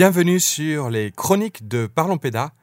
Bienvenue 0.00 0.40
sur 0.40 0.88
les 0.88 1.12
chroniques 1.12 1.68
de 1.68 1.86
Parlons 1.86 2.16
Péda. 2.16 2.54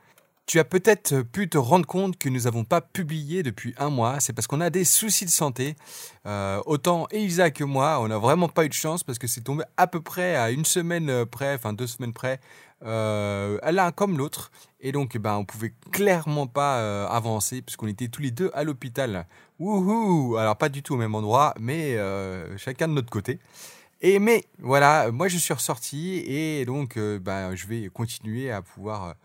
Tu 0.47 0.59
as 0.59 0.63
peut-être 0.63 1.23
pu 1.23 1.49
te 1.49 1.57
rendre 1.57 1.85
compte 1.85 2.17
que 2.17 2.29
nous 2.29 2.43
n'avons 2.43 2.63
pas 2.63 2.79
publié 2.79 3.43
depuis 3.43 3.75
un 3.77 3.89
mois. 3.89 4.21
C'est 4.21 4.31
parce 4.31 4.47
qu'on 4.47 4.61
a 4.61 4.69
des 4.69 4.85
soucis 4.85 5.25
de 5.25 5.29
santé. 5.29 5.75
Euh, 6.25 6.61
autant 6.65 7.05
Elisa 7.11 7.51
que 7.51 7.65
moi, 7.65 7.99
on 7.99 8.07
n'a 8.07 8.17
vraiment 8.17 8.47
pas 8.47 8.63
eu 8.63 8.69
de 8.69 8.73
chance 8.73 9.03
parce 9.03 9.19
que 9.19 9.27
c'est 9.27 9.41
tombé 9.41 9.65
à 9.75 9.87
peu 9.87 9.99
près 9.99 10.37
à 10.37 10.49
une 10.51 10.63
semaine 10.63 11.25
près, 11.25 11.55
enfin 11.55 11.73
deux 11.73 11.85
semaines 11.85 12.13
près, 12.13 12.39
euh, 12.85 13.59
l'un 13.69 13.91
comme 13.91 14.17
l'autre. 14.17 14.49
Et 14.79 14.93
donc, 14.93 15.17
ben, 15.17 15.35
on 15.35 15.43
pouvait 15.43 15.73
clairement 15.91 16.47
pas 16.47 16.77
euh, 16.77 17.07
avancer 17.09 17.61
puisqu'on 17.61 17.87
était 17.87 18.07
tous 18.07 18.21
les 18.21 18.31
deux 18.31 18.49
à 18.53 18.63
l'hôpital. 18.63 19.27
Wouhou 19.59 20.37
Alors, 20.37 20.55
pas 20.55 20.69
du 20.69 20.81
tout 20.81 20.93
au 20.93 20.97
même 20.97 21.13
endroit, 21.13 21.55
mais 21.59 21.97
euh, 21.97 22.57
chacun 22.57 22.87
de 22.87 22.93
notre 22.93 23.09
côté. 23.09 23.39
Et 24.01 24.19
mais 24.19 24.45
voilà, 24.59 25.11
moi 25.11 25.27
je 25.27 25.37
suis 25.37 25.55
ressorti 25.55 26.19
et 26.27 26.65
donc 26.65 26.97
euh, 26.97 27.17
bah, 27.17 27.55
je 27.55 27.65
vais 27.65 27.89
continuer 27.91 28.51
à 28.51 28.61
pouvoir 28.61 29.15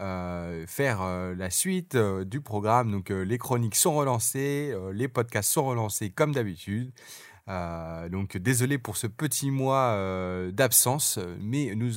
euh, 0.00 0.64
faire 0.66 1.02
euh, 1.02 1.34
la 1.34 1.50
suite 1.50 1.96
euh, 1.96 2.24
du 2.24 2.40
programme. 2.40 2.90
Donc 2.90 3.10
les 3.10 3.38
chroniques 3.38 3.76
sont 3.76 3.94
relancées, 3.94 4.74
les 4.92 5.08
podcasts 5.08 5.50
sont 5.50 5.64
relancés 5.64 6.10
comme 6.10 6.32
d'habitude. 6.32 6.92
Donc 7.46 8.36
désolé 8.38 8.78
pour 8.78 8.96
ce 8.96 9.06
petit 9.06 9.50
mois 9.50 9.98
d'absence, 10.52 11.18
mais 11.40 11.74
nous 11.74 11.94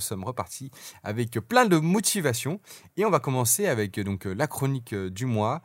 sommes 0.00 0.22
repartis 0.22 0.70
avec 1.02 1.32
plein 1.40 1.64
de 1.64 1.78
motivation 1.78 2.60
et 2.96 3.04
on 3.04 3.10
va 3.10 3.18
commencer 3.18 3.66
avec 3.66 3.98
donc 3.98 4.26
la 4.26 4.46
chronique 4.46 4.94
du 4.94 5.24
mois 5.24 5.62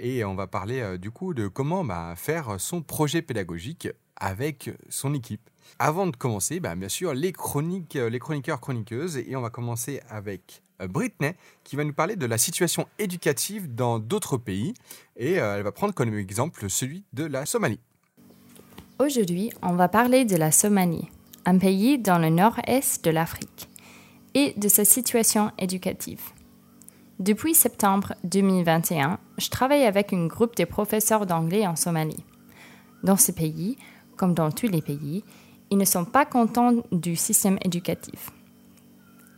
et 0.00 0.24
on 0.24 0.34
va 0.34 0.46
parler 0.46 0.98
du 0.98 1.10
coup 1.12 1.32
de 1.32 1.46
comment 1.46 1.84
bah, 1.84 2.14
faire 2.16 2.60
son 2.60 2.82
projet 2.82 3.22
pédagogique 3.22 3.88
avec 4.16 4.70
son 4.90 5.14
équipe. 5.14 5.51
Avant 5.78 6.06
de 6.06 6.16
commencer, 6.16 6.60
bah, 6.60 6.74
bien 6.74 6.88
sûr, 6.88 7.14
les 7.14 7.32
chroniques, 7.32 7.96
euh, 7.96 8.10
les 8.10 8.18
chroniqueurs, 8.18 8.60
chroniqueuses, 8.60 9.16
et 9.16 9.34
on 9.36 9.40
va 9.40 9.50
commencer 9.50 10.00
avec 10.08 10.62
euh, 10.80 10.88
Britney, 10.88 11.34
qui 11.64 11.76
va 11.76 11.84
nous 11.84 11.92
parler 11.92 12.16
de 12.16 12.26
la 12.26 12.38
situation 12.38 12.86
éducative 12.98 13.74
dans 13.74 13.98
d'autres 13.98 14.36
pays, 14.36 14.74
et 15.16 15.40
euh, 15.40 15.56
elle 15.56 15.62
va 15.62 15.72
prendre 15.72 15.94
comme 15.94 16.14
exemple 16.14 16.68
celui 16.68 17.04
de 17.12 17.24
la 17.24 17.46
Somalie. 17.46 17.80
Aujourd'hui, 18.98 19.50
on 19.62 19.74
va 19.74 19.88
parler 19.88 20.24
de 20.24 20.36
la 20.36 20.52
Somalie, 20.52 21.08
un 21.46 21.58
pays 21.58 21.98
dans 21.98 22.18
le 22.18 22.28
nord-est 22.28 23.04
de 23.04 23.10
l'Afrique, 23.10 23.68
et 24.34 24.54
de 24.56 24.68
sa 24.68 24.84
situation 24.84 25.50
éducative. 25.58 26.20
Depuis 27.18 27.54
septembre 27.54 28.14
2021, 28.24 29.18
je 29.38 29.48
travaille 29.48 29.84
avec 29.84 30.12
un 30.12 30.26
groupe 30.26 30.56
de 30.56 30.64
professeurs 30.64 31.26
d'anglais 31.26 31.66
en 31.66 31.76
Somalie. 31.76 32.24
Dans 33.04 33.16
ce 33.16 33.32
pays, 33.32 33.76
comme 34.16 34.34
dans 34.34 34.50
tous 34.50 34.68
les 34.68 34.82
pays, 34.82 35.24
ils 35.72 35.78
ne 35.78 35.86
sont 35.86 36.04
pas 36.04 36.26
contents 36.26 36.74
du 36.92 37.16
système 37.16 37.58
éducatif. 37.64 38.28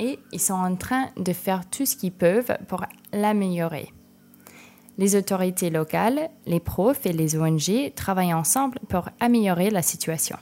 Et 0.00 0.18
ils 0.32 0.40
sont 0.40 0.54
en 0.54 0.74
train 0.74 1.10
de 1.16 1.32
faire 1.32 1.70
tout 1.70 1.86
ce 1.86 1.94
qu'ils 1.94 2.10
peuvent 2.10 2.56
pour 2.66 2.84
l'améliorer. 3.12 3.92
Les 4.98 5.14
autorités 5.14 5.70
locales, 5.70 6.30
les 6.46 6.58
profs 6.58 7.06
et 7.06 7.12
les 7.12 7.36
ONG 7.38 7.94
travaillent 7.94 8.34
ensemble 8.34 8.80
pour 8.88 9.10
améliorer 9.20 9.70
la 9.70 9.82
situation. 9.82 10.36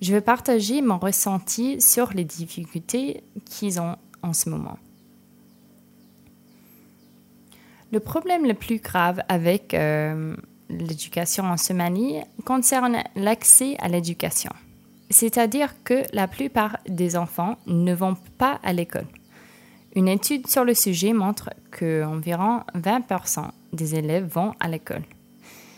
Je 0.00 0.14
veux 0.14 0.22
partager 0.22 0.80
mon 0.80 0.96
ressenti 0.96 1.82
sur 1.82 2.14
les 2.14 2.24
difficultés 2.24 3.24
qu'ils 3.44 3.82
ont 3.82 3.96
en 4.22 4.32
ce 4.32 4.48
moment. 4.48 4.78
Le 7.92 8.00
problème 8.00 8.46
le 8.46 8.54
plus 8.54 8.78
grave 8.78 9.20
avec 9.28 9.74
euh, 9.74 10.34
l'éducation 10.70 11.44
en 11.44 11.58
Somalie 11.58 12.22
concerne 12.46 13.02
l'accès 13.16 13.76
à 13.80 13.88
l'éducation. 13.88 14.50
C'est-à-dire 15.14 15.72
que 15.84 16.02
la 16.12 16.26
plupart 16.26 16.78
des 16.88 17.16
enfants 17.16 17.56
ne 17.68 17.94
vont 17.94 18.16
pas 18.36 18.58
à 18.64 18.72
l'école. 18.72 19.06
Une 19.94 20.08
étude 20.08 20.48
sur 20.48 20.64
le 20.64 20.74
sujet 20.74 21.12
montre 21.12 21.50
qu'environ 21.70 22.62
20% 22.74 23.46
des 23.72 23.94
élèves 23.94 24.26
vont 24.26 24.54
à 24.58 24.66
l'école. 24.66 25.04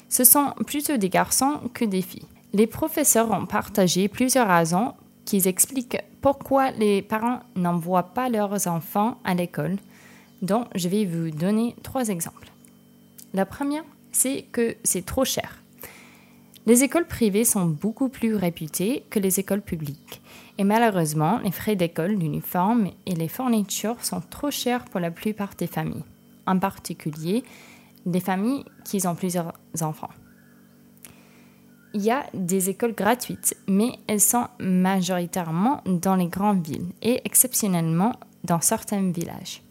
Ce 0.09 0.25
sont 0.25 0.53
plutôt 0.67 0.97
des 0.97 1.11
garçons 1.11 1.61
que 1.75 1.85
des 1.85 2.01
filles. 2.01 2.25
Les 2.55 2.67
professeurs 2.67 3.31
ont 3.31 3.45
partagé 3.45 4.09
plusieurs 4.09 4.49
raisons 4.49 4.95
qui 5.27 5.47
expliquent 5.47 5.99
pourquoi 6.23 6.71
les 6.71 7.03
parents 7.03 7.41
n'envoient 7.57 8.15
pas 8.15 8.31
leurs 8.31 8.67
enfants 8.67 9.19
à 9.23 9.35
l'école, 9.35 9.77
dont 10.41 10.65
je 10.75 10.89
vais 10.89 11.05
vous 11.05 11.31
donner 11.31 11.77
trois 11.83 12.09
exemples. 12.09 12.51
La 13.35 13.45
première, 13.45 13.85
c'est 14.13 14.47
que 14.51 14.77
c'est 14.83 15.05
trop 15.05 15.27
cher. 15.27 15.59
Les 16.67 16.83
écoles 16.83 17.07
privées 17.07 17.45
sont 17.45 17.67
beaucoup 17.67 18.09
plus 18.09 18.35
réputées 18.35 19.05
que 19.09 19.21
les 19.21 19.39
écoles 19.39 19.63
publiques. 19.63 20.21
Et 20.59 20.65
malheureusement, 20.65 21.39
les 21.39 21.53
frais 21.53 21.77
d'école, 21.77 22.13
l'uniforme 22.13 22.91
et 23.07 23.15
les 23.15 23.29
fournitures 23.29 24.05
sont 24.05 24.21
trop 24.21 24.51
chers 24.51 24.85
pour 24.87 24.99
la 24.99 25.13
plupart 25.13 25.55
des 25.57 25.69
familles, 25.69 26.05
en 26.45 26.59
particulier 26.59 27.45
des 28.05 28.21
familles 28.21 28.65
qui 28.85 29.07
ont 29.07 29.15
plusieurs 29.15 29.53
enfants. 29.81 30.11
Il 31.95 32.03
y 32.03 32.11
a 32.11 32.27
des 32.35 32.69
écoles 32.69 32.95
gratuites, 32.95 33.57
mais 33.69 33.93
elles 34.09 34.21
sont 34.21 34.49
majoritairement 34.59 35.83
dans 35.87 36.17
les 36.17 36.29
grandes 36.29 36.67
villes 36.67 36.93
et 37.01 37.21
exceptionnellement 37.25 38.13
dans 38.43 38.61
certains 38.61 39.11
villages. 39.13 39.63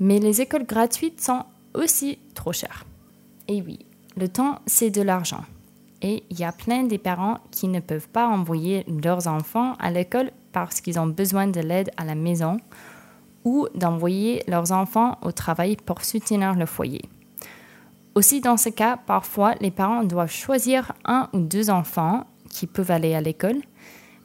Mais 0.00 0.18
les 0.18 0.42
écoles 0.42 0.66
gratuites 0.66 1.20
sont 1.20 1.44
aussi 1.74 2.18
trop 2.34 2.52
chères. 2.52 2.84
Et 3.48 3.62
oui, 3.62 3.80
le 4.16 4.28
temps, 4.28 4.60
c'est 4.66 4.90
de 4.90 5.02
l'argent. 5.02 5.44
Et 6.02 6.22
il 6.30 6.38
y 6.38 6.44
a 6.44 6.52
plein 6.52 6.84
de 6.84 6.96
parents 6.96 7.38
qui 7.50 7.68
ne 7.68 7.80
peuvent 7.80 8.08
pas 8.08 8.26
envoyer 8.28 8.84
leurs 9.02 9.26
enfants 9.26 9.74
à 9.78 9.90
l'école 9.90 10.30
parce 10.52 10.80
qu'ils 10.80 10.98
ont 10.98 11.06
besoin 11.06 11.46
de 11.48 11.60
l'aide 11.60 11.90
à 11.96 12.04
la 12.04 12.14
maison 12.14 12.58
ou 13.44 13.66
d'envoyer 13.74 14.42
leurs 14.46 14.72
enfants 14.72 15.18
au 15.22 15.32
travail 15.32 15.76
pour 15.76 16.04
soutenir 16.04 16.54
le 16.54 16.66
foyer. 16.66 17.02
Aussi, 18.14 18.40
dans 18.40 18.56
ce 18.56 18.68
cas, 18.68 18.96
parfois, 18.96 19.54
les 19.60 19.70
parents 19.70 20.04
doivent 20.04 20.30
choisir 20.30 20.92
un 21.04 21.28
ou 21.32 21.40
deux 21.40 21.70
enfants 21.70 22.24
qui 22.50 22.66
peuvent 22.66 22.90
aller 22.90 23.14
à 23.14 23.20
l'école, 23.20 23.60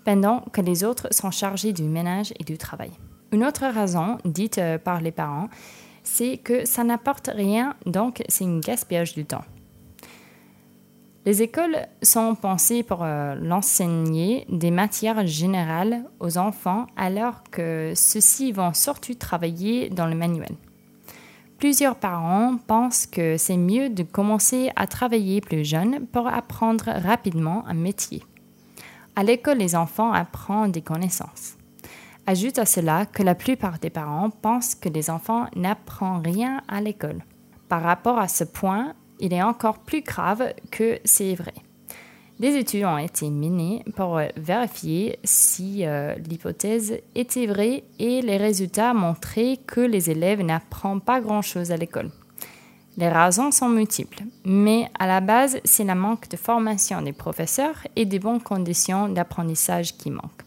pendant 0.04 0.42
que 0.52 0.62
les 0.62 0.84
autres 0.84 1.08
sont 1.12 1.32
chargés 1.32 1.74
du 1.74 1.84
ménage 1.84 2.34
et 2.40 2.44
du 2.44 2.58
travail. 2.58 2.92
Une 3.32 3.44
autre 3.44 3.66
raison, 3.66 4.18
dite 4.26 4.58
euh, 4.58 4.78
par 4.78 5.02
les 5.02 5.12
parents, 5.12 5.50
c'est 6.04 6.38
que 6.38 6.66
ça 6.66 6.84
n'apporte 6.84 7.30
rien, 7.34 7.76
donc 7.86 8.22
c'est 8.28 8.46
un 8.46 8.60
gaspillage 8.60 9.14
du 9.14 9.26
temps. 9.26 9.46
Les 11.26 11.42
écoles 11.42 11.88
sont 12.02 12.36
pensées 12.36 12.84
pour 12.84 13.04
euh, 13.04 13.36
l'enseigner 13.36 14.46
des 14.50 14.72
matières 14.72 15.26
générales 15.26 16.04
aux 16.20 16.38
enfants 16.38 16.88
alors 16.98 17.44
que 17.50 17.94
ceux-ci 17.96 18.52
vont 18.52 18.74
surtout 18.74 19.14
travailler 19.14 19.90
dans 19.90 20.08
le 20.08 20.16
manuel. 20.16 20.56
Plusieurs 21.60 21.96
parents 21.96 22.58
pensent 22.68 23.06
que 23.06 23.38
c'est 23.38 23.56
mieux 23.56 23.90
de 23.90 24.04
commencer 24.04 24.70
à 24.76 24.86
travailler 24.86 25.40
plus 25.40 25.64
jeune 25.64 26.06
pour 26.08 26.28
apprendre 26.28 26.90
rapidement 26.90 27.64
un 27.68 27.74
métier. 27.74 28.22
À 29.16 29.24
l'école, 29.24 29.60
les 29.60 29.78
enfants 29.78 30.12
apprennent 30.12 30.74
des 30.74 30.82
connaissances. 30.82 31.56
Ajoute 32.28 32.60
à 32.60 32.66
cela 32.66 33.06
que 33.06 33.24
la 33.24 33.36
plupart 33.36 33.80
des 33.80 33.90
parents 33.90 34.30
pensent 34.30 34.76
que 34.76 34.90
les 34.90 35.10
enfants 35.10 35.46
n'apprennent 35.56 36.22
rien 36.22 36.62
à 36.68 36.82
l'école. 36.82 37.24
Par 37.70 37.82
rapport 37.82 38.20
à 38.20 38.28
ce 38.28 38.44
point, 38.44 38.94
il 39.24 39.34
est 39.34 39.42
encore 39.42 39.80
plus 39.80 40.02
grave 40.02 40.54
que 40.70 41.00
c'est 41.06 41.34
vrai. 41.34 41.54
Des 42.40 42.58
études 42.58 42.84
ont 42.84 42.98
été 42.98 43.30
menées 43.30 43.84
pour 43.96 44.20
vérifier 44.36 45.18
si 45.24 45.86
euh, 45.86 46.14
l'hypothèse 46.16 47.00
était 47.16 47.46
vraie 47.46 47.86
et 48.00 48.22
les 48.22 48.36
résultats 48.36 48.94
montraient 48.94 49.60
que 49.66 49.80
les 49.80 50.10
élèves 50.10 50.42
n'apprennent 50.42 51.00
pas 51.00 51.22
grand-chose 51.22 51.72
à 51.72 51.78
l'école. 51.78 52.12
Les 52.98 53.08
raisons 53.08 53.52
sont 53.52 53.70
multiples, 53.70 54.24
mais 54.44 54.90
à 55.00 55.08
la 55.08 55.22
base, 55.22 55.58
c'est 55.64 55.86
le 55.86 55.96
manque 55.96 56.28
de 56.28 56.36
formation 56.36 57.02
des 57.02 57.14
professeurs 57.14 57.88
et 57.96 58.06
des 58.06 58.20
bonnes 58.20 58.42
conditions 58.42 59.08
d'apprentissage 59.08 59.96
qui 59.96 60.12
manquent. 60.12 60.44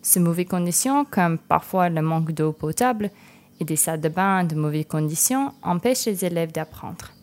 Ces 0.00 0.20
mauvaises 0.20 0.48
conditions, 0.48 1.04
comme 1.04 1.36
parfois 1.36 1.90
le 1.90 2.00
manque 2.00 2.32
d'eau 2.32 2.52
potable 2.52 3.10
et 3.60 3.64
des 3.64 3.76
salles 3.76 4.00
de 4.00 4.08
bain 4.08 4.44
de 4.44 4.54
mauvaises 4.54 4.86
conditions, 4.88 5.52
empêchent 5.62 6.06
les 6.06 6.24
élèves 6.24 6.52
d'apprendre. 6.52 7.13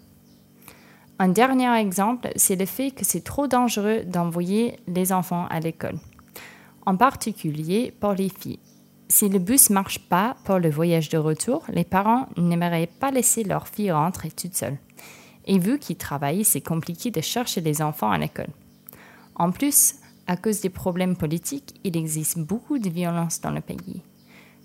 Un 1.22 1.28
dernier 1.28 1.72
exemple, 1.80 2.32
c'est 2.36 2.56
le 2.56 2.66
fait 2.66 2.90
que 2.90 3.06
c'est 3.06 3.24
trop 3.24 3.46
dangereux 3.46 4.02
d'envoyer 4.04 4.80
les 4.88 5.14
enfants 5.14 5.46
à 5.52 5.60
l'école, 5.60 6.00
en 6.88 6.98
particulier 6.98 7.94
pour 8.00 8.14
les 8.14 8.30
filles. 8.30 8.58
Si 9.08 9.30
le 9.30 9.38
bus 9.38 9.70
ne 9.70 9.76
marche 9.76 10.00
pas 10.00 10.36
pour 10.46 10.58
le 10.58 10.72
voyage 10.72 11.10
de 11.10 11.20
retour, 11.20 11.64
les 11.70 11.84
parents 11.84 12.28
n'aimeraient 12.38 12.90
pas 13.00 13.12
laisser 13.12 13.44
leur 13.44 13.68
fille 13.68 13.92
rentrer 13.92 14.32
toute 14.32 14.56
seule. 14.56 14.80
Et 15.46 15.60
vu 15.60 15.78
qu'ils 15.78 15.98
travaillent, 15.98 16.44
c'est 16.44 16.60
compliqué 16.60 17.12
de 17.12 17.22
chercher 17.22 17.62
les 17.62 17.84
enfants 17.84 18.10
à 18.10 18.18
l'école. 18.18 18.50
En 19.36 19.52
plus, 19.52 19.98
à 20.26 20.38
cause 20.38 20.62
des 20.62 20.72
problèmes 20.72 21.16
politiques, 21.16 21.76
il 21.84 21.96
existe 21.98 22.40
beaucoup 22.40 22.80
de 22.80 22.90
violence 22.90 23.42
dans 23.42 23.52
le 23.52 23.62
pays. 23.62 24.02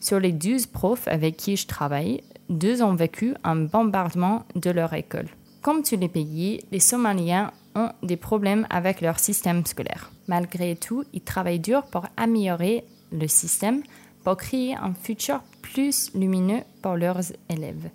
Sur 0.00 0.20
les 0.20 0.32
12 0.32 0.68
profs 0.68 1.06
avec 1.06 1.36
qui 1.36 1.58
je 1.58 1.66
travaille, 1.66 2.22
deux 2.48 2.82
ont 2.82 2.94
vécu 2.94 3.34
un 3.44 3.56
bombardement 3.56 4.46
de 4.54 4.70
leur 4.70 4.94
école. 4.94 5.28
Comme 5.62 5.82
tous 5.82 5.96
les 5.96 6.08
pays, 6.08 6.60
les 6.70 6.80
Somaliens 6.80 7.52
ont 7.74 7.90
des 8.02 8.16
problèmes 8.16 8.66
avec 8.70 9.00
leur 9.00 9.18
système 9.18 9.64
scolaire. 9.66 10.10
Malgré 10.28 10.76
tout, 10.76 11.04
ils 11.12 11.22
travaillent 11.22 11.60
dur 11.60 11.84
pour 11.84 12.06
améliorer 12.16 12.84
le 13.12 13.28
système 13.28 13.82
pour 14.24 14.36
créer 14.36 14.74
un 14.74 14.94
futur 14.94 15.40
plus 15.62 16.12
lumineux 16.14 16.62
pour 16.82 16.96
leurs 16.96 17.20
élèves. 17.48 17.90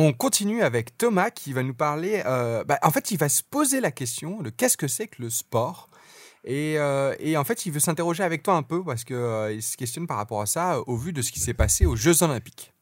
On 0.00 0.12
continue 0.12 0.62
avec 0.62 0.96
Thomas 0.96 1.30
qui 1.30 1.52
va 1.52 1.64
nous 1.64 1.74
parler. 1.74 2.22
Euh, 2.24 2.62
bah, 2.62 2.78
en 2.82 2.92
fait, 2.92 3.10
il 3.10 3.18
va 3.18 3.28
se 3.28 3.42
poser 3.42 3.80
la 3.80 3.90
question 3.90 4.42
de 4.42 4.48
qu'est-ce 4.48 4.76
que 4.76 4.86
c'est 4.86 5.08
que 5.08 5.20
le 5.20 5.28
sport? 5.28 5.87
Et, 6.48 6.76
euh, 6.78 7.14
et, 7.20 7.36
en 7.36 7.44
fait, 7.44 7.66
il 7.66 7.72
veut 7.72 7.78
s'interroger 7.78 8.22
avec 8.22 8.42
toi 8.42 8.54
un 8.54 8.62
peu 8.62 8.82
parce 8.82 9.04
qu'il 9.04 9.14
euh, 9.16 9.60
se 9.60 9.76
questionne 9.76 10.06
par 10.06 10.16
rapport 10.16 10.40
à 10.40 10.46
ça 10.46 10.80
au 10.86 10.96
vu 10.96 11.12
de 11.12 11.20
ce 11.20 11.30
qui 11.30 11.40
s'est 11.40 11.52
passé 11.52 11.84
aux 11.84 11.94
Jeux 11.94 12.22
Olympiques. 12.22 12.72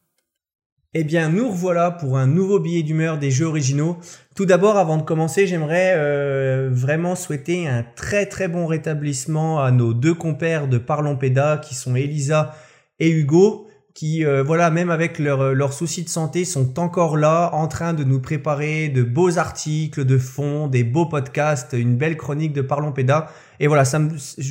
Eh 0.95 1.03
bien, 1.03 1.29
nous 1.31 1.51
revoilà 1.51 1.91
pour 1.91 2.17
un 2.17 2.29
nouveau 2.29 2.61
billet 2.61 2.85
d'humeur 2.85 3.19
des 3.19 3.33
Jeux 3.33 3.47
originaux. 3.47 3.99
Tout 4.37 4.47
d'abord, 4.47 4.77
avant 4.77 4.99
de 4.99 5.03
commencer, 5.03 5.49
j'aimerais 5.49 6.69
vraiment 6.71 7.17
souhaiter 7.17 7.69
un 7.69 7.83
très 7.83 8.25
très 8.25 8.49
bon 8.49 8.67
rétablissement 8.67 9.61
à 9.61 9.73
nos 9.73 9.93
deux 9.93 10.15
compères 10.15 10.69
de 10.69 10.79
Parlons 10.79 11.17
Péda 11.17 11.59
qui 11.59 11.75
sont 11.75 11.97
Elisa 11.97 12.55
et 12.99 13.11
Hugo 13.11 13.66
qui, 13.97 14.27
euh, 14.27 14.43
voilà, 14.43 14.71
même 14.71 14.91
avec 14.91 15.19
leurs 15.19 15.55
leur 15.55 15.73
soucis 15.73 16.05
de 16.05 16.11
santé, 16.11 16.45
sont 16.45 16.79
encore 16.79 17.17
là, 17.17 17.49
en 17.55 17.67
train 17.67 17.95
de 17.95 18.05
nous 18.05 18.21
préparer 18.21 18.91
de 18.91 19.03
beaux 19.03 19.39
articles 19.39 20.05
de 20.05 20.19
fond, 20.19 20.67
des 20.69 20.85
beaux 20.85 21.07
podcasts, 21.07 21.73
une 21.73 21.97
belle 21.97 22.19
chronique 22.19 22.53
de 22.53 22.61
Parlons 22.61 22.93
Péda. 22.93 23.33
Et 23.59 23.69
voilà, 23.69 23.87
ça 23.87 23.99
me, 23.99 24.11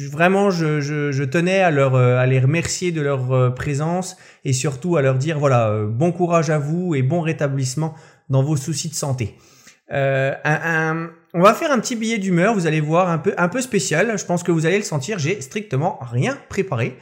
vraiment, 0.09 0.49
je, 0.49 0.81
je, 0.81 1.11
je, 1.11 1.23
tenais 1.23 1.59
à, 1.59 1.69
leur, 1.69 1.93
euh, 1.93 2.17
à 2.17 2.25
les 2.25 2.39
remercier 2.39 2.91
de 2.91 3.01
leur 3.01 3.31
euh, 3.31 3.51
présence 3.51 4.17
et 4.45 4.51
surtout 4.51 4.97
à 4.97 5.03
leur 5.03 5.13
dire, 5.13 5.37
voilà, 5.37 5.79
bon 5.87 6.11
courage 6.11 6.49
à 6.49 6.57
vous 6.57 6.95
et 6.95 7.03
bon 7.03 7.21
rétablissement 7.21 7.93
dans 8.29 8.41
vos 8.41 8.57
soucis 8.57 8.89
de 8.89 8.95
santé. 8.95 9.35
Euh, 9.91 10.33
un, 10.43 11.09
on 11.33 11.41
va 11.41 11.53
faire 11.53 11.71
un 11.71 11.79
petit 11.79 11.95
billet 11.95 12.17
d'humeur, 12.17 12.53
vous 12.53 12.65
allez 12.65 12.81
voir, 12.81 13.09
un 13.09 13.17
peu, 13.17 13.33
un 13.37 13.47
peu 13.47 13.61
spécial. 13.61 14.17
Je 14.17 14.25
pense 14.25 14.41
que 14.41 14.51
vous 14.51 14.65
allez 14.65 14.77
le 14.77 14.83
sentir, 14.83 15.19
j'ai 15.19 15.41
strictement 15.41 15.99
rien 16.01 16.37
préparé. 16.49 16.97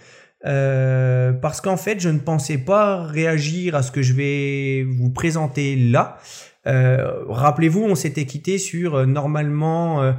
Euh, 0.45 1.31
parce 1.31 1.61
qu'en 1.61 1.77
fait, 1.77 1.99
je 1.99 2.09
ne 2.09 2.19
pensais 2.19 2.57
pas 2.57 3.03
réagir 3.03 3.75
à 3.75 3.83
ce 3.83 3.91
que 3.91 4.01
je 4.01 4.13
vais 4.13 4.83
vous 4.83 5.09
présenter 5.09 5.75
là. 5.75 6.17
Euh, 6.67 7.23
rappelez-vous, 7.27 7.83
on 7.83 7.95
s'était 7.95 8.25
quitté 8.25 8.57
sur 8.57 8.95
euh, 8.95 9.05
normalement 9.05 10.13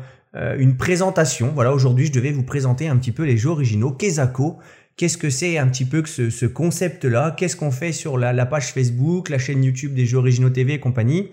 une 0.58 0.76
présentation. 0.76 1.52
Voilà, 1.54 1.72
aujourd'hui, 1.72 2.06
je 2.06 2.12
devais 2.12 2.32
vous 2.32 2.42
présenter 2.42 2.88
un 2.88 2.96
petit 2.96 3.12
peu 3.12 3.22
les 3.22 3.36
jeux 3.36 3.50
originaux. 3.50 3.92
Kezako, 3.92 4.58
qu'est-ce 4.96 5.16
que 5.16 5.30
c'est 5.30 5.58
un 5.58 5.68
petit 5.68 5.84
peu 5.84 6.02
que 6.02 6.08
ce, 6.08 6.46
concept-là? 6.46 7.36
Qu'est-ce 7.36 7.54
qu'on 7.54 7.70
fait 7.70 7.92
sur 7.92 8.18
la, 8.18 8.32
la, 8.32 8.44
page 8.44 8.72
Facebook, 8.72 9.28
la 9.28 9.38
chaîne 9.38 9.62
YouTube 9.62 9.94
des 9.94 10.06
jeux 10.06 10.18
originaux 10.18 10.50
TV 10.50 10.74
et 10.74 10.80
compagnie? 10.80 11.30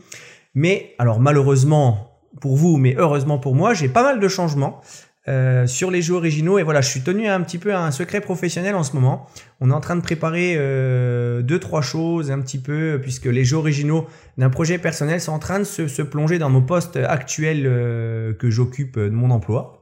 Mais 0.54 0.94
alors 1.00 1.20
malheureusement 1.20 2.20
pour 2.40 2.56
vous, 2.56 2.78
mais 2.78 2.94
heureusement 2.96 3.40
pour 3.40 3.56
moi, 3.56 3.74
j'ai 3.74 3.90
pas 3.90 4.04
mal 4.04 4.20
de 4.20 4.28
changements. 4.28 4.82
Euh, 5.28 5.68
sur 5.68 5.92
les 5.92 6.02
jeux 6.02 6.16
originaux. 6.16 6.58
Et 6.58 6.64
voilà, 6.64 6.82
je 6.82 6.90
suis 6.90 7.02
tenu 7.02 7.28
un 7.28 7.42
petit 7.42 7.60
peu 7.60 7.76
à 7.76 7.84
un 7.84 7.92
secret 7.92 8.22
professionnel 8.22 8.74
en 8.74 8.82
ce 8.82 8.94
moment. 8.94 9.28
On 9.60 9.70
est 9.70 9.74
en 9.74 9.80
train 9.80 9.96
de 9.96 10.02
préparer 10.02 10.56
euh, 10.58 11.44
deux, 11.44 11.60
trois 11.60 11.84
choses 11.84 12.32
un 12.32 12.42
petit 12.42 12.58
peu, 12.58 12.98
puisque 13.00 13.26
les 13.26 13.46
jeux 13.46 13.58
originaux 13.58 14.08
d'un 14.40 14.50
projet 14.50 14.80
personnel 14.80 15.22
sont 15.22 15.34
en 15.34 15.40
train 15.40 15.60
de 15.60 15.64
se, 15.64 16.02
plonger 16.02 16.40
dans 16.40 16.50
mon 16.50 16.64
poste 16.64 16.96
actuel 16.96 17.66
euh, 17.68 18.34
que 18.34 18.50
j'occupe 18.50 18.98
de 18.98 19.10
mon 19.10 19.30
emploi. 19.30 19.78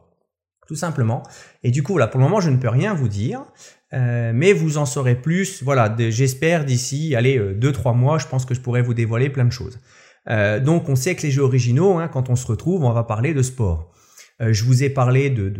Tout 0.67 0.75
simplement. 0.75 1.23
Et 1.63 1.71
du 1.71 1.83
coup, 1.83 1.97
là, 1.97 2.07
pour 2.07 2.19
le 2.19 2.25
moment, 2.25 2.41
je 2.41 2.49
ne 2.49 2.57
peux 2.57 2.69
rien 2.69 2.93
vous 2.93 3.07
dire. 3.07 3.43
mais 3.91 4.51
vous 4.51 4.77
en 4.77 4.85
saurez 4.85 5.15
plus. 5.15 5.63
Voilà, 5.63 5.95
j'espère 6.09 6.63
d'ici, 6.65 7.15
allez, 7.15 7.39
deux, 7.55 7.71
trois 7.71 7.93
mois, 7.93 8.19
je 8.19 8.27
pense 8.27 8.45
que 8.45 8.53
je 8.53 8.59
pourrais 8.59 8.83
vous 8.83 8.93
dévoiler 8.93 9.29
plein 9.29 9.45
de 9.45 9.51
choses. 9.51 9.79
donc, 10.61 10.89
on 10.89 10.95
sait 10.95 11.15
que 11.15 11.23
les 11.23 11.31
jeux 11.31 11.41
originaux, 11.41 11.97
hein, 11.97 12.07
quand 12.07 12.29
on 12.29 12.35
se 12.35 12.45
retrouve, 12.45 12.83
on 12.83 12.91
va 12.91 13.03
parler 13.03 13.33
de 13.33 13.41
sport. 13.41 13.91
Euh, 14.41 14.53
je 14.53 14.63
vous 14.63 14.83
ai 14.83 14.89
parlé 14.89 15.29
de, 15.29 15.53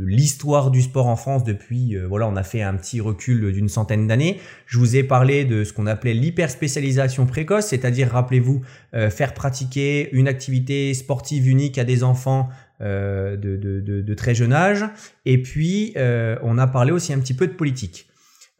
l'histoire 0.00 0.70
du 0.70 0.82
sport 0.82 1.08
en 1.08 1.16
France 1.16 1.42
depuis, 1.42 1.96
euh, 1.96 2.06
voilà, 2.06 2.28
on 2.28 2.36
a 2.36 2.44
fait 2.44 2.62
un 2.62 2.74
petit 2.74 3.00
recul 3.00 3.52
d'une 3.52 3.68
centaine 3.68 4.06
d'années. 4.06 4.38
Je 4.66 4.78
vous 4.78 4.96
ai 4.96 5.02
parlé 5.02 5.44
de 5.44 5.64
ce 5.64 5.72
qu'on 5.72 5.86
appelait 5.86 6.14
l'hyperspécialisation 6.14 7.26
précoce, 7.26 7.66
c'est-à-dire, 7.66 8.10
rappelez-vous, 8.10 8.60
euh, 8.94 9.10
faire 9.10 9.34
pratiquer 9.34 10.08
une 10.12 10.28
activité 10.28 10.94
sportive 10.94 11.48
unique 11.48 11.78
à 11.78 11.84
des 11.84 12.04
enfants 12.04 12.48
de, 12.80 13.34
de, 13.34 14.14
très 14.14 14.36
jeune 14.36 14.52
âge. 14.52 14.84
Et 15.26 15.42
puis, 15.42 15.94
on 15.96 16.58
a 16.58 16.66
parlé 16.68 16.92
aussi 16.92 17.12
un 17.12 17.18
petit 17.18 17.34
peu 17.34 17.48
de 17.48 17.52
politique. 17.52 18.06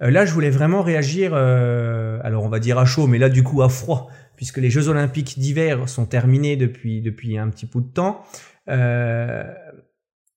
là, 0.00 0.26
je 0.26 0.32
voulais 0.32 0.50
vraiment 0.50 0.82
réagir, 0.82 1.34
alors 1.34 2.42
on 2.42 2.48
va 2.48 2.58
dire 2.58 2.78
à 2.78 2.84
chaud, 2.84 3.06
mais 3.06 3.18
là, 3.18 3.28
du 3.28 3.44
coup, 3.44 3.62
à 3.62 3.68
froid, 3.68 4.10
puisque 4.34 4.56
les 4.56 4.70
Jeux 4.70 4.88
olympiques 4.88 5.38
d'hiver 5.38 5.88
sont 5.88 6.04
terminés 6.04 6.56
depuis, 6.56 7.00
depuis 7.00 7.38
un 7.38 7.48
petit 7.48 7.66
bout 7.66 7.80
de 7.80 7.86
temps. 7.86 8.24
Euh, 8.68 9.44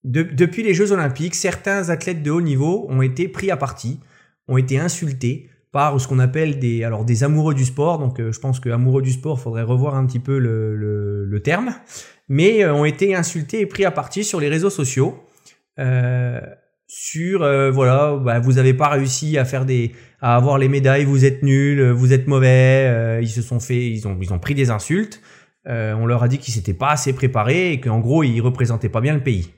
depuis 0.04 0.64
les 0.64 0.74
Jeux 0.74 0.92
Olympiques, 0.92 1.36
certains 1.36 1.90
athlètes 1.90 2.24
de 2.24 2.32
haut 2.32 2.42
niveau 2.42 2.88
ont 2.90 3.02
été 3.02 3.28
pris 3.28 3.52
à 3.52 3.58
partie, 3.58 4.00
ont 4.48 4.58
été 4.58 4.80
insultés 4.80 5.50
par 5.72 6.02
ce 6.02 6.08
qu'on 6.08 6.20
appelle 6.20 6.60
des, 6.60 6.84
alors 6.84 7.06
des 7.06 7.24
amoureux 7.24 7.54
du 7.54 7.66
sport. 7.66 8.00
Donc, 8.00 8.20
euh, 8.20 8.32
je 8.32 8.40
pense 8.40 8.60
que 8.60 8.70
amoureux 8.70 9.02
du 9.02 9.12
sport, 9.12 9.40
faudrait 9.40 9.62
revoir 9.64 9.96
un 9.96 10.06
petit 10.06 10.20
peu 10.20 10.38
le, 10.38 11.42
terme, 11.44 11.74
mais 12.30 12.64
euh, 12.64 12.74
ont 12.74 12.86
été 12.86 13.16
insultés 13.16 13.62
et 13.62 13.66
pris 13.66 13.86
à 13.86 13.92
partie 13.92 14.24
sur 14.24 14.40
les 14.40 14.50
réseaux 14.50 14.70
sociaux. 14.70 15.24
sur 16.88 17.40
voilà, 17.72 18.18
bah, 18.18 18.40
vous 18.40 18.54
n'avez 18.54 18.74
pas 18.74 18.90
réussi 18.90 19.38
à 19.38 19.46
faire 19.46 19.66
des, 19.66 19.94
à 20.20 20.36
avoir 20.36 20.58
les 20.58 20.68
médailles, 20.68 21.06
vous 21.06 21.26
êtes 21.26 21.44
nul, 21.44 21.92
vous 21.92 22.12
êtes 22.12 22.28
mauvais. 22.28 23.20
ils 23.22 23.30
se 23.30 23.42
sont 23.42 23.60
fait, 23.60 23.88
ils 23.88 24.08
ont, 24.08 24.18
ils 24.20 24.34
ont 24.34 24.40
pris 24.40 24.56
des 24.56 24.72
insultes. 24.72 25.22
Euh, 25.68 25.94
on 25.94 26.06
leur 26.06 26.24
a 26.24 26.28
dit 26.28 26.40
qu'ils 26.40 26.54
s'étaient 26.54 26.74
pas 26.74 26.90
assez 26.90 27.14
préparés 27.14 27.74
et 27.74 27.80
qu'en 27.80 28.00
gros 28.00 28.24
ils 28.24 28.42
représentaient 28.42 28.90
pas 28.90 29.02
bien 29.02 29.14
le 29.14 29.22
pays. 29.22 29.52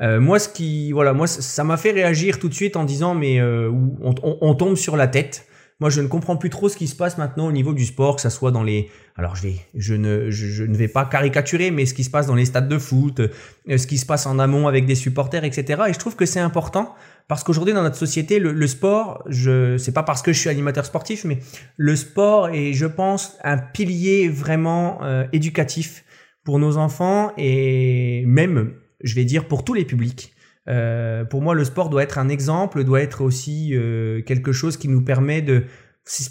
Euh, 0.00 0.20
moi, 0.20 0.38
ce 0.38 0.48
qui, 0.48 0.92
voilà, 0.92 1.12
moi, 1.12 1.26
ça 1.26 1.64
m'a 1.64 1.76
fait 1.76 1.90
réagir 1.90 2.38
tout 2.38 2.48
de 2.48 2.54
suite 2.54 2.76
en 2.76 2.84
disant, 2.84 3.14
mais 3.16 3.40
euh, 3.40 3.68
on, 4.00 4.54
tombe 4.54 4.76
sur 4.76 4.96
la 4.96 5.08
tête. 5.08 5.46
Moi, 5.80 5.90
je 5.90 6.00
ne 6.00 6.06
comprends 6.06 6.36
plus 6.36 6.50
trop 6.50 6.68
ce 6.68 6.76
qui 6.76 6.86
se 6.86 6.94
passe 6.94 7.18
maintenant 7.18 7.48
au 7.48 7.52
niveau 7.52 7.72
du 7.72 7.84
sport, 7.84 8.14
que 8.14 8.22
ça 8.22 8.30
soit 8.30 8.52
dans 8.52 8.62
les, 8.62 8.90
alors 9.16 9.34
je 9.34 9.42
vais, 9.42 9.54
je 9.74 9.94
ne, 9.94 10.30
je, 10.30 10.62
ne 10.62 10.76
vais 10.76 10.86
pas 10.86 11.04
caricaturer, 11.04 11.72
mais 11.72 11.84
ce 11.84 11.94
qui 11.94 12.04
se 12.04 12.10
passe 12.10 12.28
dans 12.28 12.36
les 12.36 12.44
stades 12.44 12.68
de 12.68 12.78
foot, 12.78 13.20
ce 13.68 13.86
qui 13.88 13.98
se 13.98 14.06
passe 14.06 14.26
en 14.26 14.38
amont 14.38 14.68
avec 14.68 14.86
des 14.86 14.94
supporters, 14.94 15.42
etc. 15.42 15.82
Et 15.88 15.92
je 15.92 15.98
trouve 15.98 16.14
que 16.14 16.26
c'est 16.26 16.40
important 16.40 16.94
parce 17.28 17.44
qu'aujourd'hui, 17.44 17.74
dans 17.74 17.82
notre 17.82 17.96
société, 17.96 18.38
le, 18.38 18.66
sport, 18.66 19.22
je, 19.28 19.76
c'est 19.76 19.92
pas 19.92 20.02
parce 20.02 20.22
que 20.22 20.32
je 20.32 20.38
suis 20.40 20.48
animateur 20.48 20.86
sportif, 20.86 21.26
mais 21.26 21.38
le 21.76 21.94
sport 21.94 22.48
est, 22.48 22.72
je 22.72 22.86
pense, 22.86 23.36
un 23.44 23.58
pilier 23.58 24.30
vraiment 24.30 25.02
euh, 25.02 25.24
éducatif 25.34 26.04
pour 26.42 26.58
nos 26.58 26.78
enfants 26.78 27.32
et 27.36 28.24
même, 28.26 28.72
je 29.04 29.14
vais 29.14 29.26
dire, 29.26 29.46
pour 29.46 29.62
tous 29.62 29.74
les 29.74 29.84
publics. 29.84 30.32
Euh, 30.68 31.26
pour 31.26 31.42
moi, 31.42 31.54
le 31.54 31.64
sport 31.64 31.90
doit 31.90 32.02
être 32.02 32.16
un 32.16 32.30
exemple, 32.30 32.82
doit 32.82 33.02
être 33.02 33.20
aussi 33.20 33.70
euh, 33.74 34.22
quelque 34.22 34.52
chose 34.52 34.78
qui 34.78 34.88
nous 34.88 35.02
permet 35.02 35.42
de 35.42 35.64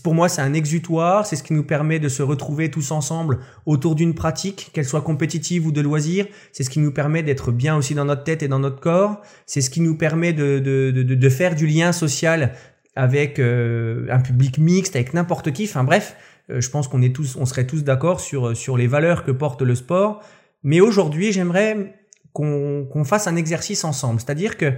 pour 0.03 0.15
moi, 0.15 0.27
c'est 0.27 0.41
un 0.41 0.53
exutoire, 0.53 1.25
c'est 1.25 1.35
ce 1.35 1.43
qui 1.43 1.53
nous 1.53 1.63
permet 1.63 1.99
de 1.99 2.09
se 2.09 2.23
retrouver 2.23 2.71
tous 2.71 2.91
ensemble 2.91 3.39
autour 3.65 3.95
d'une 3.95 4.15
pratique, 4.15 4.71
qu'elle 4.73 4.85
soit 4.85 5.01
compétitive 5.01 5.67
ou 5.67 5.71
de 5.71 5.81
loisir. 5.81 6.25
C'est 6.51 6.63
ce 6.63 6.69
qui 6.69 6.79
nous 6.79 6.91
permet 6.91 7.21
d'être 7.21 7.51
bien 7.51 7.75
aussi 7.77 7.93
dans 7.93 8.05
notre 8.05 8.23
tête 8.23 8.41
et 8.41 8.47
dans 8.47 8.59
notre 8.59 8.79
corps. 8.79 9.21
C'est 9.45 9.61
ce 9.61 9.69
qui 9.69 9.81
nous 9.81 9.95
permet 9.95 10.33
de, 10.33 10.59
de, 10.59 10.91
de, 10.91 11.03
de 11.03 11.29
faire 11.29 11.53
du 11.53 11.67
lien 11.67 11.91
social 11.91 12.53
avec 12.95 13.37
euh, 13.37 14.07
un 14.09 14.19
public 14.19 14.57
mixte, 14.57 14.95
avec 14.95 15.13
n'importe 15.13 15.51
qui. 15.51 15.65
Enfin 15.65 15.83
bref, 15.83 16.15
euh, 16.49 16.59
je 16.59 16.69
pense 16.69 16.87
qu'on 16.87 17.03
est 17.03 17.15
tous, 17.15 17.35
on 17.35 17.45
serait 17.45 17.67
tous 17.67 17.83
d'accord 17.83 18.19
sur, 18.19 18.57
sur 18.57 18.77
les 18.77 18.87
valeurs 18.87 19.23
que 19.23 19.31
porte 19.31 19.61
le 19.61 19.75
sport. 19.75 20.23
Mais 20.63 20.81
aujourd'hui, 20.81 21.31
j'aimerais 21.31 21.93
qu'on 22.33 23.03
fasse 23.03 23.27
un 23.27 23.35
exercice 23.35 23.83
ensemble. 23.83 24.19
C'est-à-dire 24.19 24.57
que 24.57 24.73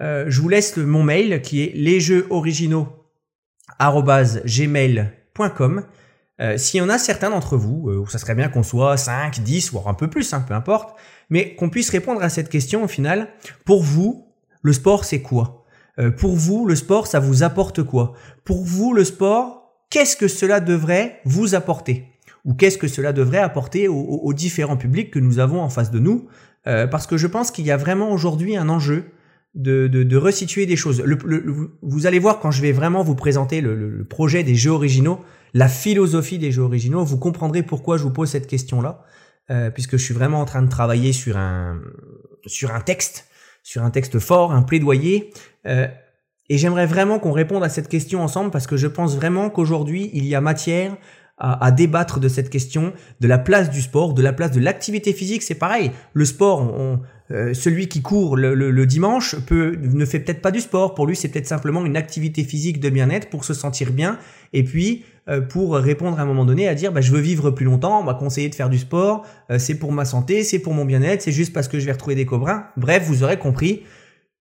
euh, 0.00 0.24
je 0.28 0.40
vous 0.40 0.48
laisse 0.48 0.76
mon 0.76 1.02
mail 1.02 1.42
qui 1.42 1.62
est 1.62 1.72
les 1.74 2.00
jeux 2.00 2.26
originaux 2.30 2.99
gmail.com. 4.44 5.84
Euh, 6.40 6.56
S'il 6.56 6.78
y 6.78 6.80
en 6.80 6.88
a 6.88 6.98
certains 6.98 7.30
d'entre 7.30 7.56
vous, 7.56 7.88
euh, 7.88 8.04
ça 8.08 8.18
serait 8.18 8.34
bien 8.34 8.48
qu'on 8.48 8.62
soit 8.62 8.96
5, 8.96 9.40
10, 9.40 9.72
voire 9.72 9.88
un 9.88 9.94
peu 9.94 10.08
plus, 10.08 10.32
hein, 10.32 10.44
peu 10.46 10.54
importe, 10.54 10.96
mais 11.28 11.54
qu'on 11.54 11.68
puisse 11.68 11.90
répondre 11.90 12.22
à 12.22 12.28
cette 12.28 12.48
question 12.48 12.84
au 12.84 12.88
final. 12.88 13.28
Pour 13.64 13.82
vous, 13.82 14.26
le 14.62 14.72
sport, 14.72 15.04
c'est 15.04 15.20
quoi? 15.20 15.64
Euh, 15.98 16.10
Pour 16.10 16.36
vous, 16.36 16.66
le 16.66 16.76
sport, 16.76 17.06
ça 17.06 17.20
vous 17.20 17.42
apporte 17.42 17.82
quoi? 17.82 18.14
Pour 18.44 18.64
vous, 18.64 18.94
le 18.94 19.04
sport, 19.04 19.84
qu'est-ce 19.90 20.16
que 20.16 20.28
cela 20.28 20.60
devrait 20.60 21.20
vous 21.24 21.54
apporter? 21.54 22.06
Ou 22.46 22.54
qu'est-ce 22.54 22.78
que 22.78 22.88
cela 22.88 23.12
devrait 23.12 23.38
apporter 23.38 23.86
aux, 23.88 24.00
aux, 24.00 24.32
différents 24.32 24.78
publics 24.78 25.10
que 25.10 25.18
nous 25.18 25.40
avons 25.40 25.60
en 25.60 25.68
face 25.68 25.90
de 25.90 25.98
nous? 25.98 26.26
Parce 26.64 27.06
que 27.06 27.16
je 27.16 27.26
pense 27.26 27.50
qu'il 27.50 27.66
y 27.66 27.70
a 27.70 27.76
vraiment 27.76 28.12
aujourd'hui 28.12 28.56
un 28.56 28.68
enjeu 28.68 29.12
de, 29.54 29.88
de, 29.88 30.02
de 30.04 30.16
resituer 30.16 30.66
des 30.66 30.76
choses. 30.76 31.02
vous 31.82 32.06
allez 32.06 32.18
voir 32.18 32.38
quand 32.40 32.50
je 32.50 32.62
vais 32.62 32.72
vraiment 32.72 33.02
vous 33.02 33.14
présenter 33.14 33.60
le, 33.60 34.04
projet 34.08 34.42
des 34.42 34.54
jeux 34.54 34.70
originaux, 34.70 35.20
la 35.54 35.68
philosophie 35.68 36.38
des 36.38 36.52
jeux 36.52 36.62
originaux, 36.62 37.04
vous 37.04 37.18
comprendrez 37.18 37.62
pourquoi 37.62 37.96
je 37.96 38.04
vous 38.04 38.12
pose 38.12 38.30
cette 38.30 38.46
question-là, 38.46 39.04
euh, 39.50 39.70
puisque 39.70 39.92
je 39.96 40.04
suis 40.04 40.14
vraiment 40.14 40.40
en 40.40 40.44
train 40.44 40.62
de 40.62 40.68
travailler 40.68 41.12
sur 41.12 41.36
un, 41.36 41.80
sur 42.46 42.72
un 42.72 42.80
texte, 42.80 43.26
sur 43.62 43.82
un 43.82 43.90
texte 43.90 44.18
fort, 44.20 44.52
un 44.52 44.62
plaidoyer. 44.62 45.30
Euh, 45.66 45.88
et 46.48 46.58
j'aimerais 46.58 46.86
vraiment 46.86 47.18
qu'on 47.18 47.32
réponde 47.32 47.62
à 47.62 47.68
cette 47.68 47.88
question 47.88 48.22
ensemble 48.22 48.50
parce 48.50 48.66
que 48.66 48.76
je 48.76 48.86
pense 48.86 49.16
vraiment 49.16 49.50
qu'aujourd'hui, 49.50 50.10
il 50.12 50.26
y 50.26 50.34
a 50.34 50.40
matière 50.40 50.96
à, 51.40 51.64
à, 51.64 51.70
débattre 51.70 52.20
de 52.20 52.28
cette 52.28 52.50
question, 52.50 52.92
de 53.20 53.26
la 53.26 53.38
place 53.38 53.70
du 53.70 53.80
sport, 53.80 54.14
de 54.14 54.22
la 54.22 54.32
place 54.32 54.52
de 54.52 54.60
l'activité 54.60 55.12
physique. 55.12 55.42
C'est 55.42 55.54
pareil, 55.54 55.90
le 56.14 56.24
sport, 56.24 56.60
on, 56.60 57.00
euh, 57.32 57.54
celui 57.54 57.86
qui 57.86 58.02
court 58.02 58.36
le, 58.36 58.86
dimanche 58.86 59.36
peut, 59.46 59.76
ne 59.80 60.04
fait 60.04 60.18
peut-être 60.18 60.42
pas 60.42 60.50
du 60.50 60.60
sport. 60.60 60.94
Pour 60.94 61.06
lui, 61.06 61.14
c'est 61.14 61.28
peut-être 61.28 61.46
simplement 61.46 61.84
une 61.84 61.96
activité 61.96 62.42
physique 62.42 62.80
de 62.80 62.90
bien-être 62.90 63.30
pour 63.30 63.44
se 63.44 63.54
sentir 63.54 63.92
bien. 63.92 64.18
Et 64.52 64.64
puis, 64.64 65.04
euh, 65.28 65.40
pour 65.40 65.76
répondre 65.76 66.18
à 66.18 66.22
un 66.22 66.26
moment 66.26 66.44
donné 66.44 66.66
à 66.66 66.74
dire, 66.74 66.92
bah, 66.92 67.00
je 67.00 67.12
veux 67.12 67.20
vivre 67.20 67.50
plus 67.52 67.64
longtemps, 67.64 68.00
on 68.00 68.02
m'a 68.02 68.14
conseillé 68.14 68.48
de 68.48 68.54
faire 68.54 68.68
du 68.68 68.78
sport, 68.78 69.24
euh, 69.50 69.58
c'est 69.60 69.76
pour 69.76 69.92
ma 69.92 70.04
santé, 70.04 70.42
c'est 70.42 70.58
pour 70.58 70.74
mon 70.74 70.84
bien-être, 70.84 71.22
c'est 71.22 71.32
juste 71.32 71.52
parce 71.52 71.68
que 71.68 71.78
je 71.78 71.86
vais 71.86 71.92
retrouver 71.92 72.16
des 72.16 72.26
cobrins. 72.26 72.66
Bref, 72.76 73.04
vous 73.06 73.22
aurez 73.22 73.38
compris. 73.38 73.84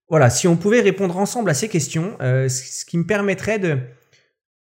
Voilà, 0.09 0.31
si 0.31 0.47
on 0.47 0.55
pouvait 0.55 0.81
répondre 0.81 1.15
ensemble 1.17 1.51
à 1.51 1.53
ces 1.53 1.67
questions, 1.67 2.13
ce 2.19 2.83
qui 2.83 2.97
me 2.97 3.05
permettrait 3.05 3.59
de, 3.59 3.77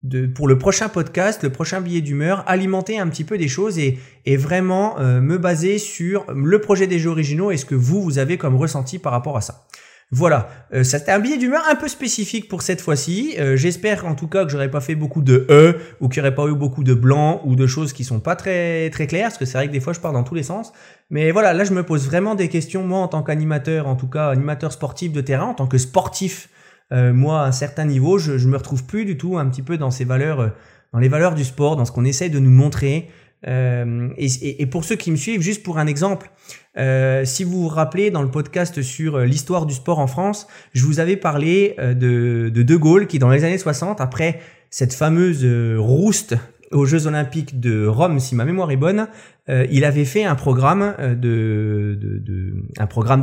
de, 0.02 0.26
pour 0.26 0.48
le 0.48 0.58
prochain 0.58 0.88
podcast, 0.88 1.42
le 1.42 1.50
prochain 1.50 1.80
billet 1.80 2.00
d'humeur, 2.00 2.44
alimenter 2.46 2.98
un 2.98 3.08
petit 3.08 3.24
peu 3.24 3.38
des 3.38 3.48
choses 3.48 3.78
et, 3.78 3.98
et 4.26 4.36
vraiment 4.36 4.98
euh, 4.98 5.20
me 5.20 5.38
baser 5.38 5.78
sur 5.78 6.26
le 6.32 6.60
projet 6.60 6.86
des 6.86 6.98
jeux 6.98 7.10
originaux 7.10 7.50
et 7.50 7.56
ce 7.56 7.64
que 7.64 7.74
vous, 7.74 8.02
vous 8.02 8.18
avez 8.18 8.38
comme 8.38 8.56
ressenti 8.56 8.98
par 8.98 9.12
rapport 9.12 9.36
à 9.36 9.40
ça. 9.40 9.66
Voilà, 10.14 10.50
euh, 10.74 10.84
c'était 10.84 11.10
un 11.10 11.20
billet 11.20 11.38
d'humeur 11.38 11.62
un 11.70 11.74
peu 11.74 11.88
spécifique 11.88 12.46
pour 12.46 12.60
cette 12.60 12.82
fois-ci. 12.82 13.34
Euh, 13.38 13.56
j'espère 13.56 14.04
en 14.04 14.14
tout 14.14 14.26
cas 14.26 14.44
que 14.44 14.50
j'aurais 14.50 14.70
pas 14.70 14.82
fait 14.82 14.94
beaucoup 14.94 15.22
de 15.22 15.46
E 15.48 15.78
ou 16.00 16.08
qu'il 16.10 16.22
n'y 16.22 16.28
aurait 16.28 16.34
pas 16.34 16.46
eu 16.48 16.54
beaucoup 16.54 16.84
de 16.84 16.92
blanc 16.92 17.40
ou 17.46 17.56
de 17.56 17.66
choses 17.66 17.94
qui 17.94 18.04
sont 18.04 18.20
pas 18.20 18.36
très 18.36 18.90
très 18.90 19.06
claires 19.06 19.28
parce 19.28 19.38
que 19.38 19.46
c'est 19.46 19.56
vrai 19.56 19.68
que 19.68 19.72
des 19.72 19.80
fois 19.80 19.94
je 19.94 20.00
pars 20.00 20.12
dans 20.12 20.22
tous 20.22 20.34
les 20.34 20.42
sens. 20.42 20.74
Mais 21.08 21.30
voilà, 21.30 21.54
là 21.54 21.64
je 21.64 21.72
me 21.72 21.82
pose 21.82 22.04
vraiment 22.04 22.34
des 22.34 22.50
questions 22.50 22.84
moi 22.84 22.98
en 22.98 23.08
tant 23.08 23.22
qu'animateur, 23.22 23.86
en 23.86 23.96
tout 23.96 24.06
cas 24.06 24.28
animateur 24.28 24.70
sportif 24.72 25.12
de 25.12 25.22
terrain, 25.22 25.46
en 25.46 25.54
tant 25.54 25.66
que 25.66 25.78
sportif 25.78 26.50
euh, 26.92 27.12
moi, 27.12 27.42
à 27.42 27.46
un 27.46 27.52
certain 27.52 27.84
niveau, 27.84 28.18
je, 28.18 28.38
je 28.38 28.48
me 28.48 28.56
retrouve 28.56 28.84
plus 28.84 29.04
du 29.04 29.16
tout 29.16 29.38
un 29.38 29.46
petit 29.46 29.62
peu 29.62 29.78
dans 29.78 29.90
ces 29.90 30.04
valeurs, 30.04 30.40
euh, 30.40 30.48
dans 30.92 30.98
les 30.98 31.08
valeurs 31.08 31.34
du 31.34 31.44
sport, 31.44 31.76
dans 31.76 31.84
ce 31.84 31.92
qu'on 31.92 32.04
essaye 32.04 32.30
de 32.30 32.38
nous 32.38 32.50
montrer. 32.50 33.08
Euh, 33.46 34.10
et, 34.16 34.62
et, 34.62 34.66
pour 34.66 34.84
ceux 34.84 34.96
qui 34.96 35.10
me 35.10 35.16
suivent, 35.16 35.40
juste 35.40 35.62
pour 35.62 35.78
un 35.78 35.86
exemple, 35.86 36.30
euh, 36.78 37.24
si 37.24 37.44
vous 37.44 37.62
vous 37.62 37.68
rappelez 37.68 38.10
dans 38.10 38.22
le 38.22 38.30
podcast 38.30 38.82
sur 38.82 39.16
euh, 39.16 39.24
l'histoire 39.24 39.66
du 39.66 39.74
sport 39.74 39.98
en 39.98 40.06
France, 40.06 40.46
je 40.74 40.84
vous 40.84 41.00
avais 41.00 41.16
parlé 41.16 41.74
de, 41.78 42.50
de 42.54 42.62
De 42.62 42.76
Gaulle 42.76 43.06
qui, 43.06 43.18
dans 43.18 43.30
les 43.30 43.44
années 43.44 43.58
60, 43.58 44.00
après 44.00 44.40
cette 44.70 44.94
fameuse 44.94 45.44
rouste 45.78 46.36
aux 46.72 46.86
Jeux 46.86 47.06
Olympiques 47.06 47.60
de 47.60 47.86
Rome, 47.86 48.18
si 48.18 48.34
ma 48.34 48.44
mémoire 48.44 48.70
est 48.70 48.76
bonne, 48.76 49.08
euh, 49.48 49.66
il 49.70 49.84
avait 49.84 50.04
fait 50.04 50.24
un 50.24 50.34
programme 50.34 50.94
euh, 50.98 51.14
de, 51.14 51.98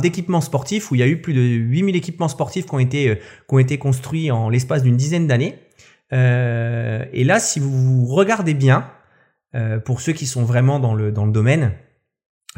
d'équipement 0.00 0.40
sportif 0.40 0.90
où 0.90 0.94
il 0.94 0.98
y 0.98 1.02
a 1.02 1.06
eu 1.06 1.20
plus 1.20 1.34
de 1.34 1.40
8000 1.40 1.96
équipements 1.96 2.28
sportifs 2.28 2.66
qui 2.66 2.74
ont 2.74 2.78
été 2.78 3.08
euh, 3.08 3.14
qui 3.14 3.54
ont 3.54 3.58
été 3.58 3.78
construits 3.78 4.30
en 4.30 4.48
l'espace 4.48 4.82
d'une 4.82 4.96
dizaine 4.96 5.26
d'années. 5.26 5.58
Et 6.12 7.24
là, 7.24 7.38
si 7.38 7.60
vous 7.60 8.04
regardez 8.06 8.52
bien, 8.52 8.90
pour 9.84 10.00
ceux 10.00 10.12
qui 10.12 10.26
sont 10.26 10.42
vraiment 10.42 10.80
dans 10.80 10.92
le 10.92 11.12
domaine, 11.12 11.70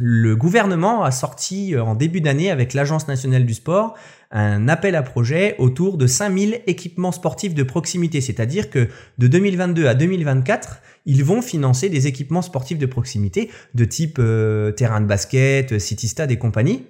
le 0.05 0.35
gouvernement 0.35 1.05
a 1.05 1.13
sorti 1.13 1.77
en 1.79 1.95
début 1.95 2.21
d'année 2.21 2.51
avec 2.51 2.75
l'Agence 2.75 3.07
nationale 3.07 3.47
du 3.47 3.55
sport 3.55 3.95
un 4.33 4.67
appel 4.67 4.97
à 4.97 5.03
projet 5.03 5.55
autour 5.59 5.97
de 5.97 6.09
5000 6.09 6.63
équipements 6.67 7.13
sportifs 7.13 7.55
de 7.55 7.63
proximité. 7.63 8.21
C'est-à-dire 8.21 8.69
que 8.69 8.89
de 9.19 9.27
2022 9.29 9.87
à 9.87 9.95
2024, 9.95 10.81
ils 11.07 11.23
vont 11.23 11.41
financer 11.41 11.89
des 11.89 12.09
équipements 12.09 12.43
sportifs 12.43 12.79
de 12.79 12.87
proximité 12.87 13.49
de 13.75 13.85
type 13.85 14.17
euh, 14.19 14.73
terrain 14.73 15.01
de 15.01 15.07
basket, 15.07 15.79
city-stade 15.79 16.33
et 16.33 16.37
compagnie. 16.37 16.85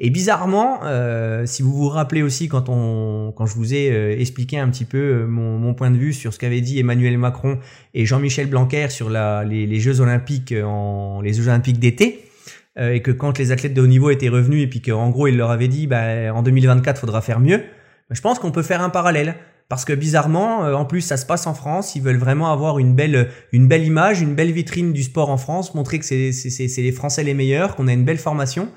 Et 0.00 0.08
bizarrement, 0.08 0.80
euh, 0.84 1.44
si 1.44 1.62
vous 1.62 1.72
vous 1.74 1.88
rappelez 1.90 2.22
aussi 2.22 2.48
quand 2.48 2.70
on, 2.70 3.32
quand 3.36 3.44
je 3.44 3.56
vous 3.56 3.74
ai 3.74 3.90
euh, 3.90 4.18
expliqué 4.18 4.58
un 4.58 4.70
petit 4.70 4.86
peu 4.86 5.26
mon, 5.26 5.74
point 5.74 5.90
de 5.90 5.98
vue 5.98 6.14
sur 6.14 6.32
ce 6.32 6.38
qu'avait 6.38 6.62
dit 6.62 6.78
Emmanuel 6.78 7.18
Macron 7.18 7.58
et 7.92 8.06
Jean-Michel 8.06 8.48
Blanquer 8.48 8.88
sur 8.88 9.10
les, 9.10 9.80
Jeux 9.80 10.00
Olympiques 10.00 10.50
les 10.50 11.32
Jeux 11.32 11.48
Olympiques 11.48 11.78
d'été, 11.78 12.24
euh, 12.78 12.92
et 12.92 13.02
que 13.02 13.10
quand 13.10 13.38
les 13.38 13.52
athlètes 13.52 13.74
de 13.74 13.80
haut 13.80 13.86
niveau 13.86 14.10
étaient 14.10 14.28
revenus 14.28 14.62
et 14.62 14.66
puis 14.66 14.82
qu'en 14.82 15.10
gros 15.10 15.28
il 15.28 15.36
leur 15.36 15.50
avait 15.50 15.68
dit 15.68 15.86
bah, 15.86 16.34
en 16.34 16.42
2024 16.42 16.98
faudra 16.98 17.20
faire 17.20 17.40
mieux, 17.40 17.62
je 18.10 18.20
pense 18.20 18.38
qu'on 18.38 18.50
peut 18.50 18.62
faire 18.62 18.82
un 18.82 18.90
parallèle. 18.90 19.36
Parce 19.70 19.86
que 19.86 19.94
bizarrement, 19.94 20.66
euh, 20.66 20.74
en 20.74 20.84
plus 20.84 21.00
ça 21.00 21.16
se 21.16 21.24
passe 21.24 21.46
en 21.46 21.54
France, 21.54 21.96
ils 21.96 22.02
veulent 22.02 22.18
vraiment 22.18 22.52
avoir 22.52 22.78
une 22.78 22.94
belle, 22.94 23.30
une 23.52 23.66
belle 23.66 23.84
image, 23.84 24.20
une 24.20 24.34
belle 24.34 24.52
vitrine 24.52 24.92
du 24.92 25.02
sport 25.02 25.30
en 25.30 25.38
France, 25.38 25.74
montrer 25.74 25.98
que 25.98 26.04
c'est, 26.04 26.32
c'est, 26.32 26.68
c'est 26.68 26.82
les 26.82 26.92
Français 26.92 27.24
les 27.24 27.32
meilleurs, 27.32 27.74
qu'on 27.74 27.88
a 27.88 27.92
une 27.92 28.04
belle 28.04 28.18
formation. 28.18 28.68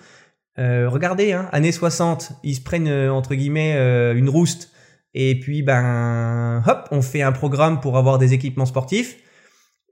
Euh, 0.60 0.88
regardez, 0.90 1.34
hein, 1.34 1.50
années 1.52 1.74
60, 1.74 2.32
ils 2.44 2.56
se 2.56 2.62
prennent 2.62 2.90
entre 3.10 3.36
guillemets 3.36 3.76
une 4.16 4.30
rouste 4.30 4.72
et 5.14 5.40
puis 5.40 5.62
ben 5.62 6.64
hop, 6.66 6.88
on 6.92 7.02
fait 7.02 7.22
un 7.22 7.32
programme 7.32 7.80
pour 7.82 7.98
avoir 7.98 8.18
des 8.18 8.34
équipements 8.34 8.66
sportifs. 8.66 9.18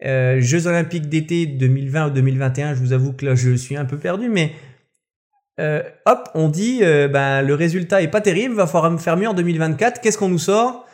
Euh, 0.04 0.42
Jeux 0.42 0.68
Olympiques 0.68 1.08
d'été 1.08 1.46
2020 1.46 2.08
ou 2.08 2.10
2021, 2.12 2.74
je 2.74 2.80
vous 2.80 2.94
avoue 2.94 3.14
que 3.14 3.26
là 3.26 3.36
je 3.36 3.56
suis 3.56 3.78
un 3.78 3.86
peu 3.86 3.98
perdu, 3.98 4.30
mais 4.30 4.52
euh, 5.60 5.82
hop, 6.06 6.30
on 6.36 6.50
dit 6.50 6.80
euh, 6.82 7.08
ben, 7.08 7.42
le 7.42 7.54
résultat 7.54 8.02
est 8.02 8.10
pas 8.10 8.20
terrible, 8.20 8.56
va 8.56 8.68
falloir 8.68 8.92
me 8.92 8.98
faire 8.98 9.16
mieux 9.16 9.30
en 9.30 9.34
2024. 9.34 10.02
Qu'est-ce 10.02 10.18
qu'on 10.18 10.30
nous 10.30 10.40
sort? 10.40 10.86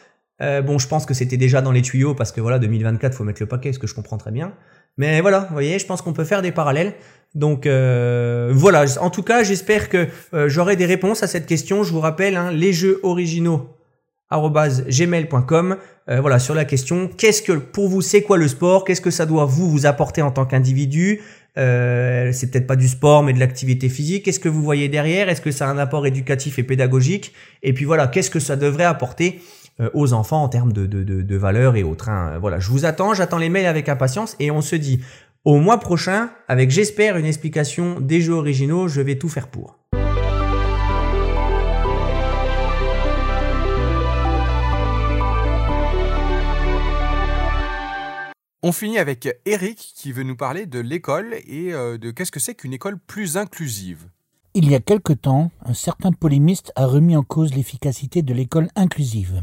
Bon, 0.66 0.80
je 0.80 0.88
pense 0.88 1.06
que 1.06 1.14
c'était 1.14 1.38
déjà 1.38 1.62
dans 1.62 1.72
les 1.72 1.84
tuyaux 1.84 2.16
parce 2.16 2.32
que 2.32 2.42
voilà, 2.42 2.58
2024, 2.58 3.14
faut 3.14 3.24
mettre 3.24 3.44
le 3.44 3.46
paquet, 3.46 3.74
ce 3.74 3.78
que 3.78 3.86
je 3.86 3.94
comprends 3.94 4.18
très 4.18 4.32
bien. 4.32 4.54
Mais 4.98 5.22
voilà, 5.22 5.42
vous 5.42 5.54
voyez, 5.54 5.78
je 5.78 5.86
pense 5.86 6.02
qu'on 6.02 6.14
peut 6.14 6.24
faire 6.24 6.42
des 6.42 6.52
parallèles. 6.52 6.96
Donc 7.36 7.68
voilà, 7.68 8.86
en 9.02 9.12
tout 9.12 9.22
cas, 9.22 9.44
j'espère 9.44 9.88
que 9.88 10.08
j'aurai 10.48 10.78
des 10.78 10.88
réponses 10.88 11.22
à 11.22 11.28
cette 11.28 11.46
question. 11.46 11.84
Je 11.84 11.92
vous 11.92 12.00
rappelle, 12.00 12.36
hein, 12.36 12.50
les 12.52 12.74
jeux 12.74 13.00
originaux 13.04 13.70
gmail.com 14.32 15.78
euh, 16.10 16.20
voilà 16.20 16.40
sur 16.40 16.56
la 16.56 16.66
question 16.66 17.08
qu'est-ce 17.08 17.42
que 17.42 17.54
pour 17.54 17.88
vous 17.88 18.02
c'est 18.02 18.24
quoi 18.24 18.38
le 18.38 18.48
sport? 18.48 18.86
Qu'est-ce 18.86 19.02
que 19.02 19.12
ça 19.12 19.26
doit 19.26 19.46
vous 19.46 19.70
vous 19.70 19.86
apporter 19.86 20.22
en 20.22 20.32
tant 20.32 20.46
qu'individu? 20.46 21.22
Euh, 21.58 22.32
c'est 22.32 22.50
peut-être 22.50 22.68
pas 22.68 22.76
du 22.76 22.88
sport 22.88 23.24
mais 23.24 23.34
de 23.34 23.40
l'activité 23.40 23.88
physique. 23.88 24.26
Qu'est-ce 24.26 24.40
que 24.40 24.50
vous 24.50 24.64
voyez 24.64 24.90
derrière? 24.90 25.30
Est-ce 25.30 25.42
que 25.42 25.52
ça 25.52 25.68
a 25.68 25.72
un 25.72 25.78
apport 25.78 26.08
éducatif 26.08 26.58
et 26.58 26.64
pédagogique? 26.64 27.34
Et 27.62 27.74
puis 27.74 27.86
voilà 27.86 28.08
qu'est-ce 28.08 28.32
que 28.32 28.40
ça 28.40 28.56
devrait 28.56 28.86
apporter 28.86 29.42
euh, 29.80 29.90
aux 29.94 30.14
enfants 30.14 30.42
en 30.44 30.50
termes 30.50 30.74
de, 30.74 30.86
de, 30.86 31.04
de, 31.04 31.22
de 31.22 31.36
valeurs 31.36 31.76
et 31.76 31.84
autres 31.84 32.10
hein? 32.10 32.38
voilà 32.42 32.60
je 32.60 32.70
vous 32.70 32.84
attends 32.84 33.14
j'attends 33.14 33.38
les 33.38 33.48
mails 33.48 33.68
avec 33.68 33.88
impatience 33.88 34.36
et 34.40 34.52
on 34.52 34.62
se 34.62 34.76
dit 34.76 35.00
au 35.46 35.58
mois 35.58 35.80
prochain 35.80 36.30
avec 36.48 36.72
j'espère 36.72 37.18
une 37.18 37.26
explication 37.26 38.00
des 38.00 38.22
jeux 38.22 38.34
originaux. 38.34 38.88
Je 38.88 39.02
vais 39.02 39.16
tout 39.16 39.30
faire 39.30 39.48
pour 39.48 39.78
On 48.64 48.72
finit 48.72 49.00
avec 49.00 49.28
Eric 49.46 49.94
qui 49.96 50.12
veut 50.12 50.22
nous 50.22 50.36
parler 50.36 50.68
de 50.68 50.78
l'école 50.78 51.34
et 51.48 51.74
euh, 51.74 51.98
de 51.98 52.12
qu'est-ce 52.12 52.32
que 52.32 52.40
c'est 52.40 52.54
qu'une 52.54 52.74
école 52.74 53.00
plus 53.00 53.36
inclusive. 53.36 54.06
Il 54.54 54.70
y 54.70 54.76
a 54.76 54.80
quelque 54.80 55.14
temps, 55.14 55.50
un 55.66 55.74
certain 55.74 56.12
polémiste 56.12 56.72
a 56.76 56.86
remis 56.86 57.18
en 57.18 57.24
cause 57.24 57.56
l'efficacité 57.56 58.22
de 58.22 58.36
l'école 58.36 58.70
inclusive. 58.76 59.42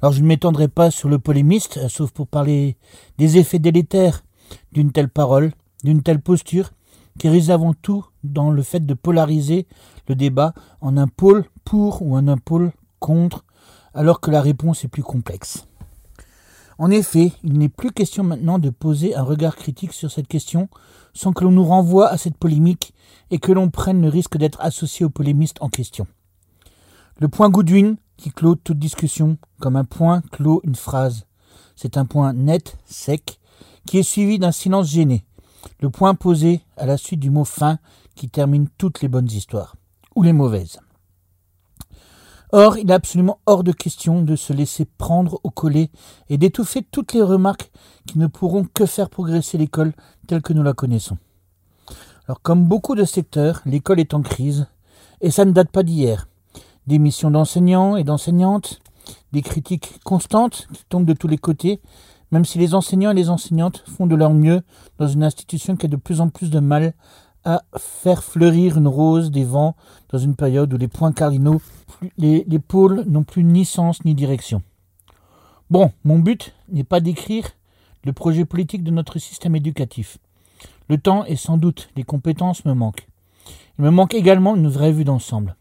Alors 0.00 0.12
je 0.12 0.22
ne 0.22 0.28
m'étendrai 0.28 0.68
pas 0.68 0.92
sur 0.92 1.08
le 1.08 1.18
polémiste, 1.18 1.88
sauf 1.88 2.12
pour 2.12 2.28
parler 2.28 2.76
des 3.18 3.38
effets 3.38 3.58
délétères 3.58 4.22
d'une 4.70 4.92
telle 4.92 5.08
parole, 5.08 5.50
d'une 5.82 6.04
telle 6.04 6.20
posture, 6.20 6.70
qui 7.18 7.28
réside 7.28 7.50
avant 7.50 7.74
tout 7.74 8.04
dans 8.22 8.52
le 8.52 8.62
fait 8.62 8.86
de 8.86 8.94
polariser 8.94 9.66
le 10.06 10.14
débat 10.14 10.54
en 10.80 10.96
un 10.96 11.08
pôle 11.08 11.44
pour 11.64 12.02
ou 12.02 12.14
en 12.14 12.28
un 12.28 12.38
pôle 12.38 12.70
contre, 13.00 13.44
alors 13.94 14.20
que 14.20 14.30
la 14.30 14.40
réponse 14.40 14.84
est 14.84 14.88
plus 14.88 15.02
complexe. 15.02 15.66
En 16.78 16.90
effet, 16.90 17.32
il 17.42 17.58
n'est 17.58 17.68
plus 17.68 17.92
question 17.92 18.24
maintenant 18.24 18.58
de 18.58 18.70
poser 18.70 19.14
un 19.14 19.22
regard 19.22 19.56
critique 19.56 19.92
sur 19.92 20.10
cette 20.10 20.28
question 20.28 20.68
sans 21.12 21.32
que 21.32 21.44
l'on 21.44 21.52
nous 21.52 21.64
renvoie 21.64 22.08
à 22.08 22.18
cette 22.18 22.36
polémique 22.36 22.94
et 23.30 23.38
que 23.38 23.52
l'on 23.52 23.70
prenne 23.70 24.02
le 24.02 24.08
risque 24.08 24.36
d'être 24.36 24.60
associé 24.60 25.06
au 25.06 25.10
polémiste 25.10 25.58
en 25.60 25.68
question. 25.68 26.06
Le 27.20 27.28
point 27.28 27.48
Goodwin, 27.48 27.96
qui 28.16 28.30
clôt 28.30 28.56
toute 28.56 28.78
discussion, 28.78 29.38
comme 29.60 29.76
un 29.76 29.84
point 29.84 30.22
clôt 30.32 30.60
une 30.64 30.74
phrase. 30.74 31.26
C'est 31.76 31.96
un 31.96 32.04
point 32.04 32.32
net, 32.32 32.76
sec, 32.84 33.38
qui 33.86 33.98
est 33.98 34.02
suivi 34.02 34.38
d'un 34.38 34.52
silence 34.52 34.88
gêné. 34.88 35.24
Le 35.80 35.90
point 35.90 36.14
posé 36.14 36.62
à 36.76 36.86
la 36.86 36.96
suite 36.96 37.20
du 37.20 37.30
mot 37.30 37.44
fin 37.44 37.78
qui 38.14 38.28
termine 38.28 38.68
toutes 38.78 39.00
les 39.00 39.08
bonnes 39.08 39.30
histoires, 39.30 39.76
ou 40.14 40.22
les 40.22 40.32
mauvaises. 40.32 40.78
Or, 42.56 42.78
il 42.78 42.88
est 42.88 42.94
absolument 42.94 43.40
hors 43.46 43.64
de 43.64 43.72
question 43.72 44.22
de 44.22 44.36
se 44.36 44.52
laisser 44.52 44.84
prendre 44.84 45.40
au 45.42 45.50
collet 45.50 45.90
et 46.28 46.38
d'étouffer 46.38 46.86
toutes 46.88 47.12
les 47.12 47.20
remarques 47.20 47.72
qui 48.06 48.16
ne 48.16 48.28
pourront 48.28 48.64
que 48.72 48.86
faire 48.86 49.10
progresser 49.10 49.58
l'école 49.58 49.92
telle 50.28 50.40
que 50.40 50.52
nous 50.52 50.62
la 50.62 50.72
connaissons. 50.72 51.18
Alors, 52.28 52.40
comme 52.42 52.66
beaucoup 52.66 52.94
de 52.94 53.02
secteurs, 53.02 53.60
l'école 53.66 53.98
est 53.98 54.14
en 54.14 54.22
crise, 54.22 54.68
et 55.20 55.32
ça 55.32 55.44
ne 55.44 55.50
date 55.50 55.70
pas 55.70 55.82
d'hier. 55.82 56.28
démission 56.86 57.32
d'enseignants 57.32 57.96
et 57.96 58.04
d'enseignantes, 58.04 58.78
des 59.32 59.42
critiques 59.42 59.98
constantes 60.04 60.68
qui 60.72 60.84
tombent 60.88 61.06
de 61.06 61.12
tous 61.12 61.26
les 61.26 61.38
côtés, 61.38 61.80
même 62.30 62.44
si 62.44 62.58
les 62.58 62.76
enseignants 62.76 63.10
et 63.10 63.14
les 63.14 63.30
enseignantes 63.30 63.82
font 63.88 64.06
de 64.06 64.14
leur 64.14 64.32
mieux 64.32 64.62
dans 64.98 65.08
une 65.08 65.24
institution 65.24 65.74
qui 65.74 65.86
a 65.86 65.88
de 65.88 65.96
plus 65.96 66.20
en 66.20 66.28
plus 66.28 66.50
de 66.50 66.60
mal 66.60 66.94
à 67.44 67.62
faire 67.76 68.24
fleurir 68.24 68.78
une 68.78 68.88
rose 68.88 69.30
des 69.30 69.44
vents 69.44 69.76
dans 70.10 70.18
une 70.18 70.34
période 70.34 70.72
où 70.72 70.76
les 70.76 70.88
points 70.88 71.12
cardinaux, 71.12 71.60
les, 72.16 72.44
les 72.46 72.58
pôles 72.58 73.04
n'ont 73.06 73.24
plus 73.24 73.44
ni 73.44 73.64
sens 73.64 74.04
ni 74.04 74.14
direction. 74.14 74.62
Bon, 75.70 75.92
mon 76.04 76.18
but 76.18 76.54
n'est 76.68 76.84
pas 76.84 77.00
d'écrire 77.00 77.48
le 78.04 78.12
projet 78.12 78.44
politique 78.44 78.84
de 78.84 78.90
notre 78.90 79.18
système 79.18 79.56
éducatif. 79.56 80.18
Le 80.88 80.98
temps 80.98 81.24
et 81.24 81.36
sans 81.36 81.56
doute 81.56 81.88
les 81.96 82.04
compétences 82.04 82.64
me 82.64 82.74
manquent. 82.74 83.08
Il 83.78 83.84
me 83.84 83.90
manque 83.90 84.14
également 84.14 84.56
une 84.56 84.68
vraie 84.68 84.92
vue 84.92 85.04
d'ensemble. 85.04 85.56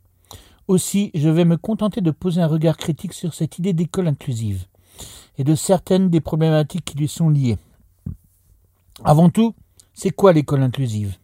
Aussi, 0.67 1.11
je 1.13 1.29
vais 1.29 1.45
me 1.45 1.57
contenter 1.57 2.01
de 2.01 2.11
poser 2.11 2.41
un 2.41 2.47
regard 2.47 2.77
critique 2.77 3.13
sur 3.13 3.33
cette 3.33 3.59
idée 3.59 3.73
d'école 3.73 4.07
inclusive 4.07 4.65
et 5.37 5.43
de 5.43 5.55
certaines 5.55 6.09
des 6.09 6.21
problématiques 6.21 6.85
qui 6.85 6.97
lui 6.97 7.07
sont 7.07 7.29
liées. 7.29 7.57
Avant 9.03 9.29
tout, 9.29 9.55
c'est 9.93 10.11
quoi 10.11 10.31
l'école 10.31 10.61
inclusive? 10.61 11.17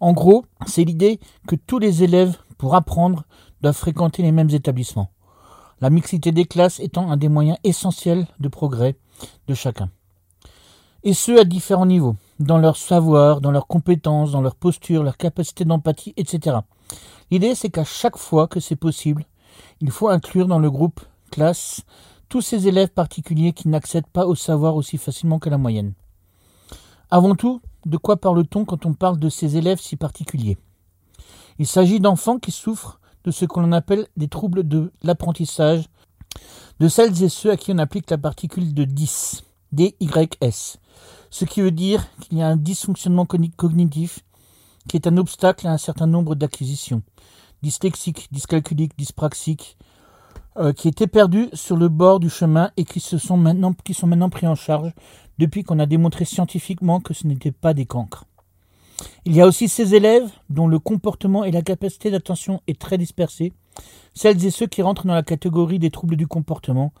En 0.00 0.12
gros, 0.12 0.44
c'est 0.66 0.84
l'idée 0.84 1.20
que 1.46 1.56
tous 1.56 1.78
les 1.78 2.02
élèves, 2.02 2.36
pour 2.58 2.74
apprendre, 2.74 3.24
doivent 3.62 3.76
fréquenter 3.76 4.22
les 4.22 4.32
mêmes 4.32 4.50
établissements. 4.50 5.10
La 5.80 5.90
mixité 5.90 6.32
des 6.32 6.44
classes 6.44 6.80
étant 6.80 7.10
un 7.10 7.16
des 7.16 7.28
moyens 7.28 7.58
essentiels 7.64 8.26
de 8.40 8.48
progrès 8.48 8.96
de 9.46 9.54
chacun. 9.54 9.90
Et 11.02 11.14
ce, 11.14 11.38
à 11.38 11.44
différents 11.44 11.86
niveaux, 11.86 12.16
dans 12.40 12.58
leur 12.58 12.76
savoir, 12.76 13.40
dans 13.40 13.50
leurs 13.50 13.66
compétences, 13.66 14.32
dans 14.32 14.42
leur 14.42 14.54
posture, 14.54 15.02
leur 15.02 15.16
capacité 15.16 15.64
d'empathie, 15.64 16.14
etc. 16.16 16.58
L'idée, 17.30 17.54
c'est 17.54 17.70
qu'à 17.70 17.84
chaque 17.84 18.16
fois 18.16 18.48
que 18.48 18.60
c'est 18.60 18.76
possible, 18.76 19.24
il 19.80 19.90
faut 19.90 20.08
inclure 20.08 20.46
dans 20.46 20.58
le 20.58 20.70
groupe 20.70 21.00
classe 21.30 21.82
tous 22.28 22.40
ces 22.40 22.66
élèves 22.66 22.90
particuliers 22.90 23.52
qui 23.52 23.68
n'accèdent 23.68 24.06
pas 24.06 24.26
au 24.26 24.34
savoir 24.34 24.74
aussi 24.74 24.98
facilement 24.98 25.38
que 25.38 25.48
la 25.48 25.58
moyenne. 25.58 25.92
Avant 27.10 27.34
tout, 27.34 27.60
de 27.86 27.96
quoi 27.96 28.16
parle-t-on 28.16 28.64
quand 28.64 28.84
on 28.84 28.94
parle 28.94 29.18
de 29.18 29.28
ces 29.28 29.56
élèves 29.56 29.80
si 29.80 29.96
particuliers? 29.96 30.58
Il 31.58 31.66
s'agit 31.66 32.00
d'enfants 32.00 32.38
qui 32.38 32.50
souffrent 32.50 33.00
de 33.24 33.30
ce 33.30 33.44
que 33.44 33.60
l'on 33.60 33.72
appelle 33.72 34.06
des 34.16 34.28
troubles 34.28 34.66
de 34.66 34.92
l'apprentissage, 35.02 35.84
de 36.80 36.88
celles 36.88 37.22
et 37.22 37.28
ceux 37.28 37.50
à 37.50 37.56
qui 37.56 37.72
on 37.72 37.78
applique 37.78 38.10
la 38.10 38.18
particule 38.18 38.74
de 38.74 38.84
10, 38.84 39.44
DYS, 39.72 40.78
ce 41.30 41.44
qui 41.44 41.62
veut 41.62 41.70
dire 41.70 42.06
qu'il 42.20 42.38
y 42.38 42.42
a 42.42 42.48
un 42.48 42.56
dysfonctionnement 42.56 43.24
cognitif 43.24 44.20
qui 44.88 44.96
est 44.96 45.06
un 45.06 45.16
obstacle 45.16 45.66
à 45.66 45.72
un 45.72 45.78
certain 45.78 46.06
nombre 46.06 46.34
d'acquisitions, 46.34 47.02
dyslexiques, 47.62 48.28
dyscalculiques, 48.32 48.96
dyspraxiques, 48.98 49.76
euh, 50.58 50.72
qui 50.72 50.88
étaient 50.88 51.06
perdus 51.06 51.50
sur 51.52 51.76
le 51.76 51.88
bord 51.88 52.18
du 52.18 52.30
chemin 52.30 52.70
et 52.76 52.84
qui, 52.84 53.00
sont 53.00 53.36
maintenant 53.36 54.30
pris 54.30 54.46
en 54.46 54.54
charge 54.54 54.92
depuis 55.38 55.64
qu'on 55.64 55.78
a 55.78 55.86
démontré 55.86 56.24
scientifiquement 56.24 57.00
que 57.00 57.14
ce 57.14 57.26
n'était 57.26 57.52
pas 57.52 57.74
des 57.74 57.86
cancres. 57.86 58.24
Il 59.24 59.34
y 59.34 59.40
a 59.40 59.46
aussi 59.46 59.68
ces 59.68 59.94
élèves 59.94 60.30
dont 60.48 60.68
le 60.68 60.78
comportement 60.78 61.44
et 61.44 61.50
la 61.50 61.62
capacité 61.62 62.10
d'attention 62.10 62.62
est 62.66 62.80
très 62.80 62.98
dispersée, 62.98 63.52
celles 64.14 64.44
et 64.44 64.50
ceux 64.50 64.66
qui 64.66 64.82
rentrent 64.82 65.06
dans 65.06 65.14
la 65.14 65.22
catégorie 65.22 65.78
des 65.78 65.90
troubles 65.90 66.16
du 66.16 66.26
comportement, 66.26 66.92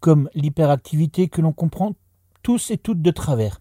comme 0.00 0.28
l'hyperactivité 0.34 1.28
que 1.28 1.40
l'on 1.40 1.52
comprend 1.52 1.94
tous 2.42 2.70
et 2.70 2.78
toutes 2.78 3.02
de 3.02 3.10
travers. 3.10 3.60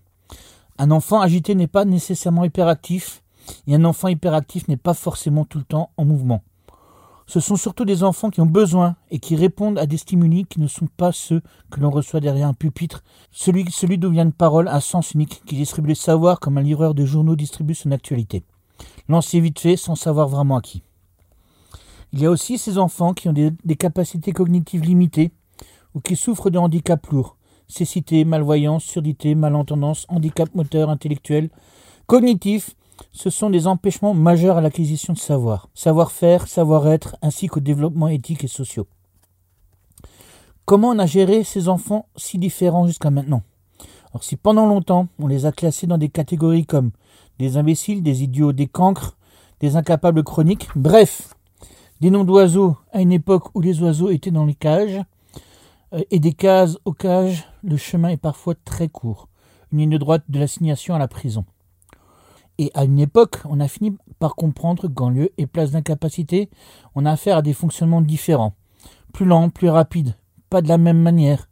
Un 0.77 0.91
enfant 0.91 1.21
agité 1.21 1.55
n'est 1.55 1.67
pas 1.67 1.85
nécessairement 1.85 2.43
hyperactif, 2.43 3.23
et 3.65 3.75
un 3.75 3.85
enfant 3.85 4.09
hyperactif 4.09 4.67
n'est 4.67 4.77
pas 4.77 4.93
forcément 4.93 5.45
tout 5.45 5.57
le 5.57 5.63
temps 5.63 5.91
en 5.97 6.05
mouvement. 6.05 6.43
Ce 7.27 7.41
sont 7.41 7.57
surtout 7.57 7.83
des 7.83 8.03
enfants 8.03 8.29
qui 8.29 8.39
ont 8.39 8.45
besoin 8.45 8.95
et 9.11 9.19
qui 9.19 9.35
répondent 9.35 9.77
à 9.77 9.85
des 9.85 9.97
stimuli 9.97 10.45
qui 10.45 10.61
ne 10.61 10.67
sont 10.67 10.87
pas 10.87 11.11
ceux 11.11 11.41
que 11.69 11.81
l'on 11.81 11.89
reçoit 11.89 12.21
derrière 12.21 12.47
un 12.47 12.53
pupitre, 12.53 13.03
celui, 13.31 13.65
d'où 13.97 14.09
vient 14.09 14.23
une 14.23 14.31
parole 14.31 14.69
à 14.69 14.79
sens 14.79 15.11
unique 15.11 15.41
qui 15.45 15.55
distribue 15.55 15.89
les 15.89 15.95
savoirs 15.95 16.39
comme 16.39 16.57
un 16.57 16.61
livreur 16.61 16.93
de 16.93 17.05
journaux 17.05 17.35
distribue 17.35 17.75
son 17.75 17.91
actualité. 17.91 18.43
Lancé 19.09 19.41
vite 19.41 19.59
fait 19.59 19.75
sans 19.75 19.95
savoir 19.95 20.29
vraiment 20.29 20.57
à 20.57 20.61
qui. 20.61 20.83
Il 22.13 22.21
y 22.21 22.25
a 22.25 22.31
aussi 22.31 22.57
ces 22.57 22.77
enfants 22.77 23.13
qui 23.13 23.27
ont 23.27 23.33
des 23.33 23.75
capacités 23.75 24.31
cognitives 24.31 24.83
limitées 24.83 25.31
ou 25.93 25.99
qui 25.99 26.15
souffrent 26.15 26.49
de 26.49 26.57
handicaps 26.57 27.09
lourds, 27.11 27.35
cécité, 27.67 28.23
malvoyance, 28.23 28.85
surdité, 28.85 29.35
malentendance, 29.35 30.05
handicap 30.07 30.55
moteur, 30.55 30.89
intellectuel, 30.89 31.49
cognitif, 32.05 32.75
ce 33.11 33.29
sont 33.29 33.49
des 33.49 33.67
empêchements 33.67 34.13
majeurs 34.13 34.57
à 34.57 34.61
l'acquisition 34.61 35.13
de 35.13 35.17
savoir, 35.17 35.69
savoir-faire, 35.73 36.47
savoir-être, 36.47 37.17
ainsi 37.21 37.47
qu'au 37.47 37.59
développement 37.59 38.07
éthique 38.07 38.43
et 38.43 38.47
sociaux. 38.47 38.87
Comment 40.65 40.89
on 40.89 40.99
a 40.99 41.05
géré 41.05 41.43
ces 41.43 41.69
enfants 41.69 42.07
si 42.15 42.37
différents 42.37 42.87
jusqu'à 42.87 43.09
maintenant? 43.09 43.41
Alors 44.11 44.23
si 44.23 44.35
pendant 44.35 44.65
longtemps 44.65 45.07
on 45.19 45.27
les 45.27 45.45
a 45.45 45.51
classés 45.51 45.87
dans 45.87 45.97
des 45.97 46.09
catégories 46.09 46.65
comme 46.65 46.91
des 47.39 47.57
imbéciles, 47.57 48.03
des 48.03 48.23
idiots, 48.23 48.53
des 48.53 48.67
cancres, 48.67 49.17
des 49.59 49.75
incapables 49.75 50.23
chroniques, 50.23 50.67
bref, 50.75 51.33
des 52.01 52.09
noms 52.09 52.23
d'oiseaux 52.23 52.75
à 52.91 53.01
une 53.01 53.11
époque 53.11 53.55
où 53.55 53.61
les 53.61 53.81
oiseaux 53.81 54.09
étaient 54.09 54.31
dans 54.31 54.45
les 54.45 54.55
cages, 54.55 55.01
euh, 55.93 56.03
et 56.11 56.19
des 56.19 56.33
cases 56.33 56.77
aux 56.85 56.93
cages, 56.93 57.47
le 57.63 57.77
chemin 57.77 58.09
est 58.09 58.17
parfois 58.17 58.55
très 58.55 58.89
court, 58.89 59.29
une 59.71 59.79
ligne 59.79 59.97
droite 59.97 60.23
de 60.29 60.39
l'assignation 60.39 60.95
à 60.95 60.99
la 60.99 61.07
prison. 61.07 61.45
Et 62.57 62.71
à 62.73 62.85
une 62.85 62.99
époque, 62.99 63.37
on 63.45 63.59
a 63.59 63.67
fini 63.67 63.95
par 64.19 64.35
comprendre 64.35 64.87
qu'en 64.87 65.09
lieu 65.09 65.31
et 65.37 65.45
place 65.45 65.71
d'incapacité, 65.71 66.49
on 66.95 67.05
a 67.05 67.11
affaire 67.11 67.37
à 67.37 67.41
des 67.41 67.53
fonctionnements 67.53 68.01
différents, 68.01 68.53
plus 69.13 69.25
lents, 69.25 69.49
plus 69.49 69.69
rapides, 69.69 70.15
pas 70.49 70.61
de 70.61 70.67
la 70.67 70.77
même 70.77 71.01
manière, 71.01 71.49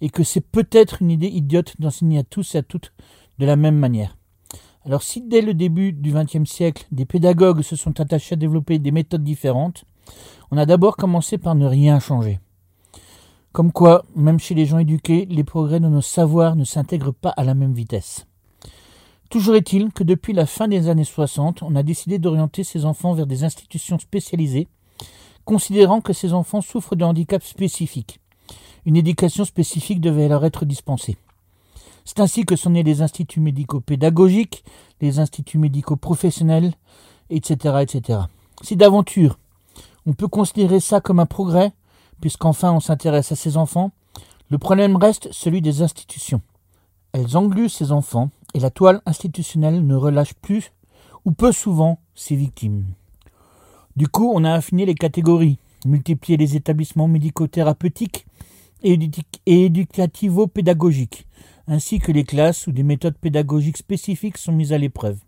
et 0.00 0.10
que 0.10 0.24
c'est 0.24 0.40
peut-être 0.40 1.00
une 1.00 1.10
idée 1.10 1.28
idiote 1.28 1.74
d'enseigner 1.80 2.18
à 2.18 2.24
tous 2.24 2.54
et 2.54 2.58
à 2.58 2.62
toutes 2.62 2.92
de 3.38 3.46
la 3.46 3.56
même 3.56 3.78
manière. 3.78 4.16
Alors 4.84 5.02
si 5.02 5.22
dès 5.22 5.42
le 5.42 5.54
début 5.54 5.92
du 5.92 6.12
XXe 6.12 6.50
siècle, 6.50 6.86
des 6.90 7.06
pédagogues 7.06 7.62
se 7.62 7.76
sont 7.76 8.00
attachés 8.00 8.34
à 8.34 8.36
développer 8.36 8.78
des 8.78 8.90
méthodes 8.90 9.22
différentes, 9.22 9.84
on 10.50 10.58
a 10.58 10.66
d'abord 10.66 10.96
commencé 10.96 11.38
par 11.38 11.54
ne 11.54 11.66
rien 11.66 12.00
changer. 12.00 12.40
Comme 13.52 13.70
quoi, 13.70 14.04
même 14.16 14.40
chez 14.40 14.54
les 14.54 14.66
gens 14.66 14.78
éduqués, 14.78 15.26
les 15.26 15.44
progrès 15.44 15.78
de 15.78 15.86
nos 15.86 16.00
savoirs 16.00 16.56
ne 16.56 16.64
s'intègrent 16.64 17.14
pas 17.14 17.30
à 17.30 17.44
la 17.44 17.54
même 17.54 17.74
vitesse. 17.74 18.26
Toujours 19.32 19.54
est-il 19.54 19.94
que 19.94 20.04
depuis 20.04 20.34
la 20.34 20.44
fin 20.44 20.68
des 20.68 20.90
années 20.90 21.04
60, 21.04 21.62
on 21.62 21.74
a 21.74 21.82
décidé 21.82 22.18
d'orienter 22.18 22.64
ces 22.64 22.84
enfants 22.84 23.14
vers 23.14 23.26
des 23.26 23.44
institutions 23.44 23.98
spécialisées, 23.98 24.68
considérant 25.46 26.02
que 26.02 26.12
ces 26.12 26.34
enfants 26.34 26.60
souffrent 26.60 26.96
de 26.96 27.04
handicaps 27.06 27.46
spécifiques. 27.46 28.20
Une 28.84 28.94
éducation 28.94 29.46
spécifique 29.46 30.02
devait 30.02 30.28
leur 30.28 30.44
être 30.44 30.66
dispensée. 30.66 31.16
C'est 32.04 32.20
ainsi 32.20 32.44
que 32.44 32.56
sont 32.56 32.68
nés 32.68 32.82
les 32.82 33.00
instituts 33.00 33.40
médico-pédagogiques, 33.40 34.64
les 35.00 35.18
instituts 35.18 35.56
médico-professionnels, 35.56 36.74
etc., 37.30 37.76
etc. 37.80 38.18
Si 38.60 38.76
d'aventure 38.76 39.38
on 40.04 40.12
peut 40.12 40.28
considérer 40.28 40.78
ça 40.78 41.00
comme 41.00 41.20
un 41.20 41.26
progrès, 41.26 41.72
puisqu'enfin 42.20 42.70
on 42.70 42.80
s'intéresse 42.80 43.32
à 43.32 43.36
ces 43.36 43.56
enfants, 43.56 43.92
le 44.50 44.58
problème 44.58 44.96
reste 44.96 45.32
celui 45.32 45.62
des 45.62 45.80
institutions. 45.80 46.42
Elles 47.14 47.34
engluent 47.34 47.70
ces 47.70 47.92
enfants 47.92 48.28
et 48.54 48.60
la 48.60 48.70
toile 48.70 49.00
institutionnelle 49.06 49.86
ne 49.86 49.94
relâche 49.94 50.34
plus 50.34 50.72
ou 51.24 51.32
peu 51.32 51.52
souvent 51.52 52.00
ses 52.14 52.36
victimes. 52.36 52.86
Du 53.96 54.08
coup, 54.08 54.32
on 54.34 54.44
a 54.44 54.52
affiné 54.52 54.86
les 54.86 54.94
catégories, 54.94 55.58
multiplié 55.84 56.36
les 56.36 56.56
établissements 56.56 57.08
médico-thérapeutiques 57.08 58.26
et 58.82 58.98
éducativo-pédagogiques, 59.46 61.26
ainsi 61.68 61.98
que 61.98 62.12
les 62.12 62.24
classes 62.24 62.66
où 62.66 62.72
des 62.72 62.82
méthodes 62.82 63.18
pédagogiques 63.18 63.76
spécifiques 63.76 64.38
sont 64.38 64.52
mises 64.52 64.72
à 64.72 64.78
l'épreuve, 64.78 65.20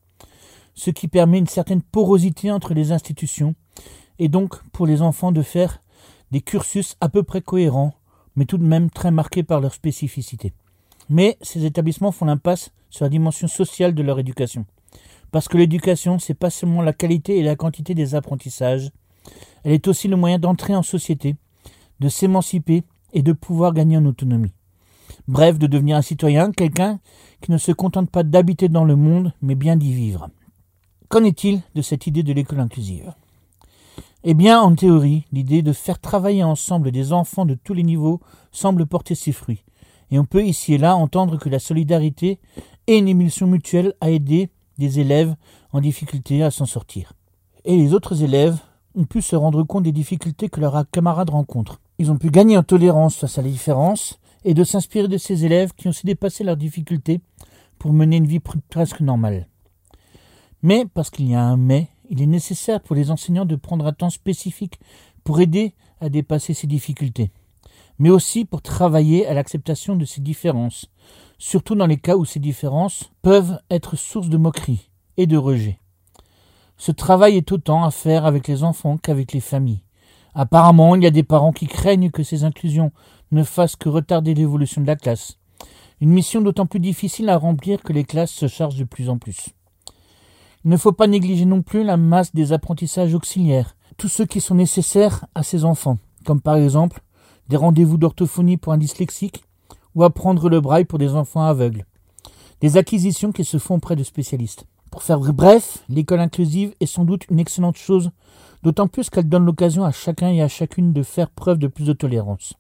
ce 0.74 0.90
qui 0.90 1.08
permet 1.08 1.38
une 1.38 1.46
certaine 1.46 1.82
porosité 1.82 2.50
entre 2.50 2.74
les 2.74 2.92
institutions 2.92 3.54
et 4.18 4.28
donc 4.28 4.62
pour 4.70 4.86
les 4.86 5.02
enfants 5.02 5.32
de 5.32 5.42
faire 5.42 5.82
des 6.30 6.40
cursus 6.40 6.96
à 7.00 7.08
peu 7.08 7.22
près 7.22 7.42
cohérents, 7.42 7.94
mais 8.34 8.44
tout 8.44 8.58
de 8.58 8.64
même 8.64 8.90
très 8.90 9.10
marqués 9.10 9.42
par 9.42 9.60
leur 9.60 9.74
spécificité. 9.74 10.52
Mais 11.08 11.36
ces 11.42 11.64
établissements 11.64 12.12
font 12.12 12.24
l'impasse 12.24 12.70
sur 12.90 13.04
la 13.04 13.08
dimension 13.08 13.48
sociale 13.48 13.94
de 13.94 14.02
leur 14.02 14.18
éducation. 14.18 14.66
Parce 15.30 15.48
que 15.48 15.58
l'éducation, 15.58 16.18
c'est 16.18 16.34
pas 16.34 16.50
seulement 16.50 16.82
la 16.82 16.92
qualité 16.92 17.38
et 17.38 17.42
la 17.42 17.56
quantité 17.56 17.94
des 17.94 18.14
apprentissages, 18.14 18.90
elle 19.64 19.72
est 19.72 19.88
aussi 19.88 20.08
le 20.08 20.16
moyen 20.16 20.38
d'entrer 20.38 20.76
en 20.76 20.82
société, 20.82 21.36
de 22.00 22.08
s'émanciper 22.08 22.84
et 23.12 23.22
de 23.22 23.32
pouvoir 23.32 23.72
gagner 23.72 23.96
en 23.96 24.04
autonomie. 24.04 24.52
Bref, 25.26 25.58
de 25.58 25.66
devenir 25.66 25.96
un 25.96 26.02
citoyen, 26.02 26.52
quelqu'un 26.52 27.00
qui 27.40 27.50
ne 27.50 27.58
se 27.58 27.72
contente 27.72 28.10
pas 28.10 28.22
d'habiter 28.22 28.68
dans 28.68 28.84
le 28.84 28.96
monde, 28.96 29.32
mais 29.42 29.54
bien 29.54 29.76
d'y 29.76 29.92
vivre. 29.92 30.28
Qu'en 31.08 31.24
est-il 31.24 31.62
de 31.74 31.82
cette 31.82 32.06
idée 32.06 32.22
de 32.22 32.32
l'école 32.32 32.60
inclusive? 32.60 33.12
Eh 34.24 34.34
bien, 34.34 34.60
en 34.60 34.74
théorie, 34.74 35.26
l'idée 35.32 35.62
de 35.62 35.72
faire 35.72 35.98
travailler 35.98 36.42
ensemble 36.42 36.90
des 36.90 37.12
enfants 37.12 37.44
de 37.44 37.54
tous 37.54 37.74
les 37.74 37.82
niveaux 37.82 38.20
semble 38.52 38.86
porter 38.86 39.14
ses 39.14 39.32
fruits. 39.32 39.64
Et 40.14 40.18
on 40.20 40.24
peut 40.24 40.44
ici 40.44 40.74
et 40.74 40.78
là 40.78 40.94
entendre 40.94 41.38
que 41.40 41.48
la 41.48 41.58
solidarité 41.58 42.38
et 42.86 42.98
une 42.98 43.08
émulsion 43.08 43.48
mutuelle 43.48 43.94
a 44.00 44.12
aidé 44.12 44.48
des 44.78 45.00
élèves 45.00 45.34
en 45.72 45.80
difficulté 45.80 46.44
à 46.44 46.52
s'en 46.52 46.66
sortir. 46.66 47.14
Et 47.64 47.76
les 47.76 47.94
autres 47.94 48.22
élèves 48.22 48.60
ont 48.94 49.06
pu 49.06 49.22
se 49.22 49.34
rendre 49.34 49.64
compte 49.64 49.82
des 49.82 49.90
difficultés 49.90 50.48
que 50.48 50.60
leurs 50.60 50.88
camarades 50.92 51.30
rencontrent. 51.30 51.80
Ils 51.98 52.12
ont 52.12 52.16
pu 52.16 52.30
gagner 52.30 52.56
en 52.56 52.62
tolérance 52.62 53.16
face 53.16 53.38
à 53.38 53.42
la 53.42 53.48
différence 53.48 54.20
et 54.44 54.54
de 54.54 54.62
s'inspirer 54.62 55.08
de 55.08 55.18
ces 55.18 55.46
élèves 55.46 55.72
qui 55.76 55.88
ont 55.88 55.92
su 55.92 56.06
dépasser 56.06 56.44
leurs 56.44 56.56
difficultés 56.56 57.20
pour 57.80 57.92
mener 57.92 58.18
une 58.18 58.28
vie 58.28 58.42
presque 58.70 59.00
normale. 59.00 59.48
Mais, 60.62 60.86
parce 60.94 61.10
qu'il 61.10 61.28
y 61.28 61.34
a 61.34 61.42
un 61.42 61.56
mais, 61.56 61.88
il 62.08 62.22
est 62.22 62.26
nécessaire 62.26 62.80
pour 62.80 62.94
les 62.94 63.10
enseignants 63.10 63.46
de 63.46 63.56
prendre 63.56 63.84
un 63.84 63.92
temps 63.92 64.10
spécifique 64.10 64.78
pour 65.24 65.40
aider 65.40 65.74
à 66.00 66.08
dépasser 66.08 66.54
ces 66.54 66.68
difficultés, 66.68 67.32
mais 67.98 68.10
aussi 68.10 68.44
pour 68.44 68.62
travailler 68.62 69.26
à 69.26 69.34
l'acceptation 69.34 69.96
de 69.96 70.04
ces 70.04 70.20
différences, 70.20 70.86
surtout 71.38 71.74
dans 71.74 71.86
les 71.86 71.96
cas 71.96 72.16
où 72.16 72.24
ces 72.24 72.40
différences 72.40 73.10
peuvent 73.22 73.58
être 73.70 73.96
source 73.96 74.28
de 74.28 74.36
moquerie 74.36 74.90
et 75.16 75.26
de 75.26 75.36
rejet. 75.36 75.78
Ce 76.76 76.92
travail 76.92 77.36
est 77.36 77.52
autant 77.52 77.84
à 77.84 77.90
faire 77.90 78.26
avec 78.26 78.48
les 78.48 78.64
enfants 78.64 78.96
qu'avec 78.96 79.32
les 79.32 79.40
familles. 79.40 79.82
Apparemment, 80.34 80.96
il 80.96 81.04
y 81.04 81.06
a 81.06 81.12
des 81.12 81.22
parents 81.22 81.52
qui 81.52 81.68
craignent 81.68 82.10
que 82.10 82.24
ces 82.24 82.42
inclusions 82.42 82.90
ne 83.30 83.44
fassent 83.44 83.76
que 83.76 83.88
retarder 83.88 84.34
l'évolution 84.34 84.82
de 84.82 84.86
la 84.86 84.96
classe. 84.96 85.38
Une 86.00 86.10
mission 86.10 86.40
d'autant 86.40 86.66
plus 86.66 86.80
difficile 86.80 87.28
à 87.28 87.38
remplir 87.38 87.82
que 87.82 87.92
les 87.92 88.04
classes 88.04 88.32
se 88.32 88.48
chargent 88.48 88.78
de 88.78 88.84
plus 88.84 89.08
en 89.08 89.18
plus. 89.18 89.50
Il 90.64 90.70
ne 90.70 90.76
faut 90.76 90.92
pas 90.92 91.06
négliger 91.06 91.44
non 91.44 91.62
plus 91.62 91.84
la 91.84 91.96
masse 91.96 92.34
des 92.34 92.52
apprentissages 92.52 93.14
auxiliaires, 93.14 93.76
tous 93.96 94.08
ceux 94.08 94.26
qui 94.26 94.40
sont 94.40 94.56
nécessaires 94.56 95.26
à 95.34 95.44
ces 95.44 95.64
enfants, 95.64 95.98
comme 96.24 96.40
par 96.40 96.56
exemple 96.56 97.03
des 97.48 97.56
rendez-vous 97.56 97.96
d'orthophonie 97.96 98.56
pour 98.56 98.72
un 98.72 98.78
dyslexique 98.78 99.44
ou 99.94 100.02
apprendre 100.04 100.48
le 100.48 100.60
braille 100.60 100.84
pour 100.84 100.98
des 100.98 101.14
enfants 101.14 101.44
aveugles. 101.44 101.84
Des 102.60 102.76
acquisitions 102.76 103.32
qui 103.32 103.44
se 103.44 103.58
font 103.58 103.76
auprès 103.76 103.96
de 103.96 104.02
spécialistes. 104.02 104.66
Pour 104.90 105.02
faire 105.02 105.20
bref, 105.20 105.84
l'école 105.88 106.20
inclusive 106.20 106.74
est 106.80 106.86
sans 106.86 107.04
doute 107.04 107.26
une 107.30 107.40
excellente 107.40 107.76
chose, 107.76 108.10
d'autant 108.62 108.88
plus 108.88 109.10
qu'elle 109.10 109.28
donne 109.28 109.44
l'occasion 109.44 109.84
à 109.84 109.90
chacun 109.90 110.28
et 110.28 110.40
à 110.40 110.48
chacune 110.48 110.92
de 110.92 111.02
faire 111.02 111.30
preuve 111.30 111.58
de 111.58 111.66
plus 111.66 111.86
de 111.86 111.92
tolérance. 111.92 112.54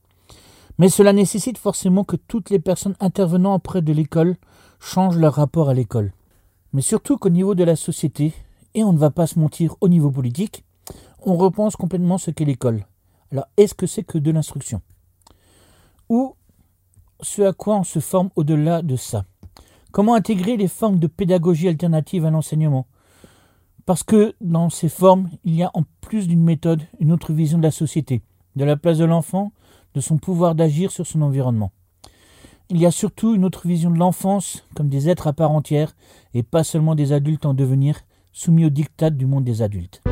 Mais 0.78 0.88
cela 0.88 1.12
nécessite 1.12 1.58
forcément 1.58 2.04
que 2.04 2.16
toutes 2.16 2.50
les 2.50 2.58
personnes 2.58 2.96
intervenant 2.98 3.54
auprès 3.54 3.82
de 3.82 3.92
l'école 3.92 4.36
changent 4.80 5.18
leur 5.18 5.34
rapport 5.34 5.68
à 5.68 5.74
l'école. 5.74 6.12
Mais 6.72 6.82
surtout 6.82 7.16
qu'au 7.16 7.30
niveau 7.30 7.54
de 7.54 7.62
la 7.62 7.76
société, 7.76 8.34
et 8.74 8.82
on 8.82 8.92
ne 8.92 8.98
va 8.98 9.10
pas 9.10 9.28
se 9.28 9.38
mentir 9.38 9.76
au 9.80 9.88
niveau 9.88 10.10
politique, 10.10 10.64
on 11.22 11.36
repense 11.36 11.76
complètement 11.76 12.18
ce 12.18 12.32
qu'est 12.32 12.44
l'école. 12.44 12.84
Alors 13.34 13.48
est-ce 13.56 13.74
que 13.74 13.88
c'est 13.88 14.04
que 14.04 14.16
de 14.16 14.30
l'instruction 14.30 14.80
Ou 16.08 16.36
ce 17.20 17.42
à 17.42 17.52
quoi 17.52 17.74
on 17.74 17.82
se 17.82 17.98
forme 17.98 18.30
au-delà 18.36 18.80
de 18.80 18.94
ça 18.94 19.24
Comment 19.90 20.14
intégrer 20.14 20.56
les 20.56 20.68
formes 20.68 21.00
de 21.00 21.08
pédagogie 21.08 21.66
alternative 21.66 22.24
à 22.24 22.30
l'enseignement 22.30 22.86
Parce 23.86 24.04
que 24.04 24.36
dans 24.40 24.70
ces 24.70 24.88
formes, 24.88 25.30
il 25.42 25.56
y 25.56 25.64
a 25.64 25.72
en 25.74 25.82
plus 26.00 26.28
d'une 26.28 26.44
méthode 26.44 26.82
une 27.00 27.10
autre 27.10 27.32
vision 27.32 27.58
de 27.58 27.64
la 27.64 27.72
société, 27.72 28.22
de 28.54 28.64
la 28.64 28.76
place 28.76 28.98
de 28.98 29.04
l'enfant, 29.04 29.50
de 29.94 30.00
son 30.00 30.16
pouvoir 30.16 30.54
d'agir 30.54 30.92
sur 30.92 31.04
son 31.04 31.20
environnement. 31.20 31.72
Il 32.70 32.78
y 32.78 32.86
a 32.86 32.92
surtout 32.92 33.34
une 33.34 33.44
autre 33.44 33.66
vision 33.66 33.90
de 33.90 33.98
l'enfance 33.98 34.64
comme 34.76 34.88
des 34.88 35.08
êtres 35.08 35.26
à 35.26 35.32
part 35.32 35.50
entière 35.50 35.96
et 36.34 36.44
pas 36.44 36.62
seulement 36.62 36.94
des 36.94 37.10
adultes 37.10 37.46
en 37.46 37.54
devenir 37.54 37.98
soumis 38.32 38.64
aux 38.64 38.70
dictats 38.70 39.10
du 39.10 39.26
monde 39.26 39.42
des 39.42 39.60
adultes. 39.60 40.02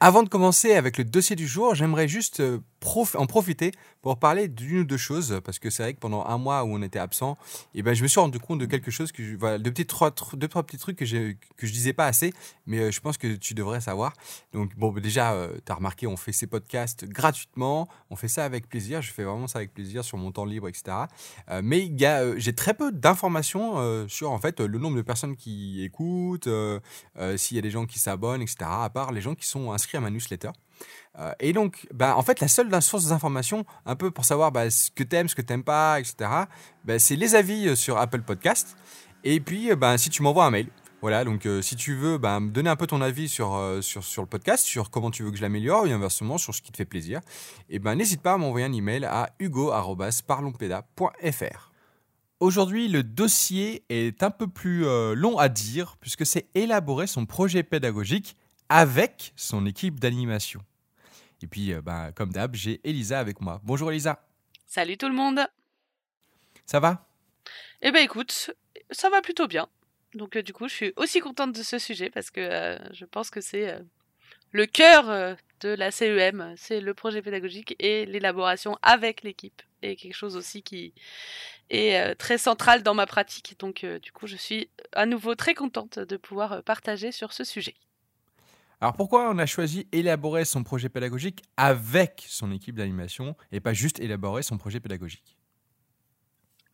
Avant 0.00 0.22
de 0.22 0.28
commencer 0.28 0.74
avec 0.74 0.96
le 0.96 1.04
dossier 1.04 1.34
du 1.34 1.48
jour, 1.48 1.74
j'aimerais 1.74 2.06
juste 2.06 2.40
euh, 2.86 3.04
en 3.14 3.26
profiter 3.26 3.72
pour 4.02 4.18
parler 4.18 4.48
d'une 4.48 4.80
ou 4.80 4.84
deux 4.84 4.96
choses, 4.96 5.40
parce 5.44 5.58
que 5.58 5.70
c'est 5.70 5.82
vrai 5.82 5.94
que 5.94 5.98
pendant 5.98 6.24
un 6.24 6.38
mois 6.38 6.64
où 6.64 6.68
on 6.68 6.82
était 6.82 6.98
absent, 6.98 7.36
et 7.74 7.80
eh 7.80 7.82
ben, 7.82 7.94
je 7.94 8.02
me 8.02 8.08
suis 8.08 8.20
rendu 8.20 8.38
compte 8.38 8.60
de 8.60 8.66
quelque 8.66 8.90
chose, 8.90 9.12
que 9.12 9.22
je, 9.22 9.36
de 9.36 9.70
petits, 9.70 9.86
trois, 9.86 10.12
petits 10.12 10.78
trucs 10.78 10.96
que, 10.96 11.04
que 11.04 11.66
je 11.66 11.72
disais 11.72 11.92
pas 11.92 12.06
assez, 12.06 12.32
mais 12.66 12.78
euh, 12.78 12.90
je 12.90 13.00
pense 13.00 13.18
que 13.18 13.34
tu 13.34 13.54
devrais 13.54 13.80
savoir. 13.80 14.12
Donc, 14.52 14.76
bon, 14.76 14.92
déjà, 14.92 15.32
euh, 15.32 15.58
tu 15.64 15.72
as 15.72 15.74
remarqué, 15.74 16.06
on 16.06 16.16
fait 16.16 16.32
ces 16.32 16.46
podcasts 16.46 17.04
gratuitement, 17.04 17.88
on 18.10 18.16
fait 18.16 18.28
ça 18.28 18.44
avec 18.44 18.68
plaisir, 18.68 19.02
je 19.02 19.12
fais 19.12 19.24
vraiment 19.24 19.48
ça 19.48 19.58
avec 19.58 19.74
plaisir 19.74 20.04
sur 20.04 20.16
mon 20.16 20.32
temps 20.32 20.44
libre, 20.44 20.68
etc. 20.68 20.96
mais 21.62 21.90
j'ai 22.36 22.54
très 22.54 22.74
peu 22.74 22.92
d'informations 22.92 24.06
sur, 24.08 24.30
en 24.30 24.38
fait, 24.38 24.60
le 24.60 24.78
nombre 24.78 24.96
de 24.96 25.02
personnes 25.02 25.36
qui 25.36 25.82
écoutent, 25.82 26.48
s'il 27.36 27.56
y 27.56 27.58
a 27.58 27.62
des 27.62 27.70
gens 27.70 27.86
qui 27.86 27.98
s'abonnent, 27.98 28.42
etc., 28.42 28.56
à 28.62 28.90
part 28.90 29.12
les 29.12 29.20
gens 29.20 29.34
qui 29.34 29.46
sont 29.46 29.72
inscrits 29.72 29.98
à 29.98 30.00
ma 30.00 30.10
newsletter. 30.10 30.50
Euh, 31.18 31.32
et 31.40 31.52
donc, 31.52 31.88
bah, 31.92 32.16
en 32.16 32.22
fait, 32.22 32.40
la 32.40 32.48
seule 32.48 32.70
source 32.80 33.08
d'information, 33.08 33.66
un 33.86 33.96
peu 33.96 34.10
pour 34.10 34.24
savoir 34.24 34.52
bah, 34.52 34.70
ce 34.70 34.90
que 34.90 35.02
t'aimes, 35.02 35.28
ce 35.28 35.34
que 35.34 35.42
t'aimes 35.42 35.64
pas, 35.64 36.00
etc., 36.00 36.30
bah, 36.84 36.98
c'est 36.98 37.16
les 37.16 37.34
avis 37.34 37.68
euh, 37.68 37.74
sur 37.74 37.98
Apple 37.98 38.22
Podcast. 38.22 38.76
Et 39.24 39.40
puis, 39.40 39.70
euh, 39.70 39.76
bah, 39.76 39.98
si 39.98 40.08
tu 40.10 40.22
m'envoies 40.22 40.44
un 40.44 40.50
mail, 40.50 40.68
voilà, 41.00 41.24
donc 41.24 41.46
si 41.62 41.76
tu 41.76 41.94
veux 41.94 42.18
bah, 42.18 42.40
me 42.40 42.50
donner 42.50 42.70
un 42.70 42.74
peu 42.74 42.88
ton 42.88 43.00
avis 43.00 43.28
sur, 43.28 43.56
sur, 43.82 44.02
sur, 44.02 44.20
le 44.20 44.26
podcast, 44.26 44.64
sur 44.64 44.90
comment 44.90 45.12
tu 45.12 45.22
veux 45.22 45.30
que 45.30 45.36
je 45.36 45.42
l'améliore, 45.42 45.84
ou 45.84 45.86
inversement 45.86 46.38
sur 46.38 46.52
ce 46.52 46.60
qui 46.60 46.72
te 46.72 46.76
fait 46.76 46.84
plaisir, 46.84 47.20
et 47.70 47.78
ben 47.78 47.94
n'hésite 47.94 48.20
pas 48.20 48.32
à 48.32 48.36
m'envoyer 48.36 48.66
un 48.66 48.72
email 48.72 49.04
à 49.04 49.30
hugo.parlonspeda.fr. 49.38 51.72
Aujourd'hui, 52.40 52.88
le 52.88 53.04
dossier 53.04 53.84
est 53.88 54.24
un 54.24 54.32
peu 54.32 54.48
plus 54.48 54.86
long 55.14 55.38
à 55.38 55.48
dire, 55.48 55.98
puisque 56.00 56.26
c'est 56.26 56.48
élaborer 56.56 57.06
son 57.06 57.26
projet 57.26 57.62
pédagogique 57.62 58.36
avec 58.68 59.32
son 59.36 59.66
équipe 59.66 59.98
d'animation. 59.98 60.60
Et 61.42 61.46
puis, 61.46 61.72
euh, 61.72 61.80
bah, 61.80 62.12
comme 62.12 62.32
d'hab, 62.32 62.54
j'ai 62.54 62.80
Elisa 62.84 63.18
avec 63.18 63.40
moi. 63.40 63.60
Bonjour 63.64 63.90
Elisa. 63.90 64.24
Salut 64.66 64.96
tout 64.96 65.08
le 65.08 65.14
monde. 65.14 65.40
Ça 66.66 66.80
va? 66.80 67.06
Eh 67.80 67.92
ben 67.92 68.02
écoute, 68.04 68.50
ça 68.90 69.08
va 69.08 69.22
plutôt 69.22 69.46
bien. 69.46 69.68
Donc 70.14 70.36
euh, 70.36 70.42
du 70.42 70.52
coup, 70.52 70.68
je 70.68 70.74
suis 70.74 70.92
aussi 70.96 71.20
contente 71.20 71.52
de 71.52 71.62
ce 71.62 71.78
sujet 71.78 72.10
parce 72.10 72.30
que 72.30 72.40
euh, 72.40 72.78
je 72.92 73.04
pense 73.04 73.30
que 73.30 73.40
c'est 73.40 73.78
le 74.50 74.66
cœur 74.66 75.36
de 75.60 75.68
la 75.68 75.90
CEM, 75.90 76.54
c'est 76.56 76.80
le 76.80 76.92
projet 76.92 77.22
pédagogique 77.22 77.76
et 77.78 78.04
l'élaboration 78.04 78.76
avec 78.82 79.22
l'équipe. 79.22 79.62
Et 79.82 79.94
quelque 79.94 80.14
chose 80.14 80.36
aussi 80.36 80.62
qui 80.62 80.92
est 81.70 82.14
très 82.16 82.36
central 82.36 82.82
dans 82.82 82.94
ma 82.94 83.06
pratique. 83.06 83.56
Donc 83.58 83.86
du 84.02 84.12
coup, 84.12 84.26
je 84.26 84.36
suis 84.36 84.68
à 84.92 85.06
nouveau 85.06 85.34
très 85.34 85.54
contente 85.54 85.98
de 85.98 86.16
pouvoir 86.16 86.62
partager 86.64 87.12
sur 87.12 87.32
ce 87.32 87.44
sujet. 87.44 87.74
Alors 88.80 88.94
pourquoi 88.94 89.28
on 89.30 89.38
a 89.38 89.46
choisi 89.46 89.88
élaborer 89.92 90.44
son 90.44 90.62
projet 90.62 90.88
pédagogique 90.88 91.42
avec 91.56 92.24
son 92.28 92.52
équipe 92.52 92.76
d'animation 92.76 93.36
et 93.50 93.60
pas 93.60 93.72
juste 93.72 93.98
élaborer 94.00 94.42
son 94.42 94.56
projet 94.56 94.78
pédagogique? 94.78 95.36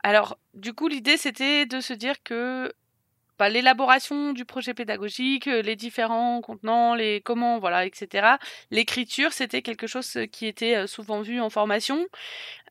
Alors 0.03 0.39
du 0.53 0.75
coup 0.75 0.89
l'idée 0.89 1.17
c'était 1.17 1.65
de 1.65 1.81
se 1.81 1.95
dire 1.95 2.23
que 2.23 2.75
bah, 3.39 3.49
l'élaboration 3.49 4.33
du 4.33 4.45
projet 4.45 4.75
pédagogique, 4.75 5.47
les 5.47 5.75
différents 5.77 6.41
contenants, 6.41 6.95
les 6.95 7.21
comment, 7.21 7.59
voilà, 7.59 7.85
etc. 7.85 8.37
L'écriture, 8.71 9.33
c'était 9.33 9.63
quelque 9.63 9.89
chose 9.89 10.19
qui 10.31 10.47
était 10.47 10.77
euh, 10.77 10.87
souvent 10.87 11.21
vu 11.21 11.41
en 11.41 11.51
formation, 11.51 12.07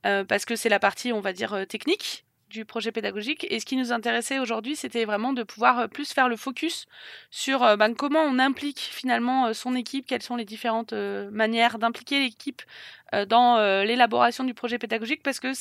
euh, 0.05 0.23
parce 0.23 0.45
que 0.45 0.55
c'est 0.55 0.69
la 0.69 0.79
partie, 0.79 1.11
on 1.11 1.19
va 1.19 1.33
dire, 1.33 1.53
euh, 1.53 1.65
technique 1.65 2.23
du 2.53 2.65
projet 2.65 2.91
pédagogique. 2.91 3.45
Et 3.49 3.59
ce 3.59 3.65
qui 3.65 3.75
nous 3.75 3.91
intéressait 3.91 4.39
aujourd'hui, 4.39 4.75
c'était 4.75 5.05
vraiment 5.05 5.33
de 5.33 5.43
pouvoir 5.43 5.79
euh, 5.79 5.87
plus 5.87 6.13
faire 6.13 6.29
le 6.29 6.37
focus 6.37 6.85
sur 7.31 7.63
euh, 7.63 7.75
ben, 7.75 7.93
comment 7.95 8.21
on 8.21 8.39
implique 8.39 8.79
finalement 8.79 9.47
euh, 9.47 9.53
son 9.53 9.75
équipe, 9.75 10.05
quelles 10.05 10.21
sont 10.21 10.35
les 10.35 10.45
différentes 10.45 10.93
manières 10.93 11.79
d'impliquer 11.79 12.19
l'équipe 12.19 12.61
dans 13.27 13.57
l'élaboration 13.83 14.43
du 14.43 14.53
projet 14.53 14.79
pédagogique, 14.79 15.21
parce 15.21 15.39
que, 15.39 15.51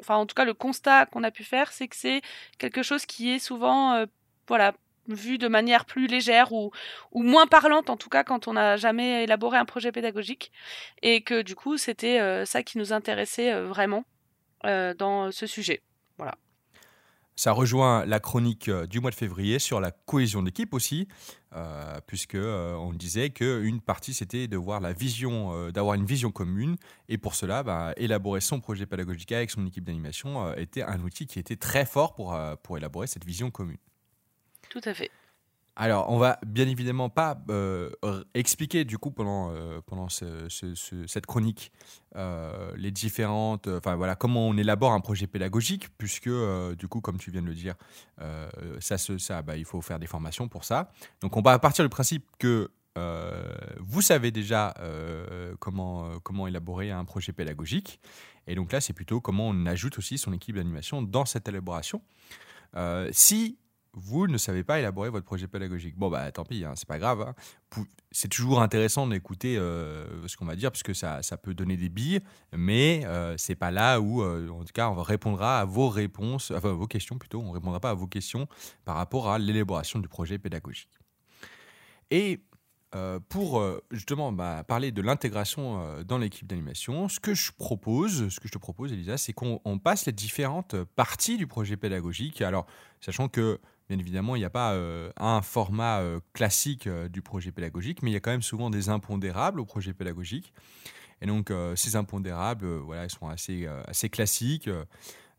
enfin 0.00 0.16
en 0.16 0.26
tout 0.26 0.34
cas 0.34 0.44
le 0.44 0.54
constat 0.54 1.06
qu'on 1.06 1.22
a 1.22 1.30
pu 1.30 1.44
faire, 1.44 1.72
c'est 1.72 1.88
que 1.88 1.96
c'est 1.96 2.20
quelque 2.58 2.82
chose 2.82 3.06
qui 3.06 3.30
est 3.30 3.38
souvent, 3.38 4.04
voilà, 4.46 4.74
vu 5.08 5.38
de 5.38 5.48
manière 5.48 5.84
plus 5.84 6.06
légère 6.06 6.52
ou, 6.52 6.72
ou 7.12 7.22
moins 7.22 7.46
parlante 7.46 7.90
en 7.90 7.96
tout 7.96 8.10
cas 8.10 8.22
quand 8.22 8.48
on 8.48 8.54
n'a 8.54 8.76
jamais 8.76 9.24
élaboré 9.24 9.56
un 9.58 9.64
projet 9.64 9.92
pédagogique 9.92 10.52
et 11.02 11.22
que 11.22 11.42
du 11.42 11.54
coup 11.54 11.78
c'était 11.78 12.44
ça 12.44 12.62
qui 12.62 12.76
nous 12.78 12.92
intéressait 12.92 13.58
vraiment 13.62 14.04
dans 14.62 15.30
ce 15.32 15.46
sujet. 15.46 15.82
Voilà. 16.20 16.36
Ça 17.34 17.52
rejoint 17.52 18.04
la 18.04 18.20
chronique 18.20 18.68
euh, 18.68 18.86
du 18.86 19.00
mois 19.00 19.10
de 19.10 19.14
février 19.14 19.58
sur 19.58 19.80
la 19.80 19.90
cohésion 19.90 20.42
d'équipe 20.42 20.74
aussi, 20.74 21.08
euh, 21.54 21.98
puisque 22.06 22.34
euh, 22.34 22.74
on 22.74 22.92
disait 22.92 23.30
qu'une 23.30 23.80
partie 23.80 24.12
c'était 24.12 24.46
de 24.46 24.58
voir 24.58 24.80
la 24.80 24.92
vision, 24.92 25.70
d'avoir 25.70 25.94
une 25.94 26.04
vision 26.04 26.30
commune, 26.30 26.76
et 27.08 27.16
pour 27.16 27.34
cela, 27.34 27.62
bah, 27.62 27.94
élaborer 27.96 28.42
son 28.42 28.60
projet 28.60 28.84
pédagogique 28.84 29.32
avec 29.32 29.50
son 29.50 29.66
équipe 29.66 29.84
d'animation 29.84 30.54
était 30.56 30.82
un 30.82 31.00
outil 31.00 31.26
qui 31.26 31.38
était 31.38 31.56
très 31.56 31.86
fort 31.86 32.12
pour, 32.12 32.38
pour 32.62 32.76
élaborer 32.76 33.06
cette 33.06 33.24
vision 33.24 33.50
commune. 33.50 33.78
Tout 34.68 34.82
à 34.84 34.92
fait. 34.92 35.10
Alors, 35.76 36.10
on 36.10 36.18
va 36.18 36.38
bien 36.46 36.68
évidemment 36.68 37.08
pas 37.08 37.40
euh, 37.48 37.90
expliquer 38.34 38.84
du 38.84 38.98
coup 38.98 39.10
pendant, 39.10 39.50
euh, 39.50 39.80
pendant 39.86 40.08
cette 40.08 41.26
chronique 41.26 41.72
euh, 42.16 42.72
les 42.76 42.90
différentes, 42.90 43.68
enfin 43.68 43.94
voilà, 43.96 44.16
comment 44.16 44.48
on 44.48 44.56
élabore 44.56 44.92
un 44.92 45.00
projet 45.00 45.26
pédagogique, 45.26 45.88
puisque 45.96 46.28
du 46.76 46.88
coup, 46.88 47.00
comme 47.00 47.18
tu 47.18 47.30
viens 47.30 47.42
de 47.42 47.46
le 47.46 47.54
dire, 47.54 47.74
ça, 48.80 48.98
ça, 48.98 49.42
bah, 49.42 49.56
il 49.56 49.64
faut 49.64 49.80
faire 49.80 49.98
des 49.98 50.06
formations 50.06 50.48
pour 50.48 50.64
ça. 50.64 50.90
Donc, 51.20 51.36
on 51.36 51.42
va 51.42 51.58
partir 51.58 51.84
du 51.84 51.88
principe 51.88 52.26
que 52.38 52.70
vous 53.78 54.02
savez 54.02 54.30
déjà 54.32 54.74
comment, 55.60 56.18
comment 56.22 56.46
élaborer 56.46 56.90
un 56.90 57.04
projet 57.04 57.32
pédagogique. 57.32 58.00
Et 58.46 58.54
donc 58.54 58.72
là, 58.72 58.80
c'est 58.80 58.92
plutôt 58.92 59.20
comment 59.20 59.48
on 59.48 59.66
ajoute 59.66 59.96
aussi 59.98 60.18
son 60.18 60.32
équipe 60.32 60.56
d'animation 60.56 61.00
dans 61.00 61.24
cette 61.24 61.48
élaboration. 61.48 62.02
si 63.12 63.59
vous 63.92 64.26
ne 64.28 64.38
savez 64.38 64.62
pas 64.62 64.78
élaborer 64.78 65.10
votre 65.10 65.26
projet 65.26 65.48
pédagogique. 65.48 65.96
Bon, 65.96 66.10
bah 66.10 66.30
tant 66.30 66.44
pis, 66.44 66.64
hein, 66.64 66.72
c'est 66.76 66.86
pas 66.86 66.98
grave. 66.98 67.22
Hein. 67.22 67.84
C'est 68.12 68.28
toujours 68.28 68.62
intéressant 68.62 69.06
d'écouter 69.06 69.56
euh, 69.56 70.26
ce 70.28 70.36
qu'on 70.36 70.44
va 70.44 70.56
dire, 70.56 70.70
parce 70.70 70.82
que 70.82 70.94
ça, 70.94 71.22
ça, 71.22 71.36
peut 71.36 71.54
donner 71.54 71.76
des 71.76 71.88
billes, 71.88 72.20
mais 72.52 73.02
euh, 73.04 73.36
c'est 73.36 73.54
pas 73.54 73.70
là 73.70 74.00
où, 74.00 74.22
euh, 74.22 74.48
en 74.48 74.64
tout 74.64 74.72
cas, 74.72 74.88
on 74.90 75.02
répondra 75.02 75.60
à 75.60 75.64
vos 75.64 75.88
réponses, 75.88 76.50
enfin 76.50 76.72
vos 76.72 76.86
questions 76.86 77.18
plutôt, 77.18 77.40
on 77.40 77.50
répondra 77.50 77.80
pas 77.80 77.90
à 77.90 77.94
vos 77.94 78.06
questions 78.06 78.46
par 78.84 78.96
rapport 78.96 79.28
à 79.28 79.38
l'élaboration 79.38 79.98
du 79.98 80.08
projet 80.08 80.38
pédagogique. 80.38 80.90
Et 82.10 82.40
euh, 82.96 83.20
pour 83.28 83.64
justement 83.92 84.32
bah, 84.32 84.64
parler 84.66 84.90
de 84.90 85.00
l'intégration 85.00 86.02
dans 86.04 86.18
l'équipe 86.18 86.48
d'animation, 86.48 87.08
ce 87.08 87.20
que 87.20 87.34
je 87.34 87.52
propose, 87.52 88.28
ce 88.28 88.40
que 88.40 88.48
je 88.48 88.52
te 88.52 88.58
propose, 88.58 88.92
Elisa, 88.92 89.16
c'est 89.16 89.32
qu'on 89.32 89.78
passe 89.82 90.06
les 90.06 90.12
différentes 90.12 90.76
parties 90.96 91.36
du 91.36 91.46
projet 91.46 91.76
pédagogique. 91.76 92.42
Alors, 92.42 92.66
sachant 93.00 93.28
que 93.28 93.60
Bien 93.90 93.98
évidemment, 93.98 94.36
il 94.36 94.38
n'y 94.38 94.44
a 94.44 94.50
pas 94.50 94.74
un 95.18 95.42
format 95.42 96.00
classique 96.32 96.88
du 96.88 97.20
projet 97.22 97.50
pédagogique, 97.50 98.02
mais 98.02 98.10
il 98.10 98.14
y 98.14 98.16
a 98.16 98.20
quand 98.20 98.30
même 98.30 98.40
souvent 98.40 98.70
des 98.70 98.88
impondérables 98.88 99.58
au 99.58 99.64
projet 99.64 99.92
pédagogique. 99.92 100.54
Et 101.20 101.26
donc, 101.26 101.52
ces 101.74 101.96
impondérables, 101.96 102.68
voilà, 102.78 103.04
ils 103.04 103.10
sont 103.10 103.28
assez, 103.28 103.66
assez 103.88 104.08
classiques. 104.08 104.70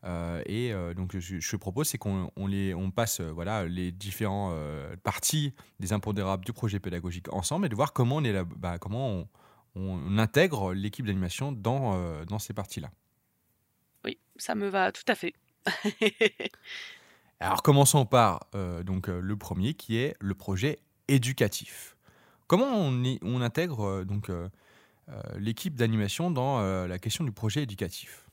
Euh, 0.04 0.42
et 0.46 0.72
euh, 0.72 0.94
donc, 0.94 1.16
je, 1.16 1.56
propose, 1.56 1.88
c'est 1.88 1.98
qu'on 1.98 2.30
les, 2.46 2.74
on 2.74 2.90
passe 2.90 3.20
euh, 3.20 3.30
voilà, 3.30 3.66
les 3.66 3.92
différentes 3.92 4.54
parties 5.02 5.54
des 5.80 5.92
impondérables 5.92 6.44
du 6.44 6.52
projet 6.52 6.80
pédagogique 6.80 7.32
ensemble 7.32 7.66
et 7.66 7.68
de 7.68 7.74
voir 7.74 7.92
comment 7.92 8.16
on, 8.16 8.24
est 8.24 8.32
là, 8.32 8.44
bah, 8.44 8.78
comment 8.78 9.10
on, 9.10 9.28
on 9.74 10.18
intègre 10.18 10.74
l'équipe 10.74 11.06
d'animation 11.06 11.52
dans, 11.52 12.24
dans 12.24 12.38
ces 12.38 12.52
parties-là. 12.52 12.90
Oui, 14.04 14.18
ça 14.36 14.54
me 14.54 14.68
va 14.68 14.92
tout 14.92 15.04
à 15.06 15.14
fait. 15.14 15.34
Alors, 17.42 17.62
commençons 17.62 18.06
par 18.06 18.40
donc, 18.84 19.08
le 19.08 19.36
premier 19.36 19.74
qui 19.74 19.96
est 19.98 20.16
le 20.20 20.34
projet 20.34 20.78
éducatif. 21.08 21.96
Comment 22.46 22.68
on, 22.68 23.40
intègre 23.40 24.04
donc 24.04 24.30
l'équipe 25.36 25.74
d'animation 25.74 26.30
dans 26.30 26.60
la 26.86 26.98
question 26.98 27.24
du 27.24 27.32
projet 27.32 27.62
éducatif? 27.62 28.28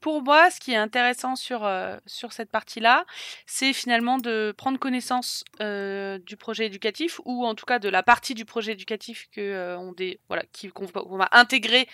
Pour 0.00 0.22
moi, 0.22 0.50
ce 0.50 0.60
qui 0.60 0.72
est 0.72 0.76
intéressant 0.76 1.34
sur, 1.34 1.64
euh, 1.64 1.96
sur 2.06 2.32
cette 2.32 2.50
partie-là, 2.50 3.04
c'est 3.46 3.72
finalement 3.72 4.18
de 4.18 4.54
prendre 4.56 4.78
connaissance 4.78 5.44
euh, 5.60 6.18
du 6.18 6.36
projet 6.36 6.66
éducatif 6.66 7.20
ou 7.24 7.44
en 7.44 7.54
tout 7.54 7.66
cas 7.66 7.78
de 7.78 7.88
la 7.88 8.02
partie 8.02 8.34
du 8.34 8.44
projet 8.44 8.72
éducatif 8.72 9.28
que 9.32 9.40
euh, 9.40 9.78
on 9.78 9.94
voilà, 10.28 10.44
qu'on 10.72 11.16
va 11.16 11.28
intégrer 11.32 11.88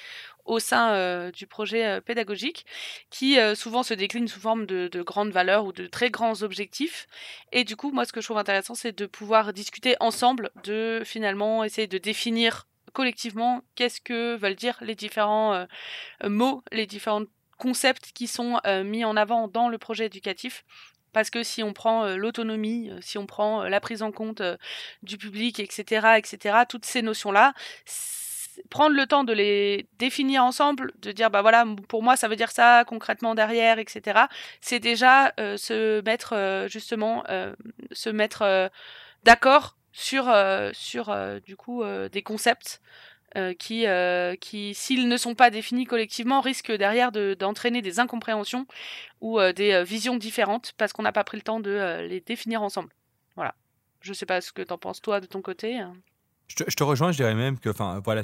au 0.44 0.58
sein 0.58 1.30
du 1.30 1.46
projet 1.46 2.02
pédagogique, 2.02 2.66
qui 3.08 3.38
souvent 3.56 3.82
se 3.82 3.94
décline 3.94 4.28
sous 4.28 4.40
forme 4.40 4.66
de, 4.66 4.88
de, 4.88 5.00
grandes 5.00 5.30
valeurs 5.30 5.64
ou 5.64 5.72
de 5.72 5.86
très 5.86 6.10
grands 6.10 6.42
objectifs. 6.42 7.06
Et 7.50 7.64
du 7.64 7.76
coup, 7.76 7.90
moi, 7.92 8.04
ce 8.04 8.12
que 8.12 8.20
je 8.20 8.26
trouve 8.26 8.36
intéressant, 8.36 8.74
c'est 8.74 8.92
de 8.92 9.06
pouvoir 9.06 9.54
discuter 9.54 9.96
ensemble, 10.00 10.50
de 10.64 11.00
finalement 11.06 11.64
essayer 11.64 11.86
de 11.86 11.96
définir 11.96 12.66
collectivement 12.92 13.62
qu'est-ce 13.74 14.02
que 14.02 14.36
veulent 14.36 14.54
dire 14.54 14.76
les 14.82 14.94
différents 14.94 15.66
mots, 16.22 16.62
les 16.72 16.86
différentes 16.86 17.28
concepts 17.56 18.12
qui 18.12 18.26
sont 18.26 18.60
euh, 18.66 18.84
mis 18.84 19.04
en 19.04 19.16
avant 19.16 19.48
dans 19.48 19.68
le 19.68 19.78
projet 19.78 20.06
éducatif. 20.06 20.64
Parce 21.12 21.30
que 21.30 21.42
si 21.42 21.62
on 21.62 21.72
prend 21.72 22.04
euh, 22.04 22.16
l'autonomie, 22.16 22.90
euh, 22.90 22.98
si 23.00 23.18
on 23.18 23.26
prend 23.26 23.64
la 23.64 23.80
prise 23.80 24.02
en 24.02 24.10
compte 24.10 24.42
du 25.02 25.16
public, 25.16 25.60
etc., 25.60 26.16
etc., 26.18 26.58
toutes 26.68 26.84
ces 26.84 27.02
notions-là, 27.02 27.54
prendre 28.70 28.96
le 28.96 29.06
temps 29.06 29.24
de 29.24 29.32
les 29.32 29.86
définir 29.98 30.44
ensemble, 30.44 30.92
de 31.00 31.12
dire 31.12 31.30
bah 31.30 31.42
voilà 31.42 31.66
pour 31.88 32.04
moi 32.04 32.16
ça 32.16 32.28
veut 32.28 32.36
dire 32.36 32.52
ça 32.52 32.84
concrètement 32.86 33.34
derrière, 33.34 33.80
etc. 33.80 34.20
C'est 34.60 34.78
déjà 34.78 35.32
se 35.36 36.00
mettre 36.02 36.66
justement 36.68 37.24
se 37.90 38.10
mettre 38.10 38.70
d'accord 39.24 39.76
sur 39.92 40.32
sur 40.72 41.12
du 41.44 41.56
coup 41.56 41.82
des 42.12 42.22
concepts 42.22 42.80
qui, 43.59 43.87
euh, 43.87 44.37
qui 44.37 44.75
s'ils 44.75 45.09
ne 45.09 45.16
sont 45.16 45.35
pas 45.35 45.51
définis 45.51 45.87
collectivement, 45.87 46.40
risquent 46.40 46.73
derrière 46.73 47.11
d'entraîner 47.11 47.83
des 47.83 47.99
incompréhensions 47.99 48.66
ou 49.20 49.40
euh, 49.40 49.53
des 49.53 49.83
visions 49.83 50.16
différentes 50.16 50.73
parce 50.77 50.92
qu'on 50.92 51.03
n'a 51.03 51.12
pas 51.12 51.25
pris 51.25 51.37
le 51.37 51.42
temps 51.42 51.61
de 51.61 52.07
les 52.09 52.20
définir 52.20 52.62
ensemble. 52.62 52.90
Voilà. 53.35 53.55
Je 54.01 54.12
sais 54.12 54.27
pas 54.27 54.40
ce 54.40 54.53
que 54.53 54.62
tu 54.62 54.73
en 54.73 54.79
penses 54.79 55.03
toi 55.03 55.20
de 55.20 55.27
ton 55.27 55.42
côté. 55.42 55.79
Hein. 55.79 55.94
Je 56.47 56.57
te, 56.57 56.85
rejoins, 56.85 57.11
je 57.11 57.16
dirais 57.16 57.35
même 57.35 57.59
que, 57.59 57.70
voilà, 58.05 58.20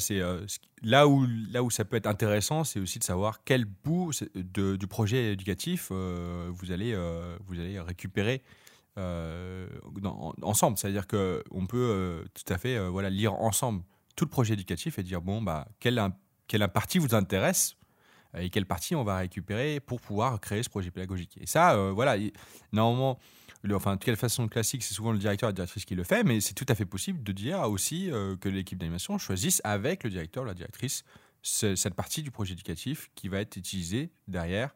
là 0.83 1.09
où 1.09 1.27
là 1.51 1.63
où 1.63 1.71
ça 1.71 1.87
peut 1.87 1.97
être 1.97 2.07
intéressant, 2.07 2.65
c'est 2.65 2.79
aussi 2.79 2.99
de 2.99 3.05
savoir 3.05 3.43
quel 3.45 3.65
bout 3.65 4.13
de, 4.35 4.77
du 4.77 4.87
projet 4.87 5.33
éducatif 5.33 5.91
vous 5.91 6.71
allez 6.71 6.95
vous 7.47 7.59
allez 7.59 7.81
récupérer 7.81 8.43
ensemble. 10.43 10.77
C'est-à-dire 10.77 11.07
que 11.07 11.43
on 11.51 11.67
peut 11.67 12.23
tout 12.35 12.53
à 12.53 12.59
fait 12.59 12.79
voilà 12.91 13.09
lire 13.09 13.33
ensemble 13.33 13.83
tout 14.21 14.27
le 14.27 14.31
projet 14.31 14.53
éducatif 14.53 14.99
et 14.99 15.03
dire 15.03 15.23
bon, 15.23 15.41
bah, 15.41 15.67
quelle, 15.79 15.99
quelle 16.47 16.69
partie 16.69 16.99
vous 16.99 17.15
intéresse 17.15 17.77
et 18.37 18.51
quelle 18.51 18.67
partie 18.67 18.95
on 18.95 19.03
va 19.03 19.17
récupérer 19.17 19.81
pour 19.81 19.99
pouvoir 19.99 20.39
créer 20.41 20.63
ce 20.63 20.69
projet 20.69 20.91
pédagogique. 20.91 21.39
Et 21.41 21.47
ça, 21.47 21.75
euh, 21.75 21.91
voilà, 21.91 22.19
normalement, 22.71 23.19
le, 23.63 23.75
enfin, 23.75 23.97
de 23.97 24.05
quelle 24.05 24.17
façon 24.17 24.47
classique, 24.47 24.83
c'est 24.83 24.93
souvent 24.93 25.13
le 25.13 25.19
directeur 25.19 25.49
et 25.49 25.53
la 25.53 25.55
directrice 25.55 25.87
qui 25.87 25.95
le 25.95 26.05
fait, 26.05 26.23
mais 26.23 26.43
c'est 26.43 26.53
tout 26.53 26.67
à 26.69 26.75
fait 26.75 26.85
possible 26.85 27.23
de 27.23 27.33
dire 27.33 27.61
aussi 27.63 28.11
euh, 28.11 28.37
que 28.37 28.51
l'équipe 28.51 28.77
d'animation 28.77 29.17
choisisse 29.17 29.63
avec 29.65 30.05
le 30.05 30.11
directeur 30.11 30.43
ou 30.43 30.47
la 30.47 30.55
directrice 30.55 31.03
cette 31.43 31.95
partie 31.95 32.23
du 32.23 32.31
projet 32.31 32.53
éducatif 32.53 33.09
qui 33.15 33.29
va 33.29 33.41
être 33.41 33.57
utilisée 33.57 34.11
derrière 34.29 34.75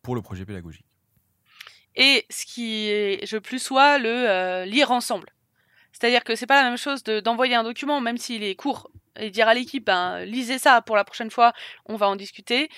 pour 0.00 0.14
le 0.14 0.22
projet 0.22 0.46
pédagogique. 0.46 0.86
Et 1.94 2.24
ce 2.30 2.46
qui 2.46 2.88
est, 2.88 3.26
je 3.26 3.36
plus 3.36 3.58
sois 3.58 3.98
le 3.98 4.08
euh, 4.08 4.64
lire 4.64 4.90
ensemble. 4.92 5.28
C'est-à-dire 5.98 6.22
que 6.22 6.36
c'est 6.36 6.46
pas 6.46 6.62
la 6.62 6.68
même 6.68 6.78
chose 6.78 7.02
d'envoyer 7.02 7.56
un 7.56 7.64
document, 7.64 8.00
même 8.00 8.18
s'il 8.18 8.44
est 8.44 8.54
court, 8.54 8.88
et 9.16 9.30
dire 9.30 9.48
à 9.48 9.54
l'équipe, 9.54 9.84
ben, 9.84 10.24
lisez 10.24 10.58
ça 10.58 10.80
pour 10.80 10.94
la 10.94 11.02
prochaine 11.02 11.30
fois, 11.30 11.52
on 11.86 11.96
va 11.96 12.08
en 12.08 12.14
discuter, 12.14 12.68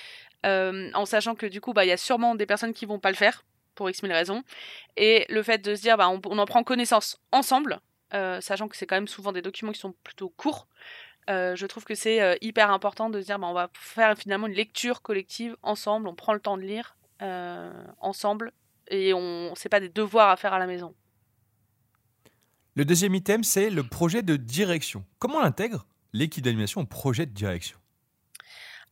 euh, 0.47 0.91
en 0.95 1.05
sachant 1.05 1.35
que 1.35 1.45
du 1.45 1.61
coup, 1.61 1.75
bah, 1.75 1.85
il 1.85 1.89
y 1.89 1.93
a 1.93 1.99
sûrement 1.99 2.35
des 2.35 2.47
personnes 2.47 2.73
qui 2.73 2.87
vont 2.87 2.99
pas 2.99 3.11
le 3.11 3.17
faire, 3.17 3.45
pour 3.75 3.91
X 3.91 4.03
mille 4.03 4.13
raisons. 4.13 4.43
Et 4.97 5.27
le 5.29 5.43
fait 5.43 5.59
de 5.59 5.75
se 5.75 5.83
dire, 5.83 5.99
bah, 5.99 6.09
on, 6.09 6.39
en 6.39 6.47
prend 6.47 6.65
connaissance 6.65 7.21
ensemble, 7.31 7.81
euh, 8.15 8.41
sachant 8.41 8.69
que 8.69 8.77
c'est 8.77 8.87
quand 8.87 8.97
même 8.97 9.09
souvent 9.09 9.33
des 9.33 9.43
documents 9.43 9.73
qui 9.73 9.81
sont 9.81 9.95
plutôt 10.03 10.31
courts, 10.31 10.67
euh, 11.29 11.55
je 11.57 11.67
trouve 11.67 11.85
que 11.85 11.95
c'est 11.95 12.39
hyper 12.41 12.71
important 12.71 13.11
de 13.11 13.21
se 13.21 13.27
dire, 13.27 13.39
bah, 13.39 13.49
on 13.49 13.53
va 13.53 13.69
faire 13.75 14.17
finalement 14.17 14.47
une 14.47 14.55
lecture 14.55 15.03
collective 15.03 15.59
ensemble, 15.63 16.09
on 16.09 16.15
prend 16.15 16.33
le 16.33 16.41
temps 16.41 16.57
de 16.57 16.63
lire 16.63 16.97
ensemble, 18.01 18.53
et 18.89 19.13
on 19.13 19.53
c'est 19.57 19.69
pas 19.69 19.79
des 19.79 19.91
devoirs 19.91 20.31
à 20.31 20.37
faire 20.37 20.55
à 20.55 20.59
la 20.59 20.67
maison. 20.67 20.95
Le 22.81 22.87
deuxième 22.87 23.15
item, 23.15 23.45
c'est 23.45 23.69
le 23.69 23.83
projet 23.83 24.23
de 24.23 24.37
direction. 24.37 25.05
Comment 25.19 25.41
on 25.41 25.43
intègre 25.43 25.85
l'équipe 26.15 26.43
d'animation 26.43 26.81
au 26.81 26.87
projet 26.87 27.27
de 27.27 27.31
direction? 27.31 27.77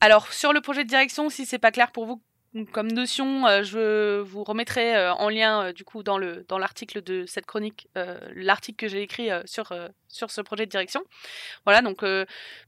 Alors, 0.02 0.30
sur 0.30 0.52
le 0.52 0.60
projet 0.60 0.84
de 0.84 0.90
direction, 0.90 1.30
si 1.30 1.46
c'est 1.46 1.58
pas 1.58 1.70
clair 1.70 1.90
pour 1.90 2.04
vous 2.04 2.20
comme 2.66 2.90
notion, 2.90 3.46
euh, 3.46 3.62
je 3.62 4.20
vous 4.20 4.44
remettrai 4.44 4.96
euh, 4.96 5.12
en 5.14 5.28
lien 5.28 5.64
euh, 5.64 5.72
du 5.72 5.84
coup 5.84 6.02
dans 6.02 6.18
le 6.18 6.44
dans 6.48 6.58
l'article 6.58 7.02
de 7.02 7.24
cette 7.26 7.46
chronique, 7.46 7.88
l'article 8.34 8.76
que 8.76 8.88
j'ai 8.88 9.02
écrit 9.02 9.30
sur 9.44 9.72
sur 10.08 10.30
ce 10.30 10.40
projet 10.40 10.66
de 10.66 10.70
direction. 10.70 11.02
Voilà, 11.64 11.82
donc 11.82 12.04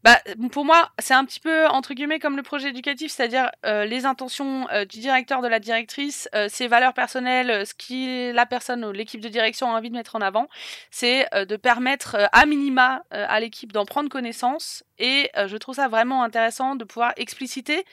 bah 0.03 0.19
pour 0.53 0.65
moi 0.65 0.91
c'est 0.99 1.15
un 1.15 1.25
petit 1.25 1.41
peu 1.41 1.67
entre 1.69 1.95
guillemets 1.95 2.19
comme 2.19 2.37
le 2.37 2.43
projet 2.43 2.69
éducatif, 2.69 3.13
c'est-à-dire 3.13 3.51
les 3.65 4.05
intentions 4.05 4.67
du 4.89 4.99
directeur, 4.99 5.41
de 5.43 5.49
la 5.49 5.59
directrice, 5.59 6.29
ses 6.49 6.69
valeurs 6.69 6.95
personnelles, 6.95 7.67
ce 7.67 7.75
qui 7.75 8.33
la 8.33 8.47
personne 8.47 8.85
ou 8.85 8.93
l'équipe 8.93 9.21
de 9.21 9.29
direction 9.29 9.75
a 9.75 9.79
envie 9.79 9.91
de 9.91 9.97
mettre 9.97 10.17
en 10.17 10.21
avant, 10.21 10.49
c'est 10.91 11.29
de 11.33 11.57
permettre 11.57 12.17
à 12.33 12.47
minima 12.47 13.03
à 13.11 13.41
l'équipe 13.41 13.73
d'en 13.73 13.85
prendre 13.85 14.09
connaissance 14.09 14.85
et 14.99 15.31
je 15.37 15.57
trouve 15.57 15.77
ça 15.77 15.89
vraiment 15.89 16.23
intéressant 16.23 16.77
de 16.77 16.85
pouvoir 16.85 17.13
expliciter 17.17 17.85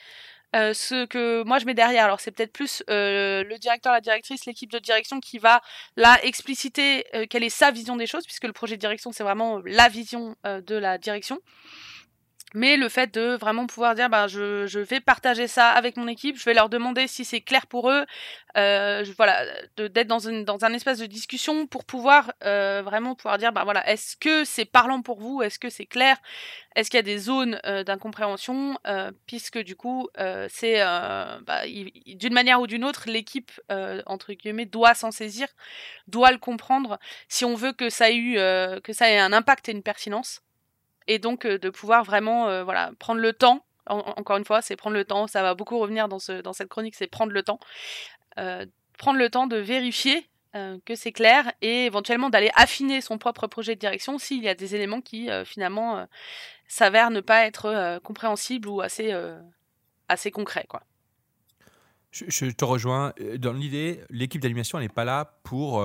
euh, 0.56 0.72
ce 0.72 1.04
que 1.06 1.42
moi 1.44 1.58
je 1.58 1.66
mets 1.66 1.74
derrière. 1.74 2.04
Alors 2.04 2.20
c'est 2.20 2.30
peut-être 2.30 2.52
plus 2.52 2.82
euh, 2.88 3.44
le 3.44 3.58
directeur, 3.58 3.92
la 3.92 4.00
directrice, 4.00 4.46
l'équipe 4.46 4.70
de 4.70 4.78
direction 4.78 5.20
qui 5.20 5.38
va 5.38 5.60
là 5.96 6.18
expliciter 6.22 7.04
euh, 7.14 7.26
quelle 7.28 7.44
est 7.44 7.50
sa 7.50 7.70
vision 7.70 7.96
des 7.96 8.06
choses, 8.06 8.24
puisque 8.24 8.44
le 8.44 8.52
projet 8.52 8.76
de 8.76 8.80
direction 8.80 9.12
c'est 9.12 9.24
vraiment 9.24 9.60
la 9.64 9.88
vision 9.88 10.36
de 10.44 10.74
la 10.74 10.98
direction. 10.98 11.40
Mais 12.54 12.78
le 12.78 12.88
fait 12.88 13.12
de 13.12 13.36
vraiment 13.36 13.66
pouvoir 13.66 13.94
dire, 13.94 14.08
bah, 14.08 14.26
je, 14.26 14.66
je 14.66 14.80
vais 14.80 15.00
partager 15.00 15.46
ça 15.46 15.68
avec 15.68 15.98
mon 15.98 16.08
équipe, 16.08 16.38
je 16.38 16.44
vais 16.44 16.54
leur 16.54 16.70
demander 16.70 17.06
si 17.06 17.26
c'est 17.26 17.42
clair 17.42 17.66
pour 17.66 17.90
eux, 17.90 18.06
euh, 18.56 19.04
voilà, 19.18 19.44
d'être 19.76 20.06
dans, 20.06 20.18
dans 20.44 20.64
un 20.64 20.72
espace 20.72 20.98
de 20.98 21.04
discussion 21.06 21.66
pour 21.66 21.84
pouvoir 21.84 22.32
euh, 22.44 22.80
vraiment 22.82 23.14
pouvoir 23.14 23.36
dire, 23.36 23.52
bah 23.52 23.64
voilà, 23.64 23.86
est-ce 23.90 24.16
que 24.16 24.44
c'est 24.44 24.64
parlant 24.64 25.02
pour 25.02 25.20
vous, 25.20 25.42
est-ce 25.42 25.58
que 25.58 25.68
c'est 25.68 25.84
clair, 25.84 26.16
est-ce 26.74 26.90
qu'il 26.90 26.96
y 26.96 27.00
a 27.00 27.02
des 27.02 27.18
zones 27.18 27.60
euh, 27.66 27.84
d'incompréhension, 27.84 28.78
euh, 28.86 29.10
puisque 29.26 29.58
du 29.58 29.76
coup, 29.76 30.08
euh, 30.18 30.46
c'est 30.50 30.78
bah, 30.78 31.62
d'une 31.66 32.32
manière 32.32 32.60
ou 32.60 32.66
d'une 32.66 32.84
autre, 32.84 33.04
l'équipe 33.08 33.50
entre 34.06 34.32
guillemets 34.32 34.66
doit 34.66 34.94
s'en 34.94 35.10
saisir, 35.10 35.48
doit 36.06 36.32
le 36.32 36.38
comprendre, 36.38 36.98
si 37.28 37.44
on 37.44 37.54
veut 37.54 37.72
que 37.72 37.90
ça 37.90 38.10
ait 38.10 38.16
eu, 38.16 38.36
que 38.36 38.92
ça 38.92 39.10
ait 39.10 39.18
un 39.18 39.32
impact 39.32 39.68
et 39.68 39.72
une 39.72 39.82
pertinence. 39.82 40.40
Et 41.08 41.18
donc 41.18 41.46
de 41.46 41.70
pouvoir 41.70 42.04
vraiment 42.04 42.62
voilà 42.64 42.92
prendre 42.98 43.20
le 43.20 43.32
temps 43.32 43.64
encore 43.88 44.36
une 44.36 44.44
fois, 44.44 44.62
c'est 44.62 44.76
prendre 44.76 44.96
le 44.96 45.04
temps. 45.04 45.26
Ça 45.26 45.42
va 45.42 45.54
beaucoup 45.54 45.78
revenir 45.78 46.08
dans, 46.08 46.18
ce, 46.18 46.40
dans 46.40 46.52
cette 46.52 46.68
chronique, 46.68 46.94
c'est 46.94 47.06
prendre 47.06 47.32
le 47.32 47.42
temps. 47.42 47.58
prendre 48.36 49.18
le 49.18 49.30
temps 49.30 49.46
de 49.46 49.56
vérifier 49.56 50.28
que 50.84 50.94
c'est 50.94 51.12
clair 51.12 51.52
et 51.62 51.86
éventuellement 51.86 52.30
d'aller 52.30 52.50
affiner 52.54 53.00
son 53.00 53.18
propre 53.18 53.46
projet 53.46 53.74
de 53.74 53.80
direction 53.80 54.18
s'il 54.18 54.42
y 54.42 54.48
a 54.48 54.54
des 54.54 54.74
éléments 54.74 55.00
qui 55.00 55.28
finalement 55.44 56.06
s'avèrent 56.66 57.10
ne 57.10 57.20
pas 57.20 57.46
être 57.46 57.98
compréhensibles 58.02 58.68
ou 58.68 58.80
assez, 58.80 59.14
assez 60.08 60.30
concrets. 60.30 60.66
Quoi. 60.68 60.82
Je, 62.10 62.50
te 62.50 62.64
rejoins. 62.64 63.12
Dans 63.36 63.52
l'idée, 63.52 64.00
l'équipe 64.10 64.40
d'animation, 64.40 64.80
n'est 64.80 64.88
pas 64.88 65.04
là 65.04 65.38
pour, 65.44 65.84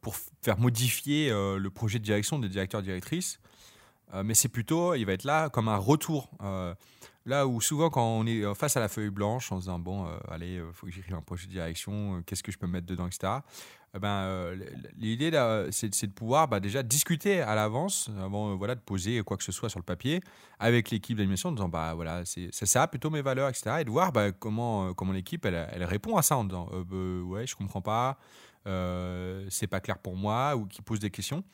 pour 0.00 0.16
faire 0.42 0.58
modifier 0.58 1.30
le 1.30 1.68
projet 1.70 1.98
de 1.98 2.04
direction 2.04 2.38
des 2.38 2.48
directeurs 2.48 2.82
directrices, 4.12 4.26
mais 4.26 4.34
c'est 4.34 4.48
plutôt, 4.48 4.94
il 4.94 5.04
va 5.04 5.12
être 5.12 5.24
là 5.24 5.48
comme 5.48 5.68
un 5.68 5.76
retour. 5.76 6.30
Là 7.24 7.46
où 7.46 7.60
souvent, 7.60 7.88
quand 7.88 8.04
on 8.04 8.26
est 8.26 8.42
euh, 8.42 8.54
face 8.54 8.76
à 8.76 8.80
la 8.80 8.88
feuille 8.88 9.10
blanche, 9.10 9.52
en 9.52 9.58
disant 9.58 9.78
bon, 9.78 10.06
euh, 10.06 10.16
allez, 10.28 10.54
il 10.54 10.60
euh, 10.60 10.72
faut 10.72 10.86
que 10.86 10.92
j'écrive 10.92 11.14
un 11.14 11.20
projet 11.20 11.46
de 11.46 11.52
direction, 11.52 12.20
qu'est-ce 12.26 12.42
que 12.42 12.50
je 12.50 12.58
peux 12.58 12.66
mettre 12.66 12.86
dedans, 12.86 13.06
etc. 13.06 13.34
Eh 13.94 13.98
ben, 13.98 14.58
l'idée, 14.96 15.30
c'est 15.70 16.06
de 16.06 16.12
pouvoir 16.12 16.48
bah, 16.48 16.60
déjà 16.60 16.82
discuter 16.82 17.42
à 17.42 17.54
l'avance, 17.54 18.10
avant 18.18 18.56
voilà, 18.56 18.74
de 18.74 18.80
poser 18.80 19.22
quoi 19.22 19.36
que 19.36 19.44
ce 19.44 19.52
soit 19.52 19.68
sur 19.68 19.78
le 19.78 19.84
papier, 19.84 20.20
avec 20.58 20.90
l'équipe 20.90 21.16
d'animation, 21.16 21.50
en 21.50 21.52
disant 21.52 21.68
bah, 21.68 21.92
voilà, 21.94 22.22
c'est 22.24 22.50
ça 22.50 22.88
plutôt 22.88 23.10
mes 23.10 23.20
valeurs, 23.20 23.50
etc. 23.50 23.76
Et 23.80 23.84
de 23.84 23.90
voir 23.90 24.10
bah, 24.10 24.32
comment, 24.32 24.94
comment 24.94 25.12
l'équipe 25.12 25.44
elle, 25.44 25.68
elle, 25.72 25.84
répond 25.84 26.16
à 26.16 26.22
ça 26.22 26.38
en 26.38 26.44
disant 26.44 26.70
bah, 26.72 26.96
ouais, 27.26 27.46
je 27.46 27.54
comprends 27.54 27.82
pas, 27.82 28.18
c'est 28.64 29.66
pas 29.66 29.80
clair 29.80 29.98
pour 29.98 30.16
moi, 30.16 30.56
ou 30.56 30.66
qui 30.66 30.82
pose 30.82 31.00
des 31.00 31.10
questions. 31.10 31.44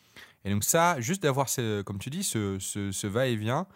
Et 0.44 0.50
donc, 0.50 0.64
ça, 0.64 1.00
juste 1.00 1.22
d'avoir, 1.22 1.48
comme 1.84 1.98
tu 1.98 2.10
dis, 2.10 2.24
ce, 2.24 2.58
ce, 2.58 3.06
va-et-vient, 3.06 3.66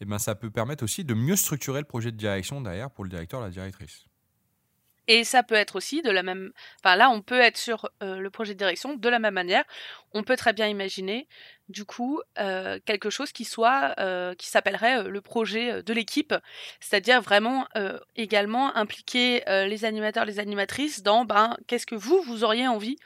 eh 0.00 0.04
ben, 0.04 0.18
ça 0.18 0.34
peut 0.34 0.50
permettre 0.50 0.84
aussi 0.84 1.04
de 1.04 1.14
mieux 1.14 1.36
structurer 1.36 1.80
le 1.80 1.86
projet 1.86 2.10
de 2.10 2.16
direction 2.16 2.60
derrière 2.60 2.90
pour 2.90 3.04
le 3.04 3.10
directeur 3.10 3.40
la 3.40 3.50
directrice. 3.50 4.06
Et 5.12 5.24
ça 5.24 5.42
peut 5.42 5.56
être 5.56 5.74
aussi 5.74 6.02
de 6.02 6.10
la 6.10 6.22
même. 6.22 6.52
Enfin, 6.78 6.94
là, 6.94 7.10
on 7.10 7.20
peut 7.20 7.40
être 7.40 7.56
sur 7.56 7.90
euh, 8.00 8.20
le 8.20 8.30
projet 8.30 8.54
de 8.54 8.58
direction 8.58 8.94
de 8.94 9.08
la 9.08 9.18
même 9.18 9.34
manière. 9.34 9.64
On 10.12 10.22
peut 10.22 10.36
très 10.36 10.52
bien 10.52 10.68
imaginer, 10.68 11.26
du 11.68 11.84
coup, 11.84 12.20
euh, 12.38 12.78
quelque 12.84 13.10
chose 13.10 13.32
qui 13.32 13.44
soit, 13.44 13.92
euh, 13.98 14.36
qui 14.36 14.46
s'appellerait 14.46 15.02
le 15.02 15.20
projet 15.20 15.82
de 15.82 15.92
l'équipe, 15.92 16.32
c'est-à-dire 16.78 17.20
vraiment 17.22 17.66
également 18.14 18.76
impliquer 18.76 19.42
les 19.48 19.84
animateurs, 19.84 20.26
les 20.26 20.38
animatrices 20.38 21.02
dans, 21.02 21.24
ben, 21.24 21.56
qu'est-ce 21.66 21.86
que 21.86 21.96
vous, 21.96 22.22
vous 22.22 22.44
auriez 22.44 22.68
envie 22.68 22.96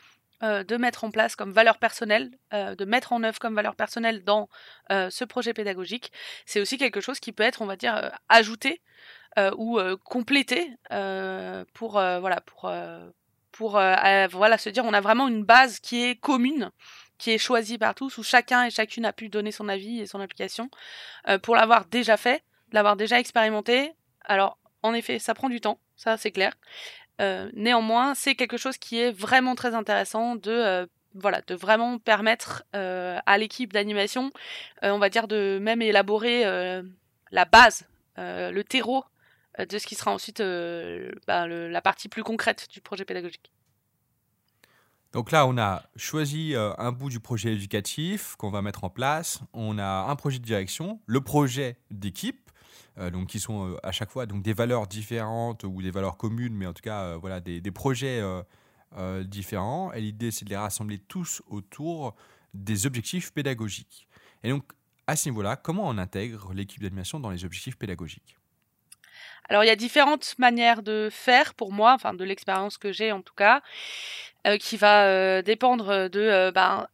de 0.43 0.77
mettre 0.77 1.05
en 1.05 1.11
place 1.11 1.37
comme 1.37 1.53
valeur 1.53 1.79
personnelle, 1.79 2.31
de 2.53 2.85
mettre 2.85 3.15
en 3.15 3.23
œuvre 3.23 3.39
comme 3.39 3.55
valeur 3.55 3.77
personnelle 3.77 4.25
dans 4.25 4.49
ce 4.91 5.25
projet 5.25 5.55
pédagogique, 5.55 6.13
c'est 6.45 6.61
aussi 6.61 6.77
quelque 6.77 7.01
chose 7.01 7.21
qui 7.21 7.33
peut 7.33 7.45
être, 7.45 7.63
on 7.63 7.67
va 7.67 7.77
dire, 7.77 8.13
ajouté 8.29 8.83
ou 9.57 9.79
complété 10.05 10.71
pour 11.75 11.93
voilà 11.93 12.41
pour 12.41 12.73
pour 13.53 13.73
voilà 13.73 14.59
se 14.59 14.69
dire 14.69 14.85
on 14.85 14.93
a 14.93 15.01
vraiment 15.01 15.29
une 15.29 15.45
base 15.45 15.81
qui 15.81 16.05
est 16.05 16.15
commune 16.17 16.71
qui 17.19 17.31
est 17.31 17.39
choisie 17.39 17.79
par 17.79 17.95
tous 17.95 18.19
où 18.19 18.23
chacun 18.23 18.65
et 18.65 18.71
chacune 18.71 19.05
a 19.07 19.13
pu 19.13 19.29
donner 19.29 19.53
son 19.53 19.69
avis 19.69 20.01
et 20.01 20.07
son 20.07 20.21
application 20.21 20.71
pour 21.43 21.57
l'avoir 21.57 21.85
déjà 21.87 22.17
fait 22.17 22.43
l'avoir 22.73 22.97
déjà 22.97 23.21
expérimenté. 23.21 23.93
Alors 24.25 24.59
en 24.83 24.95
effet 24.95 25.19
ça 25.19 25.35
prend 25.35 25.49
du 25.49 25.61
temps 25.61 25.79
ça 25.97 26.17
c'est 26.17 26.31
clair. 26.31 26.53
Euh, 27.21 27.51
néanmoins, 27.55 28.15
c'est 28.15 28.35
quelque 28.35 28.57
chose 28.57 28.77
qui 28.77 28.99
est 28.99 29.13
vraiment 29.13 29.55
très 29.55 29.75
intéressant 29.75 30.37
de 30.37 30.51
euh, 30.51 30.87
voilà, 31.15 31.43
de 31.47 31.55
vraiment 31.55 31.99
permettre 31.99 32.65
euh, 32.75 33.19
à 33.25 33.39
l'équipe 33.39 33.73
d'animation, 33.73 34.33
on 34.83 34.99
va 34.99 35.09
dire, 35.09 35.29
de 35.29 35.61
même 35.63 35.81
élaborer 35.81 36.43
la 37.31 37.45
base, 37.45 37.87
le 38.17 38.63
terreau 38.63 39.05
de 39.59 39.79
ce 39.79 39.87
qui 39.87 39.95
sera 39.95 40.13
ensuite 40.13 40.43
bah, 41.27 41.47
la 41.47 41.83
partie 41.83 42.09
plus 42.09 42.23
concrète 42.23 42.69
du 42.73 42.81
projet 42.81 43.05
pédagogique. 43.05 43.53
Donc 45.13 45.31
là, 45.31 45.47
on 45.47 45.57
a 45.59 45.85
choisi 45.95 46.55
un 46.57 46.91
bout 46.91 47.09
du 47.09 47.21
projet 47.21 47.53
éducatif 47.53 48.35
qu'on 48.37 48.51
va 48.51 48.63
mettre 48.63 48.83
en 48.83 48.91
place. 48.91 49.41
On 49.53 49.79
a 49.79 50.07
un 50.09 50.17
projet 50.17 50.41
de 50.41 50.45
direction, 50.45 51.01
le 51.07 51.21
projet 51.21 51.79
d'équipe 51.91 52.45
euh, 52.99 53.11
donc 53.11 53.29
qui 53.29 53.41
sont 53.41 53.71
euh, 53.71 53.77
à 53.83 53.91
chaque 53.91 54.11
fois 54.11 54.27
donc 54.27 54.43
des 54.43 54.53
valeurs 54.53 54.87
différentes 54.87 55.65
ou 55.65 55.83
des 55.83 55.91
valeurs 55.91 56.17
communes, 56.17 56.55
mais 56.55 56.67
en 56.67 56.73
tout 56.73 56.83
cas 56.83 57.03
euh, 57.03 57.19
voilà 57.21 57.41
des, 57.41 57.61
des 57.61 57.71
projets 57.71 58.23
différents. 59.25 59.93
Et 59.93 60.01
l'idée 60.01 60.31
c'est 60.31 60.45
de 60.45 60.51
les 60.51 60.57
rassembler 60.57 60.99
tous 60.99 61.43
autour 61.49 62.15
des 62.53 62.87
objectifs 62.87 63.33
pédagogiques. 63.33 64.09
Et 64.45 64.51
donc 64.51 64.65
à 65.07 65.17
ce 65.17 65.29
niveau-là, 65.29 65.57
comment 65.57 65.89
on 65.89 65.99
intègre 65.99 66.55
l'équipe 66.55 66.81
d'animation 66.81 67.19
dans 67.19 67.31
les 67.31 67.45
objectifs 67.45 67.77
pédagogiques? 67.77 68.39
Alors 69.49 69.65
il 69.65 69.67
y 69.67 69.71
a 69.71 69.77
différentes 69.77 70.35
manières 70.39 70.83
de 70.83 71.09
faire 71.11 71.55
pour 71.55 71.73
moi, 71.73 71.93
enfin 71.95 72.15
de 72.15 72.25
l'expérience 72.25 72.79
que 72.79 72.93
j'ai 72.93 73.13
en 73.13 73.23
tout 73.23 73.35
cas, 73.35 73.63
qui 74.59 74.77
va 74.77 75.43
dépendre 75.43 76.09
de 76.11 76.51
ben, 76.51 76.87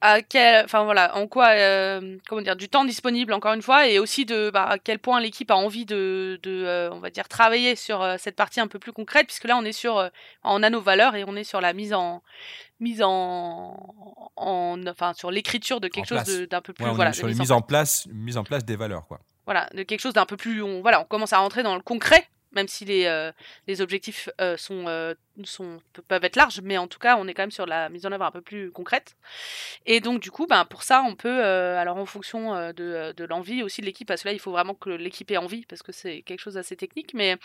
à 0.00 0.22
quel, 0.22 0.64
enfin 0.64 0.84
voilà, 0.84 1.16
en 1.16 1.26
quoi, 1.26 1.50
euh, 1.50 2.16
comment 2.26 2.40
dire, 2.40 2.56
du 2.56 2.68
temps 2.68 2.84
disponible 2.84 3.32
encore 3.32 3.52
une 3.52 3.62
fois, 3.62 3.86
et 3.86 3.98
aussi 3.98 4.24
de 4.24 4.50
bah, 4.50 4.64
à 4.64 4.78
quel 4.78 4.98
point 4.98 5.20
l'équipe 5.20 5.50
a 5.50 5.56
envie 5.56 5.84
de, 5.84 6.40
de 6.42 6.64
euh, 6.64 6.90
on 6.90 7.00
va 7.00 7.10
dire, 7.10 7.28
travailler 7.28 7.76
sur 7.76 8.02
euh, 8.02 8.16
cette 8.18 8.36
partie 8.36 8.60
un 8.60 8.66
peu 8.66 8.78
plus 8.78 8.92
concrète, 8.92 9.26
puisque 9.26 9.44
là 9.44 9.58
on 9.58 9.64
est 9.64 9.72
sur, 9.72 10.08
on 10.42 10.62
a 10.62 10.70
nos 10.70 10.80
valeurs 10.80 11.16
et 11.16 11.24
on 11.26 11.36
est 11.36 11.44
sur 11.44 11.60
la 11.60 11.74
mise 11.74 11.92
en, 11.92 12.22
mise 12.80 13.02
en, 13.02 14.30
en 14.36 14.80
enfin 14.86 15.12
sur 15.12 15.30
l'écriture 15.30 15.80
de 15.80 15.88
quelque 15.88 16.08
chose 16.08 16.48
d'un 16.48 16.62
peu 16.62 16.72
plus, 16.72 16.86
voilà, 16.86 17.12
sur 17.12 17.26
la 17.26 17.34
mise 17.34 17.52
en 17.52 17.60
place, 17.60 18.08
mise 18.10 18.38
en 18.38 18.44
place 18.44 18.64
des 18.64 18.76
valeurs, 18.76 19.06
quoi. 19.06 19.20
Voilà, 19.50 19.68
de 19.74 19.82
quelque 19.82 19.98
chose 19.98 20.12
d'un 20.12 20.26
peu 20.26 20.36
plus, 20.36 20.62
on, 20.62 20.80
voilà, 20.80 21.00
on 21.00 21.04
commence 21.04 21.32
à 21.32 21.38
rentrer 21.38 21.64
dans 21.64 21.74
le 21.74 21.82
concret 21.82 22.28
même 22.52 22.68
si 22.68 22.84
les, 22.84 23.06
euh, 23.06 23.32
objectifs 23.80 24.28
euh, 24.40 24.56
euh, 24.70 25.14
peuvent 26.08 26.24
être 26.24 26.36
larges, 26.36 26.60
mais 26.62 26.78
en 26.78 26.86
tout 26.86 26.98
cas, 26.98 27.16
on 27.16 27.26
est 27.26 27.34
quand 27.34 27.42
même 27.42 27.50
sur 27.50 27.66
la 27.66 27.88
mise 27.88 28.06
en 28.06 28.12
œuvre 28.12 28.24
un 28.24 28.30
peu 28.30 28.40
plus 28.40 28.70
concrète. 28.70 29.16
Et 29.86 30.00
donc, 30.00 30.20
du 30.20 30.30
coup, 30.30 30.46
ben, 30.46 30.64
pour 30.64 30.82
ça, 30.82 31.02
on 31.06 31.14
peut, 31.14 31.42
alors 31.42 31.96
en 31.96 32.06
fonction 32.06 32.72
de, 32.72 33.12
de 33.12 33.24
l'envie 33.24 33.62
aussi 33.62 33.80
de 33.80 33.86
l'équipe, 33.86 34.06
parce 34.06 34.22
que 34.22 34.28
là, 34.28 34.32
il 34.32 34.40
faut 34.40 34.52
vraiment 34.52 34.74
que 34.74 34.90
l'équipe 34.90 35.30
ait 35.30 35.36
envie, 35.36 35.64
parce 35.66 35.82
que 35.82 35.92
c'est 35.92 36.22
quelque 36.22 36.40
chose 36.40 36.54
d'assez 36.54 36.76
technique, 36.76 37.12
mais 37.14 37.36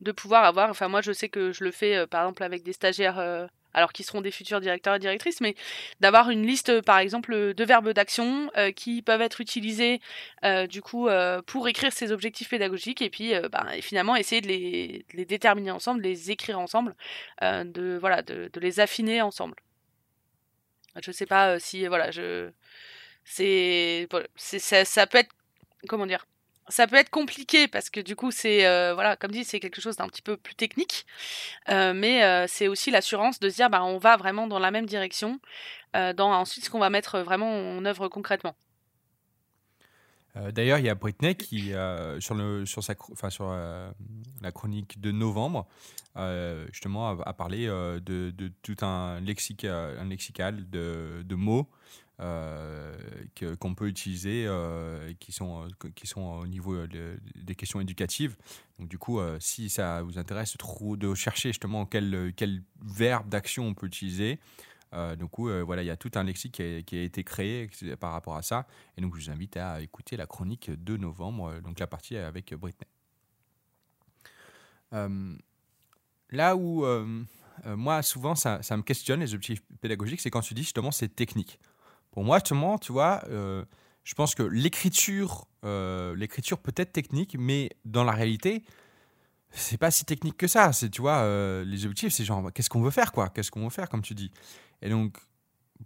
de 0.00 0.12
pouvoir 0.12 0.44
avoir, 0.44 0.70
enfin, 0.70 0.88
moi, 0.88 1.02
je 1.02 1.12
sais 1.12 1.28
que 1.28 1.52
je 1.52 1.64
le 1.64 1.70
fais, 1.70 2.06
par 2.06 2.22
exemple, 2.22 2.42
avec 2.42 2.62
des 2.62 2.72
stagiaires 2.72 3.48
alors 3.74 3.92
qui 3.92 4.02
seront 4.04 4.20
des 4.20 4.30
futurs 4.30 4.60
directeurs 4.60 4.94
et 4.94 4.98
directrices, 4.98 5.40
mais 5.40 5.54
d'avoir 6.00 6.30
une 6.30 6.46
liste, 6.46 6.80
par 6.82 6.98
exemple, 6.98 7.54
de 7.54 7.64
verbes 7.64 7.90
d'action 7.90 8.50
euh, 8.56 8.70
qui 8.70 9.02
peuvent 9.02 9.20
être 9.20 9.40
utilisés 9.40 10.00
euh, 10.44 10.66
du 10.66 10.80
coup 10.80 11.08
euh, 11.08 11.42
pour 11.42 11.68
écrire 11.68 11.92
ces 11.92 12.12
objectifs 12.12 12.48
pédagogiques 12.48 13.02
et 13.02 13.10
puis 13.10 13.32
ben, 13.52 13.66
finalement 13.80 14.16
essayer 14.16 14.40
de 14.40 14.48
les, 14.48 15.24
déterminer 15.24 15.70
ensemble, 15.70 16.02
de 16.02 16.08
les 16.08 16.30
écrire 16.30 16.58
ensemble, 16.58 16.94
de 17.42 17.98
voilà, 18.00 18.22
de, 18.22 18.50
les 18.60 18.80
affiner 18.80 19.22
ensemble. 19.22 19.56
Je 21.02 21.10
sais 21.10 21.26
pas 21.26 21.58
si 21.58 21.86
voilà, 21.86 22.10
je 22.10 22.50
c'est 23.24 24.06
ça, 24.36 24.84
ça 24.84 25.06
peut 25.06 25.18
être 25.18 25.34
comment 25.88 26.06
dire 26.06 26.26
ça 26.68 26.86
peut 26.86 26.96
être 26.96 27.10
compliqué 27.10 27.68
parce 27.68 27.90
que 27.90 28.00
du 28.00 28.16
coup 28.16 28.30
c'est 28.30 28.66
euh, 28.66 28.94
voilà 28.94 29.16
comme 29.16 29.30
dit 29.30 29.44
c'est 29.44 29.60
quelque 29.60 29.80
chose 29.80 29.96
d'un 29.96 30.08
petit 30.08 30.22
peu 30.22 30.36
plus 30.36 30.54
technique. 30.54 31.06
Euh, 31.68 31.92
mais 31.94 32.24
euh, 32.24 32.46
c'est 32.48 32.68
aussi 32.68 32.90
l'assurance 32.90 33.38
de 33.40 33.48
se 33.48 33.56
dire 33.56 33.70
bah 33.70 33.84
on 33.84 33.98
va 33.98 34.16
vraiment 34.16 34.46
dans 34.46 34.58
la 34.58 34.70
même 34.70 34.86
direction 34.86 35.40
dans 36.16 36.32
ensuite 36.32 36.64
ce 36.64 36.70
qu'on 36.70 36.80
va 36.80 36.90
mettre 36.90 37.20
vraiment 37.20 37.48
en 37.48 37.84
œuvre 37.84 38.08
concrètement. 38.08 38.56
D'ailleurs, 40.50 40.80
il 40.80 40.84
y 40.84 40.88
a 40.88 40.96
Britney 40.96 41.36
qui, 41.36 41.72
sur, 42.18 42.34
le, 42.34 42.66
sur, 42.66 42.82
sa, 42.82 42.94
enfin, 43.12 43.30
sur 43.30 43.52
la 43.52 44.50
chronique 44.50 45.00
de 45.00 45.12
novembre, 45.12 45.68
justement, 46.72 47.10
a, 47.10 47.32
parlé 47.32 47.68
de, 47.68 48.00
de, 48.00 48.52
tout 48.62 48.74
un, 48.84 49.20
lexique, 49.20 49.64
un 49.64 50.04
lexical 50.06 50.68
de, 50.68 51.22
de 51.24 51.34
mots 51.36 51.68
euh, 52.20 52.96
qu'on 53.58 53.74
peut 53.74 53.88
utiliser, 53.88 54.44
euh, 54.46 55.12
qui, 55.18 55.32
sont, 55.32 55.64
euh, 55.64 55.90
qui 55.96 56.06
sont 56.06 56.20
au 56.20 56.46
niveau 56.46 56.86
des 56.86 57.54
questions 57.56 57.80
éducatives. 57.80 58.36
Donc 58.78 58.88
du 58.88 58.98
coup, 58.98 59.20
si 59.40 59.68
ça 59.68 60.02
vous 60.02 60.16
intéresse 60.18 60.56
de 60.56 61.14
chercher 61.14 61.48
justement 61.48 61.86
quel, 61.86 62.32
quel 62.36 62.62
verbe 62.80 63.28
d'action 63.28 63.66
on 63.66 63.74
peut 63.74 63.86
utiliser, 63.86 64.38
du 65.18 65.26
coup, 65.26 65.50
voilà, 65.64 65.82
il 65.82 65.86
y 65.86 65.90
a 65.90 65.96
tout 65.96 66.10
un 66.14 66.22
lexique 66.22 66.62
qui 66.86 66.96
a, 66.96 67.02
été 67.02 67.24
créé 67.24 67.68
par 67.98 68.12
rapport 68.12 68.36
à 68.36 68.42
ça. 68.42 68.66
Et 68.96 69.00
donc, 69.00 69.16
je 69.16 69.24
vous 69.24 69.30
invite 69.30 69.56
à 69.56 69.80
écouter 69.80 70.16
la 70.16 70.26
chronique 70.26 70.70
de 70.70 70.96
novembre, 70.96 71.60
donc 71.62 71.80
la 71.80 71.88
partie 71.88 72.16
avec 72.16 72.54
Britney. 72.54 72.86
là 76.30 76.56
où 76.56 76.84
moi, 77.64 78.02
souvent, 78.02 78.36
ça, 78.36 78.62
ça, 78.62 78.76
me 78.76 78.82
questionne 78.82 79.18
les 79.18 79.34
objectifs 79.34 79.64
pédagogiques, 79.80 80.20
c'est 80.20 80.30
quand 80.30 80.42
tu 80.42 80.54
dis 80.54 80.62
justement 80.62 80.92
c'est 80.92 81.08
technique. 81.08 81.58
Pour 82.14 82.22
moi, 82.22 82.38
justement, 82.38 82.78
tu 82.78 82.92
vois, 82.92 83.24
euh, 83.26 83.64
je 84.04 84.14
pense 84.14 84.36
que 84.36 84.44
l'écriture, 84.44 85.48
euh, 85.64 86.14
l'écriture 86.14 86.60
peut 86.60 86.72
être 86.76 86.92
technique, 86.92 87.34
mais 87.36 87.70
dans 87.84 88.04
la 88.04 88.12
réalité, 88.12 88.62
c'est 89.50 89.78
pas 89.78 89.90
si 89.90 90.04
technique 90.04 90.36
que 90.36 90.46
ça. 90.46 90.72
C'est, 90.72 90.90
tu 90.90 91.00
vois, 91.00 91.22
euh, 91.22 91.64
les 91.64 91.86
objectifs, 91.86 92.12
c'est 92.12 92.24
genre, 92.24 92.52
qu'est-ce 92.52 92.70
qu'on 92.70 92.82
veut 92.82 92.92
faire, 92.92 93.10
quoi? 93.10 93.30
Qu'est-ce 93.30 93.50
qu'on 93.50 93.64
veut 93.64 93.70
faire, 93.70 93.88
comme 93.88 94.02
tu 94.02 94.14
dis? 94.14 94.30
Et 94.80 94.90
donc, 94.90 95.16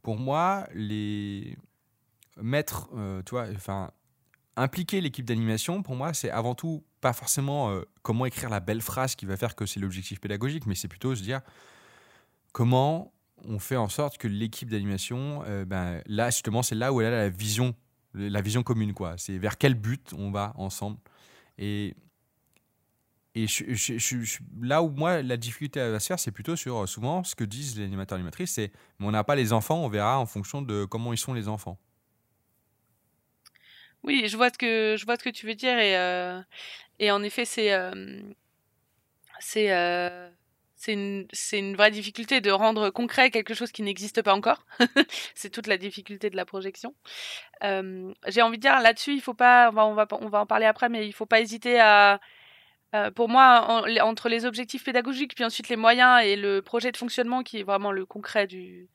pour 0.03 0.18
moi, 0.18 0.68
les 0.74 1.57
mettre, 2.37 2.91
tu 3.24 3.31
vois, 3.31 3.47
enfin, 3.57 3.91
impliquer 4.55 5.01
l'équipe 5.01 5.24
d'animation, 5.24 5.83
pour 5.83 5.97
moi, 5.97 6.12
c'est 6.12 6.29
avant 6.29 6.55
tout 6.55 6.85
pas 7.01 7.14
forcément 7.14 7.74
comment 8.03 8.26
écrire 8.26 8.51
la 8.51 8.61
belle 8.61 8.83
phrase 8.83 9.14
qui 9.14 9.24
va 9.24 9.39
faire 9.39 9.57
que 9.57 9.64
c'est 9.64 9.81
l'objectif 9.81 10.20
pédagogique, 10.20 10.66
mais 10.66 10.74
c'est 10.74 10.89
plutôt 10.89 11.16
se 11.16 11.22
dire 11.22 11.41
comment 12.53 13.14
on 13.45 13.59
fait 13.59 13.76
en 13.76 13.89
sorte 13.89 14.18
que 14.18 14.28
l'équipe 14.28 14.68
d'animation, 14.68 15.43
euh, 15.47 15.64
ben, 15.64 16.03
là, 16.07 16.30
justement, 16.30 16.62
c'est 16.62 16.74
là 16.74 16.93
où 16.93 17.01
elle 17.01 17.12
a 17.12 17.16
la 17.22 17.28
vision, 17.28 17.74
la 18.14 18.41
vision 18.41 18.62
commune, 18.62 18.95
quoi. 18.95 19.16
C'est 19.18 19.39
vers 19.39 19.59
quel 19.59 19.74
but 19.74 20.12
on 20.16 20.30
va 20.30 20.53
ensemble. 20.57 20.99
Et, 21.59 21.95
et 23.34 23.47
là 24.61 24.82
où 24.82 24.91
moi, 24.91 25.22
la 25.22 25.36
difficulté 25.36 25.80
à 25.80 26.01
se 26.01 26.07
faire, 26.07 26.18
c'est 26.18 26.32
plutôt 26.32 26.57
sur 26.57 26.76
euh, 26.76 26.86
souvent 26.86 27.24
ce 27.24 27.34
que 27.34 27.45
disent 27.45 27.78
les 27.78 27.84
animateurs 27.84 28.18
et 28.18 28.20
animatrices, 28.20 28.53
c'est 28.53 28.72
on 29.01 29.11
n'a 29.11 29.24
pas 29.24 29.36
les 29.36 29.53
enfants, 29.53 29.84
on 29.84 29.89
verra 29.89 30.18
en 30.18 30.26
fonction 30.26 30.62
de 30.62 30.84
comment 30.84 31.12
ils 31.12 31.18
sont 31.18 31.34
les 31.34 31.49
enfants. 31.49 31.78
Oui, 34.03 34.26
je 34.28 34.36
vois 34.36 34.51
ce 34.51 34.59
que 34.59 34.97
je 34.99 35.05
vois 35.05 35.16
ce 35.16 35.24
que 35.24 35.30
tu 35.30 35.47
veux 35.47 35.55
dire 35.55 35.76
et 35.78 35.97
euh, 35.97 36.41
et 37.01 37.11
en 37.11 37.22
effet 37.22 37.45
c'est 37.45 37.72
c'est 39.41 39.70
c'est 40.79 40.95
une, 40.95 41.26
une 41.53 41.76
vraie 41.76 41.91
difficulté 41.91 42.41
de 42.41 42.51
rendre 42.51 42.91
concret 42.91 43.31
quelque 43.31 43.53
chose 43.53 43.72
qui 43.72 43.83
n'existe 43.83 44.22
pas 44.22 44.35
encore. 44.35 44.64
c'est 45.35 45.51
toute 45.51 45.66
la 45.66 45.76
difficulté 45.76 46.31
de 46.31 46.37
la 46.37 46.45
projection. 46.47 46.95
j'ai 47.62 48.43
envie 48.43 48.57
de 48.57 48.62
dire 48.62 48.81
là-dessus, 48.81 49.12
il 49.12 49.20
faut 49.20 49.35
pas, 49.35 49.70
on 49.70 49.74
va, 49.74 49.87
on 49.87 49.95
va, 49.95 50.07
on 50.20 50.29
va 50.29 50.41
en 50.41 50.47
parler 50.47 50.66
après, 50.66 50.89
mais 50.89 51.07
il 51.07 51.12
faut 51.12 51.26
pas 51.26 51.41
hésiter 51.41 51.81
à, 51.81 52.20
euh, 52.95 53.11
pour 53.11 53.29
moi, 53.29 53.85
entre 54.03 54.29
les 54.31 54.47
objectifs 54.47 54.83
pédagogiques, 54.83 55.35
puis 55.35 55.45
ensuite 55.45 55.68
les 55.68 55.76
moyens 55.76 56.24
et 56.24 56.37
le 56.37 56.62
projet 56.62 56.91
de 56.91 56.97
fonctionnement 56.97 57.43
qui 57.43 57.61
est 57.61 57.62
vraiment 57.62 57.93
le 57.93 58.07
concret 58.07 58.47
du, 58.47 58.89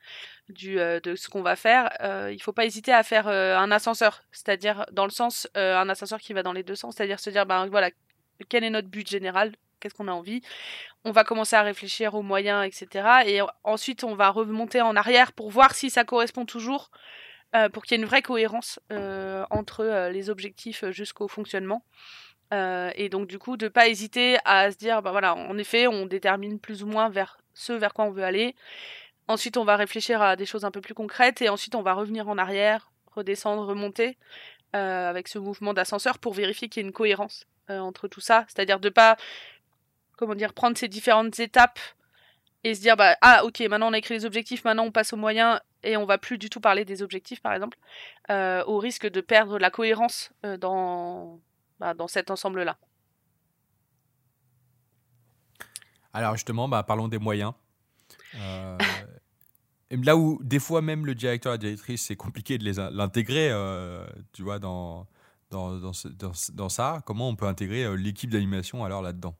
du, 0.48 0.80
euh, 0.80 0.98
de 0.98 1.14
ce 1.14 1.28
qu'on 1.28 1.42
va 1.42 1.54
faire, 1.54 1.90
euh, 2.00 2.30
il 2.32 2.36
ne 2.36 2.42
faut 2.42 2.52
pas 2.52 2.64
hésiter 2.64 2.92
à 2.92 3.04
faire 3.04 3.28
un 3.28 3.70
ascenseur, 3.70 4.24
c'est-à-dire 4.32 4.84
dans 4.90 5.04
le 5.04 5.10
sens, 5.10 5.48
un 5.54 5.88
ascenseur 5.88 6.20
qui 6.20 6.32
va 6.32 6.42
dans 6.42 6.52
les 6.52 6.64
deux 6.64 6.74
sens, 6.74 6.96
c'est-à-dire 6.96 7.20
se 7.20 7.30
dire, 7.30 7.46
ben 7.46 7.66
voilà, 7.66 7.90
quel 8.48 8.64
est 8.64 8.70
notre 8.70 8.88
but 8.88 9.08
général, 9.08 9.54
qu'est-ce 9.78 9.94
qu'on 9.94 10.08
a 10.08 10.12
envie, 10.12 10.42
on 11.04 11.12
va 11.12 11.24
commencer 11.24 11.56
à 11.56 11.62
réfléchir 11.62 12.14
aux 12.14 12.22
moyens, 12.22 12.66
etc. 12.66 13.22
Et 13.26 13.40
ensuite, 13.62 14.04
on 14.04 14.14
va 14.14 14.30
remonter 14.30 14.80
en 14.80 14.96
arrière 14.96 15.32
pour 15.32 15.50
voir 15.50 15.74
si 15.74 15.90
ça 15.90 16.04
correspond 16.04 16.46
toujours, 16.46 16.90
pour 17.72 17.84
qu'il 17.84 17.96
y 17.96 18.00
ait 18.00 18.02
une 18.02 18.08
vraie 18.08 18.22
cohérence 18.22 18.80
entre 19.50 20.08
les 20.10 20.30
objectifs 20.30 20.84
jusqu'au 20.90 21.28
fonctionnement. 21.28 21.84
Euh, 22.52 22.90
et 22.94 23.08
donc 23.08 23.26
du 23.26 23.38
coup 23.38 23.56
de 23.56 23.68
pas 23.68 23.88
hésiter 23.88 24.36
à 24.44 24.70
se 24.70 24.76
dire 24.76 25.00
bah 25.00 25.12
voilà 25.12 25.34
en 25.34 25.56
effet 25.56 25.86
on 25.86 26.04
détermine 26.04 26.60
plus 26.60 26.82
ou 26.82 26.86
moins 26.86 27.08
vers 27.08 27.38
ce 27.54 27.72
vers 27.72 27.94
quoi 27.94 28.04
on 28.04 28.10
veut 28.10 28.22
aller 28.22 28.54
ensuite 29.28 29.56
on 29.56 29.64
va 29.64 29.76
réfléchir 29.76 30.20
à 30.20 30.36
des 30.36 30.44
choses 30.44 30.64
un 30.64 30.70
peu 30.70 30.82
plus 30.82 30.92
concrètes 30.92 31.40
et 31.40 31.48
ensuite 31.48 31.74
on 31.74 31.80
va 31.80 31.94
revenir 31.94 32.28
en 32.28 32.36
arrière 32.36 32.92
redescendre 33.12 33.64
remonter 33.64 34.18
euh, 34.76 35.08
avec 35.08 35.26
ce 35.28 35.38
mouvement 35.38 35.72
d'ascenseur 35.72 36.18
pour 36.18 36.34
vérifier 36.34 36.68
qu'il 36.68 36.82
y 36.82 36.84
ait 36.84 36.88
une 36.88 36.92
cohérence 36.92 37.46
euh, 37.70 37.78
entre 37.78 38.08
tout 38.08 38.20
ça 38.20 38.44
c'est-à-dire 38.46 38.78
de 38.78 38.90
pas 38.90 39.16
comment 40.16 40.34
dire 40.34 40.52
prendre 40.52 40.76
ces 40.76 40.88
différentes 40.88 41.38
étapes 41.38 41.78
et 42.62 42.74
se 42.74 42.80
dire 42.80 42.96
bah 42.96 43.16
ah 43.20 43.44
ok 43.44 43.60
maintenant 43.60 43.90
on 43.90 43.92
a 43.92 43.98
écrit 43.98 44.14
les 44.14 44.24
objectifs 44.24 44.64
maintenant 44.64 44.84
on 44.84 44.92
passe 44.92 45.12
aux 45.12 45.16
moyens 45.16 45.60
et 45.82 45.96
on 45.96 46.06
va 46.06 46.18
plus 46.18 46.38
du 46.38 46.48
tout 46.48 46.60
parler 46.60 46.84
des 46.84 47.02
objectifs 47.02 47.42
par 47.42 47.52
exemple 47.52 47.78
au 48.30 48.78
risque 48.78 49.08
de 49.08 49.20
perdre 49.20 49.58
la 49.58 49.70
cohérence 49.70 50.32
dans 50.60 51.40
bah, 51.78 51.94
dans 51.94 52.08
cet 52.08 52.30
ensemble-là. 52.30 52.78
Alors 56.12 56.34
justement, 56.34 56.68
bah, 56.68 56.84
parlons 56.84 57.08
des 57.08 57.18
moyens. 57.18 57.52
Euh, 58.36 58.78
là 59.90 60.16
où 60.16 60.40
des 60.42 60.60
fois 60.60 60.80
même 60.80 61.04
le 61.04 61.14
directeur, 61.14 61.52
la 61.52 61.58
directrice, 61.58 62.06
c'est 62.06 62.16
compliqué 62.16 62.56
de 62.56 62.70
l'intégrer, 62.92 63.50
euh, 63.50 64.06
tu 64.32 64.42
vois, 64.42 64.60
dans, 64.60 65.08
ça, 66.68 67.02
comment 67.04 67.28
on 67.28 67.36
peut 67.36 67.46
intégrer 67.46 67.84
euh, 67.84 67.96
l'équipe 67.96 68.30
d'animation 68.30 68.84
alors 68.84 69.02
là-dedans? 69.02 69.36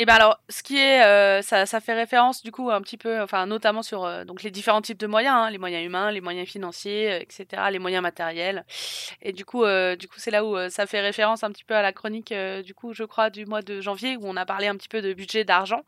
Et 0.00 0.06
ben 0.06 0.14
alors, 0.14 0.38
ce 0.48 0.62
qui 0.62 0.78
est, 0.78 1.02
euh, 1.02 1.42
ça, 1.42 1.66
ça, 1.66 1.80
fait 1.80 1.92
référence 1.92 2.44
du 2.44 2.52
coup 2.52 2.70
un 2.70 2.80
petit 2.80 2.96
peu, 2.96 3.20
enfin 3.20 3.46
notamment 3.46 3.82
sur 3.82 4.04
euh, 4.04 4.22
donc 4.24 4.44
les 4.44 4.52
différents 4.52 4.80
types 4.80 4.96
de 5.00 5.08
moyens, 5.08 5.34
hein, 5.36 5.50
les 5.50 5.58
moyens 5.58 5.84
humains, 5.84 6.12
les 6.12 6.20
moyens 6.20 6.48
financiers, 6.48 7.10
euh, 7.14 7.18
etc., 7.18 7.62
les 7.72 7.80
moyens 7.80 8.00
matériels. 8.00 8.64
Et 9.22 9.32
du 9.32 9.44
coup, 9.44 9.64
du 9.98 10.06
coup, 10.06 10.18
c'est 10.18 10.30
là 10.30 10.44
où 10.44 10.56
ça 10.70 10.86
fait 10.86 11.00
référence 11.00 11.42
un 11.42 11.50
petit 11.50 11.64
peu 11.64 11.74
à 11.74 11.82
la 11.82 11.92
chronique 11.92 12.32
du 12.64 12.74
coup, 12.74 12.94
je 12.94 13.02
crois, 13.02 13.28
du 13.28 13.44
mois 13.44 13.60
de 13.60 13.80
janvier 13.80 14.16
où 14.16 14.20
on 14.24 14.36
a 14.36 14.46
parlé 14.46 14.68
un 14.68 14.76
petit 14.76 14.88
peu 14.88 15.02
de 15.02 15.12
budget 15.12 15.42
d'argent. 15.42 15.82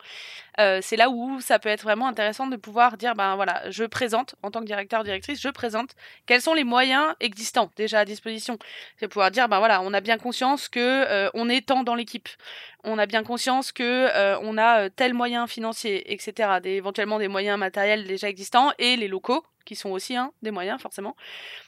c'est 0.59 0.97
là 0.97 1.09
où 1.09 1.41
ça 1.41 1.61
peut 1.61 1.69
être 1.69 1.83
vraiment 1.83 2.09
intéressant 2.09 2.49
de 2.49 2.57
pouvoir 2.57 2.97
dire, 2.97 3.15
ben 3.15 3.37
voilà, 3.37 3.63
je 3.71 3.85
présente 3.85 4.35
en 4.43 4.51
tant 4.51 4.61
que 4.61 4.67
directeur 4.67 5.05
directrice, 5.05 5.41
je 5.41 5.49
présente 5.51 5.91
quels 6.27 6.41
sont 6.43 6.55
les 6.55 6.65
moyens 6.65 7.15
existants 7.21 7.71
déjà 7.77 8.01
à 8.01 8.05
disposition. 8.05 8.59
C'est 8.97 9.07
pouvoir 9.07 9.31
dire, 9.31 9.49
ben 9.49 9.59
voilà, 9.59 9.83
on 9.83 9.95
a 9.95 10.01
bien 10.01 10.19
conscience 10.19 10.69
que 10.69 11.31
on 11.35 11.49
est 11.49 11.67
tant 11.67 11.85
dans 11.85 11.95
l'équipe 11.95 12.29
on 12.85 12.99
a 12.99 13.07
bien 13.07 13.23
conscience 13.23 13.73
que 13.73 14.00
euh, 14.09 14.39
on 14.43 14.59
a 14.59 14.85
euh, 14.85 14.89
tel 14.95 15.15
moyen 15.15 15.47
financier, 15.47 16.13
etc. 16.13 16.59
Éventuellement 16.65 17.19
des 17.19 17.29
moyens 17.29 17.59
matériels 17.59 18.07
déjà 18.07 18.29
existants 18.29 18.73
et 18.79 18.97
les 18.97 19.09
locaux 19.09 19.45
qui 19.65 19.77
sont 19.77 19.91
aussi 19.91 20.17
hein, 20.17 20.33
des 20.43 20.51
moyens 20.51 20.81
forcément. 20.81 21.17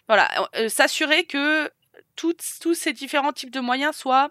Voilà, 0.09 0.29
euh, 0.57 0.69
s'assurer 0.69 1.25
que 1.25 1.71
tous 2.17 2.75
ces 2.75 2.93
différents 2.93 3.33
types 3.33 3.51
de 3.51 3.61
moyens 3.61 3.97
soient 3.97 4.31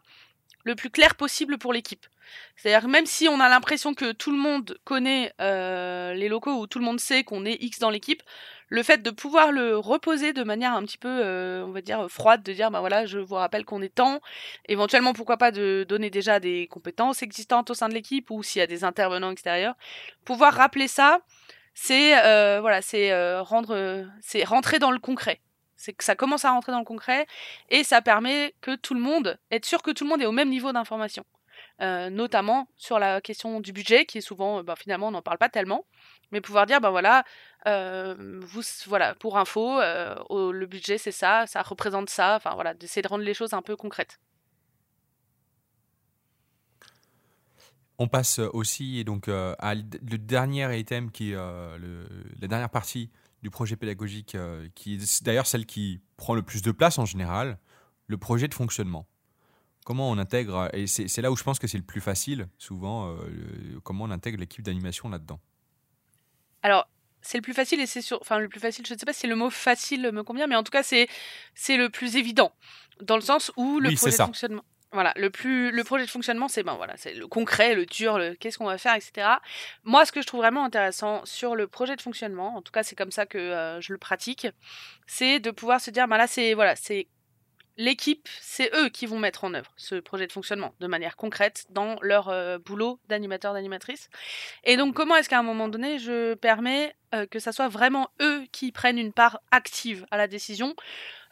le 0.63 0.75
plus 0.75 0.89
clair 0.89 1.15
possible 1.15 1.57
pour 1.57 1.73
l'équipe. 1.73 2.05
C'est-à-dire 2.55 2.87
même 2.87 3.05
si 3.05 3.27
on 3.27 3.39
a 3.39 3.49
l'impression 3.49 3.93
que 3.93 4.11
tout 4.11 4.31
le 4.31 4.37
monde 4.37 4.77
connaît 4.83 5.33
les 5.39 6.29
locaux 6.29 6.59
ou 6.59 6.67
tout 6.67 6.79
le 6.79 6.85
monde 6.85 6.99
sait 6.99 7.23
qu'on 7.23 7.45
est 7.45 7.61
X 7.61 7.79
dans 7.79 7.89
l'équipe, 7.89 8.23
le 8.71 8.83
fait 8.83 9.03
de 9.03 9.11
pouvoir 9.11 9.51
le 9.51 9.77
reposer 9.77 10.31
de 10.31 10.43
manière 10.43 10.73
un 10.73 10.83
petit 10.83 10.97
peu, 10.97 11.09
euh, 11.09 11.65
on 11.67 11.71
va 11.71 11.81
dire, 11.81 12.09
froide, 12.09 12.41
de 12.41 12.53
dire, 12.53 12.71
bah 12.71 12.79
voilà, 12.79 13.05
je 13.05 13.19
vous 13.19 13.35
rappelle 13.35 13.65
qu'on 13.65 13.81
est 13.81 13.93
temps, 13.93 14.21
éventuellement, 14.69 15.11
pourquoi 15.11 15.35
pas 15.35 15.51
de 15.51 15.85
donner 15.87 16.09
déjà 16.09 16.39
des 16.39 16.67
compétences 16.67 17.21
existantes 17.21 17.69
au 17.69 17.73
sein 17.73 17.89
de 17.89 17.93
l'équipe 17.93 18.31
ou 18.31 18.43
s'il 18.43 18.59
y 18.59 18.63
a 18.63 18.67
des 18.67 18.85
intervenants 18.85 19.29
extérieurs, 19.29 19.75
pouvoir 20.23 20.53
rappeler 20.53 20.87
ça, 20.87 21.19
euh, 21.91 22.79
c'est 22.81 23.11
euh, 23.11 23.41
rendre, 23.41 24.07
c'est 24.21 24.45
rentrer 24.45 24.79
dans 24.79 24.91
le 24.91 24.99
concret. 24.99 25.41
C'est 25.75 25.91
que 25.91 26.05
ça 26.05 26.15
commence 26.15 26.45
à 26.45 26.51
rentrer 26.51 26.71
dans 26.71 26.79
le 26.79 26.85
concret 26.85 27.27
et 27.69 27.83
ça 27.83 28.01
permet 28.01 28.55
que 28.61 28.77
tout 28.77 28.93
le 28.93 29.01
monde, 29.01 29.37
être 29.51 29.65
sûr 29.65 29.81
que 29.81 29.91
tout 29.91 30.05
le 30.05 30.09
monde 30.09 30.21
est 30.21 30.25
au 30.25 30.31
même 30.31 30.49
niveau 30.49 30.71
d'information. 30.71 31.25
Notamment 31.81 32.67
sur 32.77 32.99
la 32.99 33.21
question 33.21 33.59
du 33.59 33.73
budget, 33.73 34.05
qui 34.05 34.19
est 34.19 34.21
souvent, 34.21 34.63
bah, 34.63 34.75
finalement, 34.75 35.07
on 35.07 35.11
n'en 35.11 35.21
parle 35.21 35.37
pas 35.37 35.49
tellement 35.49 35.85
mais 36.31 36.41
pouvoir 36.41 36.65
dire 36.65 36.81
ben 36.81 36.89
voilà 36.89 37.23
vous 37.65 38.61
voilà 38.87 39.15
pour 39.15 39.37
info 39.37 39.79
le 39.79 40.65
budget 40.65 40.97
c'est 40.97 41.11
ça 41.11 41.45
ça 41.47 41.61
représente 41.61 42.09
ça 42.09 42.35
enfin 42.35 42.53
voilà 42.55 42.73
d'essayer 42.73 43.01
de 43.01 43.07
rendre 43.07 43.23
les 43.23 43.33
choses 43.33 43.53
un 43.53 43.61
peu 43.61 43.75
concrètes. 43.75 44.19
On 47.99 48.07
passe 48.07 48.39
aussi 48.39 49.03
donc 49.03 49.27
à 49.27 49.75
le 49.75 50.17
dernier 50.17 50.77
item 50.79 51.11
qui 51.11 51.31
le, 51.31 52.07
la 52.39 52.47
dernière 52.47 52.69
partie 52.69 53.11
du 53.43 53.49
projet 53.49 53.75
pédagogique 53.75 54.37
qui 54.75 54.95
est 54.95 55.23
d'ailleurs 55.23 55.47
celle 55.47 55.65
qui 55.65 56.01
prend 56.17 56.33
le 56.33 56.41
plus 56.41 56.61
de 56.61 56.71
place 56.71 56.97
en 56.97 57.05
général 57.05 57.59
le 58.07 58.17
projet 58.17 58.47
de 58.47 58.53
fonctionnement 58.53 59.05
comment 59.85 60.09
on 60.09 60.17
intègre 60.17 60.69
et 60.73 60.87
c'est 60.87 61.21
là 61.21 61.31
où 61.31 61.35
je 61.35 61.43
pense 61.43 61.59
que 61.59 61.67
c'est 61.67 61.77
le 61.77 61.83
plus 61.83 62.01
facile 62.01 62.47
souvent 62.57 63.15
comment 63.83 64.05
on 64.05 64.11
intègre 64.11 64.39
l'équipe 64.39 64.63
d'animation 64.63 65.09
là-dedans 65.09 65.39
alors, 66.63 66.87
c'est 67.21 67.37
le 67.37 67.41
plus 67.41 67.53
facile 67.53 67.79
et 67.79 67.85
c'est 67.85 68.01
sur. 68.01 68.19
Enfin, 68.21 68.39
le 68.39 68.49
plus 68.49 68.59
facile, 68.59 68.85
je 68.85 68.93
ne 68.93 68.99
sais 68.99 69.05
pas 69.05 69.13
si 69.13 69.27
le 69.27 69.35
mot 69.35 69.49
facile 69.49 70.11
me 70.11 70.23
convient, 70.23 70.47
mais 70.47 70.55
en 70.55 70.63
tout 70.63 70.71
cas, 70.71 70.83
c'est, 70.83 71.07
c'est 71.53 71.77
le 71.77 71.89
plus 71.89 72.15
évident. 72.15 72.51
Dans 73.01 73.15
le 73.15 73.21
sens 73.21 73.51
où 73.57 73.79
le 73.79 73.93
projet 73.95 74.11
de 74.11 74.23
fonctionnement. 74.23 74.63
Voilà, 74.93 75.13
le 75.15 75.29
plus 75.29 75.71
le 75.71 75.85
projet 75.85 76.03
de 76.03 76.09
fonctionnement, 76.09 76.49
c'est 76.49 76.63
ben 76.63 76.75
voilà, 76.75 76.97
c'est 76.97 77.13
le 77.13 77.25
concret, 77.25 77.75
le 77.75 77.85
dur, 77.85 78.17
le 78.17 78.35
qu'est-ce 78.35 78.57
qu'on 78.57 78.65
va 78.65 78.77
faire, 78.77 78.93
etc. 78.93 79.25
Moi, 79.85 80.05
ce 80.05 80.11
que 80.11 80.21
je 80.21 80.27
trouve 80.27 80.41
vraiment 80.41 80.65
intéressant 80.65 81.21
sur 81.23 81.55
le 81.55 81.67
projet 81.67 81.95
de 81.95 82.01
fonctionnement, 82.01 82.57
en 82.57 82.61
tout 82.61 82.73
cas, 82.73 82.83
c'est 82.83 82.97
comme 82.97 83.11
ça 83.11 83.25
que 83.25 83.37
euh, 83.37 83.79
je 83.79 83.93
le 83.93 83.97
pratique, 83.97 84.47
c'est 85.07 85.39
de 85.39 85.49
pouvoir 85.49 85.79
se 85.79 85.91
dire, 85.91 86.09
ben 86.09 86.17
là, 86.17 86.27
c'est 86.27 86.55
voilà, 86.55 86.75
c'est 86.75 87.07
l'équipe, 87.77 88.27
c'est 88.39 88.69
eux 88.75 88.89
qui 88.89 89.05
vont 89.05 89.19
mettre 89.19 89.43
en 89.43 89.53
œuvre 89.53 89.71
ce 89.77 89.95
projet 89.95 90.27
de 90.27 90.31
fonctionnement 90.31 90.73
de 90.79 90.87
manière 90.87 91.15
concrète 91.15 91.65
dans 91.69 91.97
leur 92.01 92.29
euh, 92.29 92.57
boulot 92.57 92.99
d'animateur, 93.07 93.53
d'animatrice. 93.53 94.09
Et 94.63 94.77
donc, 94.77 94.95
comment 94.95 95.15
est-ce 95.15 95.29
qu'à 95.29 95.39
un 95.39 95.43
moment 95.43 95.67
donné, 95.67 95.99
je 95.99 96.33
permets 96.35 96.95
euh, 97.13 97.25
que 97.25 97.39
ça 97.39 97.51
soit 97.51 97.67
vraiment 97.67 98.09
eux 98.21 98.43
qui 98.51 98.71
prennent 98.71 98.99
une 98.99 99.13
part 99.13 99.41
active 99.51 100.05
à 100.11 100.17
la 100.17 100.27
décision, 100.27 100.75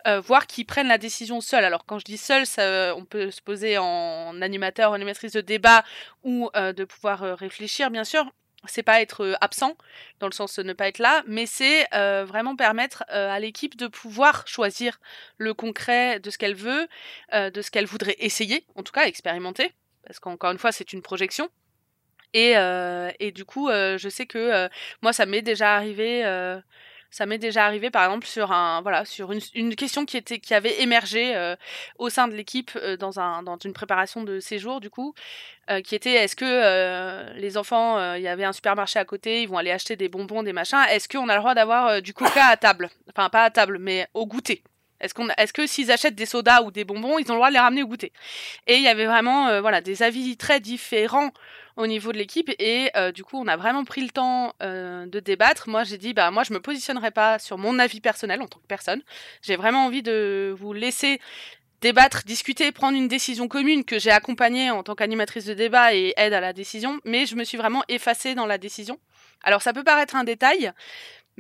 euh, 0.07 0.19
voire 0.19 0.47
qui 0.47 0.63
prennent 0.63 0.87
la 0.87 0.97
décision 0.97 1.41
seuls? 1.41 1.65
Alors, 1.65 1.85
quand 1.85 1.99
je 1.99 2.05
dis 2.05 2.17
seul, 2.17 2.45
ça, 2.45 2.95
on 2.95 3.05
peut 3.05 3.31
se 3.31 3.41
poser 3.41 3.77
en 3.77 4.41
animateur, 4.41 4.93
animatrice 4.93 5.33
de 5.33 5.41
débat 5.41 5.83
ou 6.23 6.49
de 6.55 6.83
pouvoir 6.85 7.37
réfléchir, 7.37 7.91
bien 7.91 8.03
sûr 8.03 8.31
c'est 8.66 8.84
pas 8.84 9.01
être 9.01 9.24
euh, 9.24 9.36
absent 9.41 9.76
dans 10.20 10.28
le 10.28 10.34
sens 10.34 10.55
de 10.55 10.64
ne 10.64 10.74
pas 10.74 10.88
être 10.88 10.99
là, 10.99 11.24
mais 11.28 11.45
c'est 11.45 11.88
euh, 11.93 12.26
vraiment 12.26 12.55
permettre 12.55 13.03
euh, 13.12 13.30
à 13.30 13.39
l'équipe 13.39 13.78
de 13.78 13.88
pouvoir 13.88 14.47
choisir 14.47 14.99
le 15.38 15.53
concret 15.53 16.20
de 16.20 16.30
ce 16.30 16.38
qu'elle 16.38 16.55
veut, 16.55 16.88
de 17.34 17.62
ce 17.62 17.72
qu'elle 17.72 17.86
voudrait 17.86 18.16
essayer, 18.20 18.66
en 18.76 18.84
tout 18.84 18.91
cas 18.91 19.05
expérimenter, 19.05 19.72
parce 20.05 20.20
qu'encore 20.20 20.51
une 20.51 20.57
fois 20.57 20.72
c'est 20.72 20.93
une 20.93 21.01
projection. 21.01 21.49
Et 22.34 22.53
du 23.34 23.45
coup, 23.45 23.70
je 23.70 24.10
sais 24.10 24.26
que 24.26 24.70
moi 25.01 25.14
ça 25.14 25.26
m'est 25.26 25.41
déjà 25.41 25.76
arrivé 25.76 26.24
Ça 27.12 27.26
m'est 27.26 27.39
déjà 27.39 27.66
arrivé, 27.66 27.89
par 27.89 28.05
exemple, 28.05 28.28
sur 28.28 28.51
un 28.51 28.82
voilà 28.82 29.03
sur 29.03 29.32
une, 29.32 29.76
question 29.76 30.05
qui 30.05 30.16
était 30.16 30.39
qui 30.39 30.53
avait 30.53 30.82
émergé 30.82 31.36
euh, 31.36 31.55
au 31.97 32.10
sein 32.10 32.28
de 32.28 32.36
l'équipe 32.36 32.72
euh, 32.76 32.97
dans 32.97 33.20
un 33.20 33.41
dans 33.41 33.57
une 33.57 33.74
préparation 33.74 34.24
de 34.24 34.39
séjour 34.39 34.80
du 34.80 34.91
coup, 34.91 35.16
euh, 35.72 35.82
qui 35.82 35.95
était 35.95 36.14
est-ce 36.14 36.36
que 36.36 37.34
les 37.36 37.57
enfants, 37.57 38.14
il 38.16 38.22
y 38.22 38.28
avait 38.28 38.43
un 38.43 38.53
supermarché 38.53 38.99
à 38.99 39.05
côté, 39.05 39.41
ils 39.41 39.49
vont 39.49 39.57
aller 39.57 39.72
acheter 39.72 39.95
des 39.95 40.10
bonbons, 40.10 40.43
des 40.43 40.53
machins, 40.53 40.84
est-ce 40.89 41.10
qu'on 41.10 41.30
a 41.30 41.36
le 41.36 41.39
droit 41.39 41.55
d'avoir 41.55 42.01
du 42.01 42.14
coca 42.14 42.45
à 42.45 42.57
table, 42.57 42.89
enfin 43.10 43.30
pas 43.30 43.43
à 43.45 43.49
table, 43.49 43.80
mais 43.80 44.07
au 44.14 44.28
goûter. 44.28 44.64
Est-ce 45.01 45.13
qu'on, 45.13 45.29
est-ce 45.37 45.53
que 45.53 45.65
s'ils 45.67 45.91
achètent 45.91 46.15
des 46.15 46.25
sodas 46.25 46.61
ou 46.61 46.71
des 46.71 46.83
bonbons, 46.83 47.19
ils 47.19 47.29
ont 47.31 47.35
le 47.35 47.39
droit 47.39 47.49
de 47.49 47.53
les 47.53 47.59
ramener 47.59 47.83
au 47.83 47.87
goûter? 47.87 48.11
Et 48.67 48.75
il 48.75 48.81
y 48.83 48.87
avait 48.87 49.05
vraiment, 49.05 49.61
voilà, 49.61 49.81
des 49.81 50.03
avis 50.03 50.37
très 50.37 50.59
différents 50.59 51.31
au 51.79 51.87
niveau 51.87 52.11
de 52.11 52.17
l'équipe 52.17 52.51
et 52.59 52.91
euh, 52.97 53.11
du 53.11 53.23
coup 53.23 53.37
on 53.37 53.47
a 53.47 53.55
vraiment 53.55 53.85
pris 53.85 54.01
le 54.01 54.09
temps 54.09 54.53
euh, 54.61 55.05
de 55.05 55.19
débattre. 55.19 55.69
Moi 55.69 55.85
j'ai 55.85 55.97
dit 55.97 56.13
bah 56.13 56.29
moi 56.29 56.43
je 56.43 56.53
me 56.53 56.59
positionnerai 56.59 57.11
pas 57.11 57.39
sur 57.39 57.57
mon 57.57 57.79
avis 57.79 58.01
personnel 58.01 58.41
en 58.41 58.47
tant 58.47 58.59
que 58.59 58.67
personne. 58.67 59.01
J'ai 59.41 59.55
vraiment 59.55 59.85
envie 59.85 60.03
de 60.03 60.53
vous 60.59 60.73
laisser 60.73 61.21
débattre, 61.79 62.23
discuter, 62.25 62.73
prendre 62.73 62.97
une 62.97 63.07
décision 63.07 63.47
commune 63.47 63.85
que 63.85 63.97
j'ai 63.97 64.11
accompagnée 64.11 64.69
en 64.69 64.83
tant 64.83 64.95
qu'animatrice 64.95 65.45
de 65.45 65.53
débat 65.53 65.93
et 65.93 66.13
aide 66.17 66.33
à 66.33 66.41
la 66.41 66.51
décision, 66.51 66.99
mais 67.05 67.25
je 67.25 67.35
me 67.37 67.45
suis 67.45 67.57
vraiment 67.57 67.83
effacée 67.87 68.35
dans 68.35 68.45
la 68.45 68.57
décision. 68.57 68.99
Alors 69.43 69.61
ça 69.61 69.71
peut 69.71 69.85
paraître 69.85 70.17
un 70.17 70.25
détail, 70.25 70.73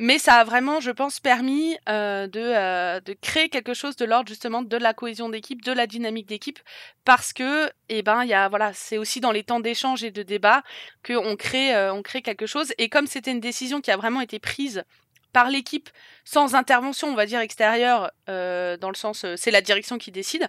mais 0.01 0.17
ça 0.17 0.35
a 0.35 0.45
vraiment, 0.45 0.79
je 0.79 0.91
pense, 0.91 1.19
permis 1.19 1.77
euh, 1.89 2.25
de, 2.25 2.39
euh, 2.39 3.01
de, 3.01 3.11
créer 3.21 3.49
quelque 3.49 3.73
chose 3.73 3.97
de 3.97 4.05
l'ordre 4.05 4.29
justement 4.29 4.61
de 4.61 4.77
la 4.77 4.93
cohésion 4.93 5.27
d'équipe, 5.27 5.61
de 5.61 5.73
la 5.73 5.87
dynamique 5.87 6.25
d'équipe, 6.25 6.57
parce 7.03 7.33
que, 7.33 7.69
eh 7.89 8.01
ben, 8.01 8.23
il 8.23 8.29
y 8.29 8.33
a, 8.33 8.47
voilà, 8.47 8.71
c'est 8.71 8.97
aussi 8.97 9.19
dans 9.19 9.33
les 9.33 9.43
temps 9.43 9.59
d'échange 9.59 10.05
et 10.05 10.09
de 10.09 10.23
débat 10.23 10.63
qu'on 11.05 11.35
crée, 11.35 11.75
euh, 11.75 11.93
on 11.93 12.01
crée 12.01 12.21
quelque 12.21 12.45
chose. 12.45 12.71
Et 12.77 12.87
comme 12.87 13.07
c'était 13.07 13.31
une 13.31 13.41
décision 13.41 13.81
qui 13.81 13.91
a 13.91 13.97
vraiment 13.97 14.21
été 14.21 14.39
prise 14.39 14.85
par 15.33 15.49
l'équipe 15.49 15.89
sans 16.23 16.55
intervention, 16.55 17.09
on 17.09 17.15
va 17.15 17.25
dire 17.25 17.41
extérieure, 17.41 18.09
dans 18.25 18.89
le 18.89 18.95
sens 18.95 19.27
c'est 19.35 19.51
la 19.51 19.61
direction 19.61 19.99
qui 19.99 20.09
décide, 20.11 20.43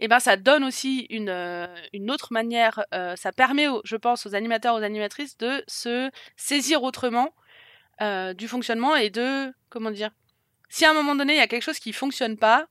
et 0.00 0.06
eh 0.06 0.08
ben 0.08 0.18
ça 0.18 0.36
donne 0.36 0.64
aussi 0.64 1.06
une, 1.08 1.68
une 1.92 2.10
autre 2.10 2.32
manière, 2.32 2.84
ça 3.14 3.30
permet, 3.30 3.68
je 3.84 3.94
pense, 3.94 4.26
aux 4.26 4.34
animateurs, 4.34 4.74
aux 4.74 4.82
animatrices 4.82 5.36
de 5.38 5.62
se 5.68 6.10
saisir 6.36 6.82
autrement 6.82 7.32
euh, 8.00 8.34
du 8.34 8.48
fonctionnement 8.48 8.96
et 8.96 9.10
de 9.10 9.52
comment 9.68 9.90
dire 9.90 10.10
si 10.68 10.84
à 10.84 10.90
un 10.90 10.94
moment 10.94 11.14
donné 11.14 11.34
il 11.34 11.38
y 11.38 11.42
a 11.42 11.46
quelque 11.46 11.62
chose 11.62 11.78
qui 11.78 11.92
fonctionne 11.92 12.36
pas 12.36 12.66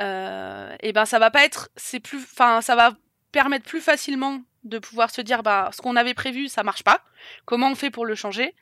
euh, 0.00 0.74
et 0.80 0.92
ben 0.92 1.06
ça 1.06 1.18
va 1.18 1.30
pas 1.30 1.44
être 1.44 1.70
c'est 1.76 2.00
plus 2.00 2.18
enfin 2.18 2.60
ça 2.60 2.74
va 2.74 2.96
permettre 3.32 3.64
plus 3.64 3.80
facilement 3.80 4.42
de 4.64 4.78
pouvoir 4.78 5.10
se 5.10 5.20
dire 5.20 5.42
bah 5.42 5.70
ce 5.72 5.80
qu'on 5.80 5.94
avait 5.94 6.14
prévu 6.14 6.48
ça 6.48 6.62
marche 6.64 6.82
pas. 6.82 7.02
Comment 7.44 7.70
on 7.70 7.74
fait 7.74 7.90
pour 7.90 8.04
le 8.06 8.14
changer? 8.14 8.54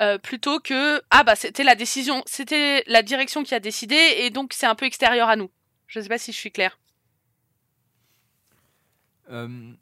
Euh, 0.00 0.18
plutôt 0.18 0.58
que 0.60 1.00
ah 1.10 1.22
bah 1.22 1.36
c'était 1.36 1.64
la 1.64 1.74
décision 1.74 2.22
c'était 2.26 2.82
la 2.86 3.02
direction 3.02 3.44
qui 3.44 3.54
a 3.54 3.60
décidé 3.60 3.96
et 4.18 4.30
donc 4.30 4.52
c'est 4.52 4.66
un 4.66 4.74
peu 4.74 4.86
extérieur 4.86 5.28
à 5.28 5.36
nous. 5.36 5.50
Je 5.86 6.00
sais 6.00 6.08
pas 6.08 6.18
si 6.18 6.32
je 6.32 6.36
suis 6.36 6.50
claire. 6.50 6.78
De 9.28 9.76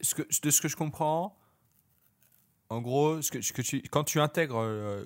ce 0.00 0.60
que 0.60 0.68
je 0.68 0.76
comprends 0.76 1.36
en 2.72 2.80
gros, 2.80 3.20
ce 3.20 3.30
que, 3.30 3.62
tu, 3.62 3.82
quand 3.90 4.04
tu 4.04 4.18
intègres, 4.18 4.58
euh, 4.58 5.04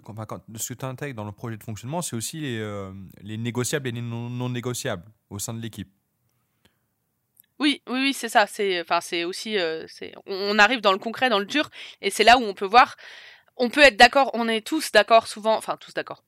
ce 0.57 0.73
que 0.73 0.79
tu 0.79 0.85
intègres 0.85 1.17
dans 1.17 1.25
le 1.25 1.33
projet 1.33 1.57
de 1.57 1.65
fonctionnement, 1.65 2.01
c'est 2.01 2.15
aussi 2.15 2.41
les, 2.41 2.59
euh, 2.61 2.93
les, 3.23 3.37
négociables 3.37 3.89
et 3.89 3.93
les 3.93 4.01
non, 4.01 4.49
négociables 4.49 5.05
au 5.31 5.41
sein 5.41 5.53
de 5.53 5.61
l'équipe. 5.61 5.91
Oui, 7.59 7.83
oui, 7.89 8.01
oui, 8.01 8.15
c'est 8.15 8.29
ça. 8.29 8.45
Enfin, 8.45 9.01
c'est 9.01 9.25
aussi, 9.25 9.59
euh, 9.59 9.85
on 10.27 10.59
arrive 10.61 10.81
dans 10.81 10.93
le 10.93 10.99
concret, 10.99 11.29
dans 11.29 11.41
le 11.41 11.45
dur, 11.45 11.69
et 12.03 12.11
c'est 12.11 12.23
là 12.23 12.39
où 12.39 12.43
on 12.43 12.55
peut 12.55 12.67
voir, 12.67 12.97
on 13.57 13.69
peut 13.69 13.83
être 13.83 13.97
d'accord, 13.97 14.31
on 14.35 14.47
est 14.47 14.65
tous 14.65 14.93
d'accord 14.93 15.27
souvent, 15.27 15.57
enfin 15.57 15.77
tous 15.77 15.93
d'accord 15.93 16.23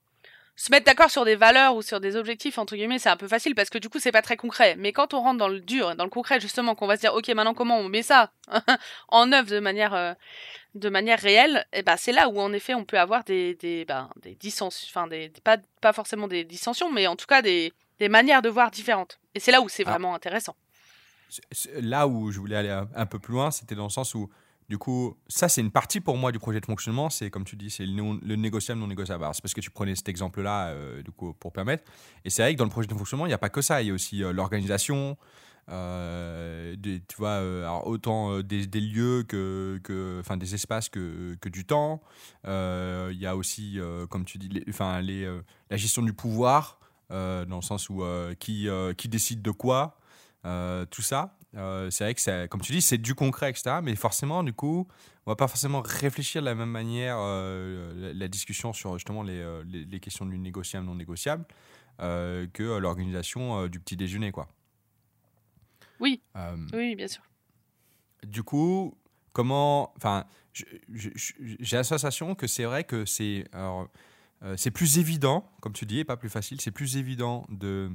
se 0.59 0.71
mettre 0.71 0.85
d'accord 0.85 1.09
sur 1.09 1.23
des 1.23 1.37
valeurs 1.37 1.77
ou 1.77 1.81
sur 1.81 2.01
des 2.01 2.17
objectifs 2.17 2.57
entre 2.57 2.75
guillemets 2.75 2.99
c'est 2.99 3.07
un 3.07 3.15
peu 3.15 3.29
facile 3.29 3.55
parce 3.55 3.69
que 3.69 3.77
du 3.77 3.87
coup 3.87 3.97
c'est 3.97 4.11
pas 4.11 4.21
très 4.21 4.35
concret. 4.35 4.75
Mais 4.77 4.91
quand 4.91 5.13
on 5.13 5.21
rentre 5.21 5.37
dans 5.37 5.47
le 5.47 5.61
dur 5.61 5.95
dans 5.95 6.03
le 6.03 6.09
concret 6.09 6.41
justement 6.41 6.75
qu'on 6.75 6.85
va 6.85 6.97
se 6.97 7.01
dire 7.01 7.13
ok 7.13 7.29
maintenant 7.29 7.53
comment 7.53 7.77
on 7.77 7.87
met 7.87 8.03
ça 8.03 8.33
en 9.07 9.31
œuvre 9.31 9.49
de 9.49 9.59
manière 9.61 9.93
euh, 9.93 10.13
de 10.75 10.89
manière 10.89 11.17
réelle 11.17 11.65
et 11.71 11.79
eh 11.79 11.81
ben 11.81 11.95
c'est 11.95 12.11
là 12.11 12.27
où 12.27 12.41
en 12.41 12.51
effet 12.51 12.73
on 12.73 12.83
peut 12.83 12.99
avoir 12.99 13.23
des 13.23 13.55
des 13.55 13.85
ben, 13.85 14.09
des 14.21 14.35
dissensions 14.35 14.85
enfin 14.91 15.07
des 15.07 15.31
pas 15.45 15.57
pas 15.79 15.93
forcément 15.93 16.27
des 16.27 16.43
dissensions 16.43 16.91
mais 16.91 17.07
en 17.07 17.15
tout 17.15 17.27
cas 17.27 17.41
des 17.41 17.71
des 17.99 18.09
manières 18.09 18.41
de 18.41 18.49
voir 18.49 18.69
différentes. 18.69 19.17
Et 19.35 19.39
c'est 19.39 19.53
là 19.53 19.61
où 19.61 19.69
c'est 19.69 19.83
ah. 19.87 19.91
vraiment 19.91 20.13
intéressant. 20.13 20.57
Là 21.75 22.05
où 22.05 22.31
je 22.31 22.39
voulais 22.39 22.57
aller 22.57 22.83
un 22.95 23.05
peu 23.05 23.19
plus 23.19 23.33
loin 23.33 23.51
c'était 23.51 23.75
dans 23.75 23.85
le 23.85 23.89
sens 23.89 24.13
où 24.13 24.29
du 24.69 24.77
coup, 24.77 25.17
ça, 25.27 25.49
c'est 25.49 25.61
une 25.61 25.71
partie 25.71 25.99
pour 25.99 26.15
moi 26.15 26.31
du 26.31 26.37
projet 26.37 26.61
de 26.61 26.65
fonctionnement. 26.65 27.09
C'est, 27.09 27.31
comme 27.31 27.43
tu 27.43 27.55
dis, 27.55 27.71
c'est 27.71 27.87
le, 27.87 28.35
négociable, 28.35 28.79
non 28.79 28.85
négociable. 28.85 29.25
c'est 29.33 29.41
parce 29.41 29.55
que 29.55 29.61
tu 29.61 29.71
prenais 29.71 29.95
cet 29.95 30.09
exemple-là, 30.09 30.67
euh, 30.67 31.01
du 31.01 31.11
coup, 31.11 31.33
pour 31.33 31.51
permettre. 31.51 31.83
Et 32.23 32.29
c'est 32.29 32.43
vrai 32.43 32.53
que 32.53 32.59
dans 32.59 32.65
le 32.65 32.69
projet 32.69 32.87
de 32.87 32.93
fonctionnement, 32.93 33.25
il 33.25 33.29
n'y 33.29 33.33
a 33.33 33.39
pas 33.39 33.49
que 33.49 33.63
ça. 33.63 33.81
Il 33.81 33.87
y 33.87 33.91
a 33.91 33.93
aussi 33.95 34.23
euh, 34.23 34.31
l'organisation, 34.31 35.17
euh, 35.69 36.75
tu 36.83 37.17
vois, 37.17 37.41
autant 37.83 38.41
des, 38.41 38.67
lieux 38.79 39.23
que, 39.23 39.81
des 40.35 40.53
espaces 40.53 40.89
que, 40.89 41.35
que 41.41 41.49
du 41.49 41.65
temps. 41.65 42.03
il 42.45 43.17
y 43.17 43.25
a 43.25 43.35
aussi, 43.35 43.79
comme 44.09 44.23
tu 44.23 44.37
dis, 44.37 44.49
la 44.49 45.77
gestion 45.77 46.03
du 46.03 46.13
pouvoir, 46.13 46.79
dans 47.09 47.55
le 47.55 47.61
sens 47.63 47.89
où 47.89 48.03
qui, 48.37 48.67
qui 48.97 49.09
décide 49.09 49.41
de 49.41 49.51
quoi, 49.51 49.97
tout 50.91 51.01
ça. 51.01 51.38
Euh, 51.55 51.89
c'est 51.89 52.03
vrai 52.03 52.13
que, 52.13 52.45
comme 52.47 52.61
tu 52.61 52.71
dis, 52.71 52.81
c'est 52.81 52.97
du 52.97 53.15
concret, 53.15 53.49
etc. 53.49 53.77
Mais 53.81 53.95
forcément, 53.95 54.43
du 54.43 54.53
coup, 54.53 54.87
on 55.25 55.31
va 55.31 55.35
pas 55.35 55.47
forcément 55.47 55.81
réfléchir 55.81 56.41
de 56.41 56.45
la 56.45 56.55
même 56.55 56.69
manière 56.69 57.17
euh, 57.19 58.13
la, 58.13 58.27
discussion 58.27 58.73
sur 58.73 58.93
justement 58.97 59.23
les, 59.23 59.39
euh, 59.39 59.63
les, 59.65 59.99
questions 59.99 60.25
du 60.25 60.37
négociable, 60.37 60.85
non 60.85 60.95
négociable, 60.95 61.45
que 61.97 62.77
l'organisation 62.77 63.67
du 63.67 63.79
petit 63.79 63.97
déjeuner, 63.97 64.31
quoi. 64.31 64.47
Oui. 65.99 66.21
oui, 66.73 66.95
bien 66.95 67.07
sûr. 67.07 67.21
Du 68.23 68.43
coup, 68.43 68.97
comment, 69.33 69.93
enfin, 69.97 70.25
j'ai 70.53 71.75
la 71.75 71.83
sensation 71.83 72.35
que 72.35 72.47
c'est 72.47 72.63
vrai 72.63 72.85
que 72.85 73.03
c'est, 73.03 73.45
c'est 74.55 74.71
plus 74.71 74.97
évident, 74.97 75.51
comme 75.61 75.73
tu 75.73 75.85
dis, 75.85 75.99
et 75.99 76.05
pas 76.05 76.15
plus 76.15 76.29
facile, 76.29 76.61
c'est 76.61 76.71
plus 76.71 76.95
évident 76.95 77.45
de 77.49 77.91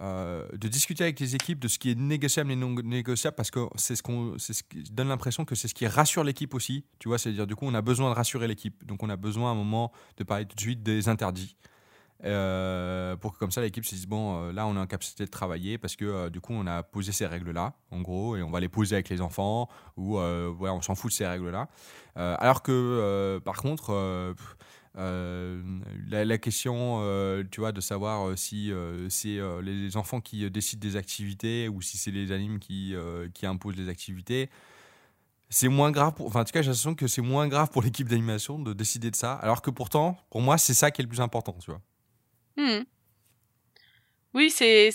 euh, 0.00 0.46
de 0.52 0.68
discuter 0.68 1.02
avec 1.02 1.18
les 1.18 1.34
équipes 1.34 1.58
de 1.58 1.66
ce 1.66 1.78
qui 1.78 1.90
est 1.90 1.98
négociable 1.98 2.52
et 2.52 2.56
non 2.56 2.70
négociable 2.70 3.34
parce 3.34 3.50
que 3.50 3.66
c'est 3.74 3.96
ce, 3.96 4.02
qu'on, 4.02 4.36
qui 4.36 4.82
donne 4.92 5.08
l'impression 5.08 5.44
que 5.44 5.56
c'est 5.56 5.66
ce 5.66 5.74
qui 5.74 5.86
rassure 5.88 6.22
l'équipe 6.22 6.54
aussi. 6.54 6.84
Tu 7.00 7.08
vois, 7.08 7.18
c'est-à-dire 7.18 7.46
du 7.46 7.56
coup, 7.56 7.66
on 7.66 7.74
a 7.74 7.82
besoin 7.82 8.10
de 8.10 8.14
rassurer 8.14 8.46
l'équipe. 8.46 8.86
Donc, 8.86 9.02
on 9.02 9.10
a 9.10 9.16
besoin 9.16 9.48
à 9.48 9.52
un 9.52 9.56
moment 9.56 9.92
de 10.16 10.24
parler 10.24 10.46
tout 10.46 10.54
de 10.54 10.60
suite 10.60 10.82
des 10.82 11.08
interdits. 11.08 11.56
Euh, 12.24 13.16
pour 13.16 13.32
que 13.32 13.38
comme 13.38 13.52
ça 13.52 13.60
l'équipe 13.60 13.84
se 13.84 13.94
dise 13.94 14.06
bon 14.08 14.48
euh, 14.48 14.52
là 14.52 14.66
on 14.66 14.74
est 14.74 14.80
en 14.80 14.88
capacité 14.88 15.24
de 15.24 15.30
travailler 15.30 15.78
parce 15.78 15.94
que 15.94 16.28
du 16.30 16.40
coup 16.40 16.52
on 16.52 16.66
a 16.66 16.82
posé 16.82 17.12
ces 17.12 17.26
règles 17.26 17.52
là 17.52 17.74
en 17.92 18.00
gros 18.00 18.34
et 18.34 18.42
on 18.42 18.50
va 18.50 18.58
les 18.58 18.68
poser 18.68 18.96
avec 18.96 19.08
les 19.08 19.20
enfants 19.20 19.68
ou 19.96 20.14
voilà 20.14 20.74
on 20.74 20.82
s'en 20.82 20.96
fout 20.96 21.12
de 21.12 21.14
ces 21.14 21.28
règles 21.28 21.50
là 21.50 21.68
alors 22.16 22.64
que 22.64 23.40
par 23.44 23.58
contre 23.58 24.34
euh, 24.98 25.62
la, 26.10 26.38
question, 26.38 27.00
euh, 27.02 27.44
tu 27.50 27.60
vois, 27.60 27.70
de 27.70 27.80
savoir 27.80 28.28
euh, 28.28 28.36
si 28.36 28.72
c'est 29.08 29.38
les 29.62 29.96
enfants 29.96 30.20
qui 30.20 30.50
décident 30.50 30.80
des 30.80 30.96
activités 30.96 31.68
ou 31.68 31.80
si 31.80 31.96
c'est 31.96 32.10
les 32.10 32.32
animes 32.32 32.58
qui, 32.58 32.94
qui 33.34 33.46
imposent 33.46 33.76
les 33.76 33.88
activités, 33.88 34.50
c'est 35.50 35.68
moins 35.68 35.90
grave. 35.90 36.14
Pour, 36.14 36.26
enfin, 36.26 36.40
en 36.40 36.44
tout 36.44 36.52
cas, 36.52 36.62
j'ai 36.62 36.68
l'impression 36.68 36.94
que 36.94 37.06
c'est 37.06 37.22
moins 37.22 37.48
grave 37.48 37.70
pour 37.70 37.82
l'équipe 37.82 38.08
d'animation 38.08 38.58
de 38.58 38.72
décider 38.72 39.10
de 39.10 39.16
ça, 39.16 39.34
alors 39.34 39.62
que 39.62 39.70
pourtant, 39.70 40.18
pour 40.30 40.40
moi, 40.40 40.58
c'est 40.58 40.74
ça 40.74 40.90
qui 40.90 41.00
est 41.00 41.04
le 41.04 41.08
plus 41.08 41.20
important, 41.20 41.56
tu 41.60 41.70
vois. 41.70 41.80
Hmm. 42.56 42.84
Oui, 44.34 44.50
c'est 44.50 44.90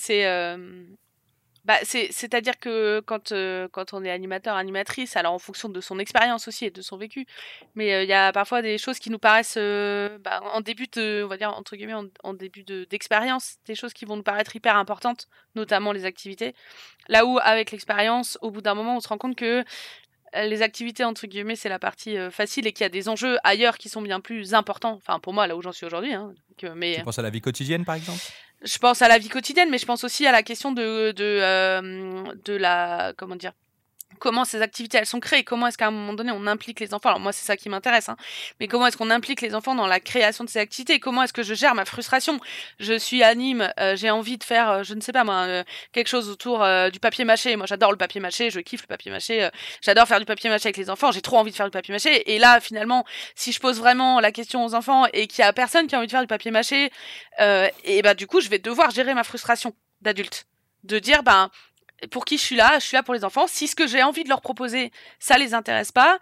bah, 1.65 1.77
c'est-à-dire 1.83 2.59
que 2.59 2.99
quand, 3.05 3.31
euh, 3.31 3.69
quand 3.71 3.93
on 3.93 4.03
est 4.03 4.11
animateur, 4.11 4.57
animatrice, 4.57 5.15
alors 5.15 5.33
en 5.33 5.39
fonction 5.39 5.69
de 5.69 5.79
son 5.79 5.97
expérience 5.97 6.49
aussi 6.49 6.65
et 6.65 6.71
de 6.71 6.81
son 6.81 6.97
vécu, 6.97 7.25
mais 7.75 7.93
euh, 7.93 8.03
il 8.03 8.09
y 8.09 8.13
a 8.13 8.33
parfois 8.33 8.61
des 8.61 8.77
choses 8.77 8.99
qui 8.99 9.09
nous 9.09 9.19
paraissent 9.19 9.55
euh, 9.57 10.17
bah, 10.19 10.41
en 10.53 10.59
début 10.59 10.87
de, 10.87 11.21
on 11.23 11.27
va 11.27 11.37
dire 11.37 11.53
entre 11.53 11.77
guillemets, 11.77 11.93
en, 12.23 12.33
début 12.33 12.63
d'expérience, 12.63 13.55
des 13.65 13.75
choses 13.75 13.93
qui 13.93 14.03
vont 14.03 14.17
nous 14.17 14.23
paraître 14.23 14.53
hyper 14.55 14.75
importantes, 14.75 15.29
notamment 15.55 15.93
les 15.93 16.03
activités. 16.03 16.53
Là 17.07 17.25
où 17.25 17.39
avec 17.41 17.71
l'expérience, 17.71 18.37
au 18.41 18.51
bout 18.51 18.61
d'un 18.61 18.75
moment, 18.75 18.97
on 18.97 18.99
se 18.99 19.07
rend 19.07 19.17
compte 19.17 19.37
que 19.37 19.63
les 20.35 20.63
activités 20.63 21.03
entre 21.03 21.27
guillemets 21.27 21.55
c'est 21.55 21.69
la 21.69 21.77
partie 21.77 22.17
facile 22.31 22.65
et 22.65 22.73
qu'il 22.73 22.83
y 22.83 22.87
a 22.87 22.89
des 22.89 23.07
enjeux 23.07 23.37
ailleurs 23.43 23.77
qui 23.77 23.87
sont 23.87 24.01
bien 24.01 24.19
plus 24.19 24.55
importants. 24.55 24.93
Enfin 24.93 25.19
pour 25.19 25.31
moi 25.31 25.45
là 25.45 25.55
où 25.55 25.61
j'en 25.61 25.71
suis 25.71 25.85
aujourd'hui. 25.85 26.13
Hein, 26.13 26.33
mais 26.75 26.95
tu 26.95 27.03
penses 27.03 27.19
à 27.19 27.21
la 27.21 27.29
vie 27.29 27.39
quotidienne 27.39 27.85
par 27.85 27.95
exemple? 27.95 28.19
Je 28.63 28.77
pense 28.77 29.01
à 29.01 29.07
la 29.07 29.17
vie 29.17 29.29
quotidienne, 29.29 29.69
mais 29.69 29.77
je 29.77 29.85
pense 29.85 30.03
aussi 30.03 30.25
à 30.25 30.31
la 30.31 30.43
question 30.43 30.71
de 30.71 31.11
de, 31.11 31.23
euh, 31.23 32.23
de 32.45 32.53
la 32.55 33.13
comment 33.17 33.35
dire 33.35 33.53
comment 34.19 34.45
ces 34.45 34.61
activités 34.61 34.97
elles 34.97 35.05
sont 35.05 35.19
créées, 35.19 35.43
comment 35.43 35.67
est-ce 35.67 35.77
qu'à 35.77 35.87
un 35.87 35.91
moment 35.91 36.13
donné 36.13 36.31
on 36.33 36.47
implique 36.47 36.79
les 36.79 36.93
enfants. 36.93 37.09
Alors 37.09 37.19
moi 37.19 37.31
c'est 37.31 37.45
ça 37.45 37.57
qui 37.57 37.69
m'intéresse, 37.69 38.09
hein. 38.09 38.17
mais 38.59 38.67
comment 38.67 38.87
est-ce 38.87 38.97
qu'on 38.97 39.09
implique 39.09 39.41
les 39.41 39.55
enfants 39.55 39.75
dans 39.75 39.87
la 39.87 39.99
création 39.99 40.43
de 40.43 40.49
ces 40.49 40.59
activités? 40.59 40.99
Comment 40.99 41.23
est-ce 41.23 41.33
que 41.33 41.43
je 41.43 41.53
gère 41.53 41.75
ma 41.75 41.85
frustration? 41.85 42.39
Je 42.79 42.97
suis 42.97 43.23
anime, 43.23 43.71
euh, 43.79 43.95
j'ai 43.95 44.09
envie 44.09 44.37
de 44.37 44.43
faire, 44.43 44.69
euh, 44.69 44.83
je 44.83 44.93
ne 44.93 45.01
sais 45.01 45.11
pas 45.11 45.23
moi, 45.23 45.45
euh, 45.47 45.63
quelque 45.91 46.07
chose 46.07 46.29
autour 46.29 46.65
du 46.91 46.99
papier 46.99 47.25
mâché. 47.25 47.55
Moi 47.55 47.65
j'adore 47.65 47.91
le 47.91 47.97
papier 47.97 48.21
mâché, 48.21 48.49
je 48.49 48.59
kiffe 48.59 48.81
le 48.81 48.87
papier 48.87 49.11
mâché, 49.11 49.49
j'adore 49.81 50.07
faire 50.07 50.19
du 50.19 50.25
papier 50.25 50.49
mâché 50.49 50.67
avec 50.67 50.77
les 50.77 50.89
enfants. 50.89 51.11
J'ai 51.11 51.21
trop 51.21 51.37
envie 51.37 51.51
de 51.51 51.55
faire 51.55 51.67
du 51.67 51.71
papier 51.71 51.93
mâché. 51.93 52.33
Et 52.33 52.39
là 52.39 52.59
finalement, 52.59 53.05
si 53.35 53.51
je 53.51 53.59
pose 53.59 53.79
vraiment 53.79 54.19
la 54.19 54.31
question 54.31 54.65
aux 54.65 54.75
enfants 54.75 55.05
et 55.13 55.27
qu'il 55.27 55.43
y 55.43 55.47
a 55.47 55.53
personne 55.53 55.87
qui 55.87 55.95
a 55.95 55.97
envie 55.97 56.07
de 56.07 56.11
faire 56.11 56.21
du 56.21 56.27
papier 56.27 56.51
mâché, 56.51 56.91
et 57.39 58.01
bah 58.01 58.13
du 58.13 58.27
coup 58.27 58.41
je 58.41 58.49
vais 58.49 58.59
devoir 58.59 58.91
gérer 58.91 59.13
ma 59.13 59.23
frustration 59.23 59.73
d'adulte, 60.01 60.45
de 60.83 60.99
dire 60.99 61.23
ben 61.23 61.49
pour 62.11 62.25
qui 62.25 62.37
je 62.37 62.43
suis 62.43 62.55
là, 62.55 62.73
je 62.79 62.85
suis 62.85 62.95
là 62.95 63.03
pour 63.03 63.13
les 63.13 63.23
enfants. 63.23 63.45
Si 63.47 63.67
ce 63.67 63.75
que 63.75 63.87
j'ai 63.87 64.03
envie 64.03 64.23
de 64.23 64.29
leur 64.29 64.41
proposer, 64.41 64.91
ça 65.19 65.37
les 65.37 65.53
intéresse 65.53 65.91
pas, 65.91 66.19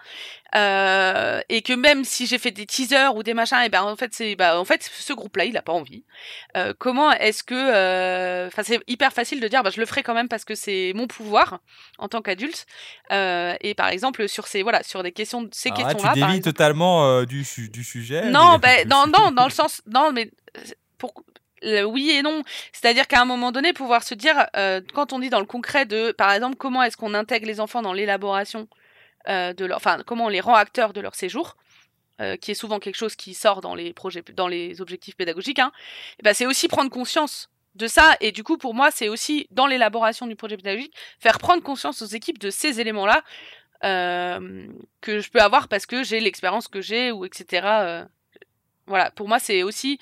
euh, 0.55 1.41
et 1.49 1.61
que 1.61 1.73
même 1.73 2.03
si 2.03 2.27
j'ai 2.27 2.37
fait 2.37 2.51
des 2.51 2.65
teasers 2.65 3.15
ou 3.15 3.23
des 3.23 3.33
machins, 3.33 3.59
et 3.63 3.69
ben 3.69 3.83
en 3.83 3.95
fait 3.95 4.13
c'est, 4.13 4.35
bah 4.35 4.59
en 4.59 4.65
fait 4.65 4.83
ce 4.83 5.13
groupe-là 5.13 5.45
il 5.45 5.55
a 5.57 5.61
pas 5.61 5.71
envie. 5.71 6.03
Euh, 6.57 6.73
comment 6.77 7.11
est-ce 7.11 7.43
que, 7.43 7.55
euh, 7.55 8.47
enfin 8.47 8.63
c'est 8.63 8.79
hyper 8.87 9.13
facile 9.13 9.39
de 9.39 9.47
dire, 9.47 9.63
bah 9.63 9.69
je 9.73 9.79
le 9.79 9.85
ferai 9.85 10.03
quand 10.03 10.13
même 10.13 10.27
parce 10.27 10.45
que 10.45 10.55
c'est 10.55 10.91
mon 10.95 11.07
pouvoir 11.07 11.59
en 11.97 12.07
tant 12.07 12.21
qu'adulte. 12.21 12.65
Et 13.11 13.73
par 13.75 13.89
exemple 13.89 14.27
sur 14.27 14.47
ces 14.47 14.63
voilà 14.63 14.83
sur 14.83 15.03
des 15.03 15.11
questions, 15.11 15.47
ces 15.51 15.71
questions-là. 15.71 16.13
Tu 16.13 16.19
dévis 16.19 16.41
totalement 16.41 17.23
du, 17.23 17.45
du 17.69 17.83
sujet. 17.83 18.29
Non, 18.29 18.57
ben 18.57 18.87
non 18.89 19.05
non 19.07 19.31
dans 19.31 19.45
le 19.45 19.51
sens 19.51 19.81
non 19.87 20.11
mais 20.11 20.31
pour 21.61 21.91
oui 21.91 22.11
et 22.11 22.21
non. 22.21 22.43
C'est-à-dire 22.73 23.07
qu'à 23.07 23.21
un 23.21 23.25
moment 23.25 23.51
donné, 23.51 23.73
pouvoir 23.73 24.03
se 24.03 24.13
dire, 24.13 24.47
euh, 24.55 24.81
quand 24.93 25.13
on 25.13 25.19
dit 25.19 25.29
dans 25.29 25.39
le 25.39 25.45
concret 25.45 25.85
de, 25.85 26.11
par 26.11 26.31
exemple, 26.31 26.55
comment 26.55 26.83
est-ce 26.83 26.97
qu'on 26.97 27.13
intègre 27.13 27.47
les 27.47 27.59
enfants 27.59 27.81
dans 27.81 27.93
l'élaboration 27.93 28.67
euh, 29.27 29.53
de 29.53 29.65
leur, 29.65 29.77
enfin, 29.77 29.99
comment 30.05 30.25
on 30.25 30.29
les 30.29 30.41
rend 30.41 30.55
acteurs 30.55 30.93
de 30.93 31.01
leur 31.01 31.15
séjour, 31.15 31.57
euh, 32.19 32.37
qui 32.37 32.51
est 32.51 32.55
souvent 32.55 32.79
quelque 32.79 32.95
chose 32.95 33.15
qui 33.15 33.33
sort 33.33 33.61
dans 33.61 33.75
les 33.75 33.93
projets, 33.93 34.23
dans 34.33 34.47
les 34.47 34.81
objectifs 34.81 35.15
pédagogiques, 35.15 35.59
hein, 35.59 35.71
et 36.19 36.23
ben 36.23 36.33
c'est 36.33 36.45
aussi 36.45 36.67
prendre 36.67 36.89
conscience 36.89 37.49
de 37.75 37.87
ça. 37.87 38.15
Et 38.19 38.31
du 38.31 38.43
coup, 38.43 38.57
pour 38.57 38.73
moi, 38.73 38.89
c'est 38.91 39.09
aussi 39.09 39.47
dans 39.51 39.67
l'élaboration 39.67 40.27
du 40.27 40.35
projet 40.35 40.57
pédagogique, 40.57 40.93
faire 41.19 41.37
prendre 41.37 41.61
conscience 41.63 42.01
aux 42.01 42.07
équipes 42.07 42.39
de 42.39 42.49
ces 42.49 42.79
éléments-là 42.81 43.23
que 43.83 45.19
je 45.19 45.31
peux 45.31 45.41
avoir 45.41 45.67
parce 45.67 45.87
que 45.87 46.03
j'ai 46.03 46.19
l'expérience 46.19 46.67
que 46.67 46.81
j'ai 46.81 47.11
ou 47.11 47.25
etc. 47.25 48.05
voilà, 48.85 49.09
pour 49.09 49.27
moi, 49.27 49.39
c'est 49.39 49.63
aussi 49.63 49.99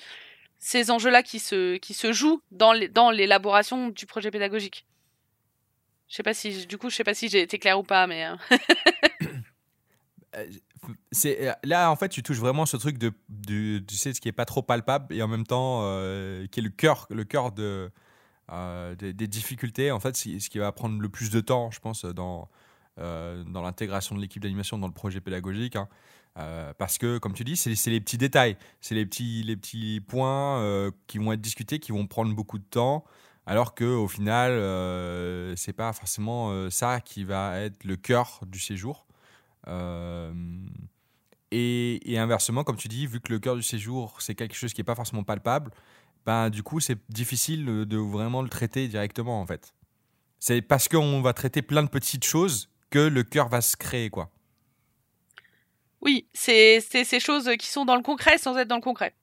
ces 0.60 0.90
enjeux-là 0.90 1.22
qui 1.22 1.38
se, 1.38 1.78
qui 1.78 1.94
se 1.94 2.12
jouent 2.12 2.42
dans 2.52 2.72
l'élaboration 3.10 3.88
du 3.88 4.06
projet 4.06 4.30
pédagogique. 4.30 4.86
Je 6.10 6.16
sais 6.16 6.22
pas 6.22 6.34
si, 6.34 6.66
du 6.66 6.76
coup, 6.76 6.90
je 6.90 6.96
sais 6.96 7.04
pas 7.04 7.14
si 7.14 7.28
j'ai 7.28 7.40
été 7.40 7.58
clair 7.58 7.78
ou 7.78 7.82
pas, 7.82 8.06
mais. 8.06 8.26
Euh. 8.26 8.36
Euh, 10.36 10.46
euh, 11.26 11.52
là 11.64 11.90
en 11.90 11.96
fait 11.96 12.08
tu 12.08 12.22
touches 12.22 12.38
vraiment 12.38 12.64
ce 12.64 12.76
truc 12.76 12.98
de, 12.98 13.12
tu 13.80 13.96
sais 13.96 14.14
ce 14.14 14.20
qui 14.20 14.28
est 14.28 14.32
pas 14.32 14.44
trop 14.44 14.62
palpable 14.62 15.12
et 15.12 15.20
en 15.24 15.26
même 15.26 15.44
temps 15.44 15.80
qui 16.52 16.60
est 16.60 16.62
le 16.62 16.68
cœur 16.68 17.08
le 17.10 17.24
cœur 17.24 17.50
de 17.50 17.90
des, 18.96 19.26
difficultés 19.26 19.90
en 19.90 19.98
fait 19.98 20.16
ce 20.16 20.48
qui 20.48 20.58
va 20.60 20.70
prendre 20.70 21.00
le 21.00 21.08
plus 21.08 21.30
de 21.30 21.40
temps 21.40 21.72
je 21.72 21.80
pense 21.80 22.04
dans 22.04 22.48
dans 22.96 23.60
l'intégration 23.60 24.14
de 24.14 24.20
l'équipe 24.20 24.40
d'animation 24.40 24.78
dans 24.78 24.86
le 24.86 24.92
projet 24.92 25.20
pédagogique 25.20 25.74
hein. 25.74 25.88
Euh, 26.40 26.72
parce 26.78 26.98
que, 26.98 27.18
comme 27.18 27.32
tu 27.32 27.44
dis, 27.44 27.56
c'est 27.56 27.90
les 27.90 28.00
petits 28.00 28.18
détails, 28.18 28.56
c'est 28.80 28.94
les 28.94 29.06
petits, 29.06 29.42
les 29.42 29.56
petits 29.56 30.00
points 30.00 30.58
euh, 30.60 30.90
qui 31.06 31.18
vont 31.18 31.32
être 31.32 31.40
discutés, 31.40 31.78
qui 31.78 31.92
vont 31.92 32.06
prendre 32.06 32.34
beaucoup 32.34 32.58
de 32.58 32.64
temps, 32.64 33.04
alors 33.46 33.74
qu'au 33.74 34.08
final, 34.08 34.52
euh, 34.52 35.54
c'est 35.56 35.72
pas 35.72 35.92
forcément 35.92 36.50
euh, 36.50 36.70
ça 36.70 37.00
qui 37.00 37.24
va 37.24 37.60
être 37.60 37.84
le 37.84 37.96
cœur 37.96 38.40
du 38.46 38.58
séjour. 38.58 39.06
Et, 41.52 42.12
et, 42.12 42.18
inversement, 42.18 42.62
comme 42.62 42.76
tu 42.76 42.88
dis, 42.88 43.06
vu 43.06 43.20
que 43.20 43.32
le 43.32 43.40
cœur 43.40 43.56
du 43.56 43.62
séjour, 43.62 44.20
c'est 44.20 44.34
quelque 44.36 44.54
chose 44.54 44.72
qui 44.72 44.80
n'est 44.80 44.84
pas 44.84 44.94
forcément 44.94 45.24
palpable, 45.24 45.72
ben, 46.24 46.48
du 46.48 46.62
coup, 46.62 46.80
c'est 46.80 46.98
difficile 47.08 47.64
de 47.64 47.96
vraiment 47.96 48.42
le 48.42 48.48
traiter 48.48 48.86
directement, 48.88 49.40
en 49.40 49.46
fait. 49.46 49.74
C'est 50.38 50.62
parce 50.62 50.88
qu'on 50.88 51.20
va 51.22 51.32
traiter 51.32 51.60
plein 51.60 51.82
de 51.82 51.88
petites 51.88 52.24
choses 52.24 52.70
que 52.90 53.00
le 53.00 53.22
cœur 53.24 53.48
va 53.48 53.60
se 53.60 53.76
créer, 53.76 54.10
quoi. 54.10 54.30
Oui, 56.00 56.26
c'est 56.32 56.80
ces 56.80 57.20
choses 57.20 57.50
qui 57.58 57.66
sont 57.66 57.84
dans 57.84 57.96
le 57.96 58.02
concret 58.02 58.38
sans 58.38 58.56
être 58.56 58.68
dans 58.68 58.76
le 58.76 58.82
concret. 58.82 59.14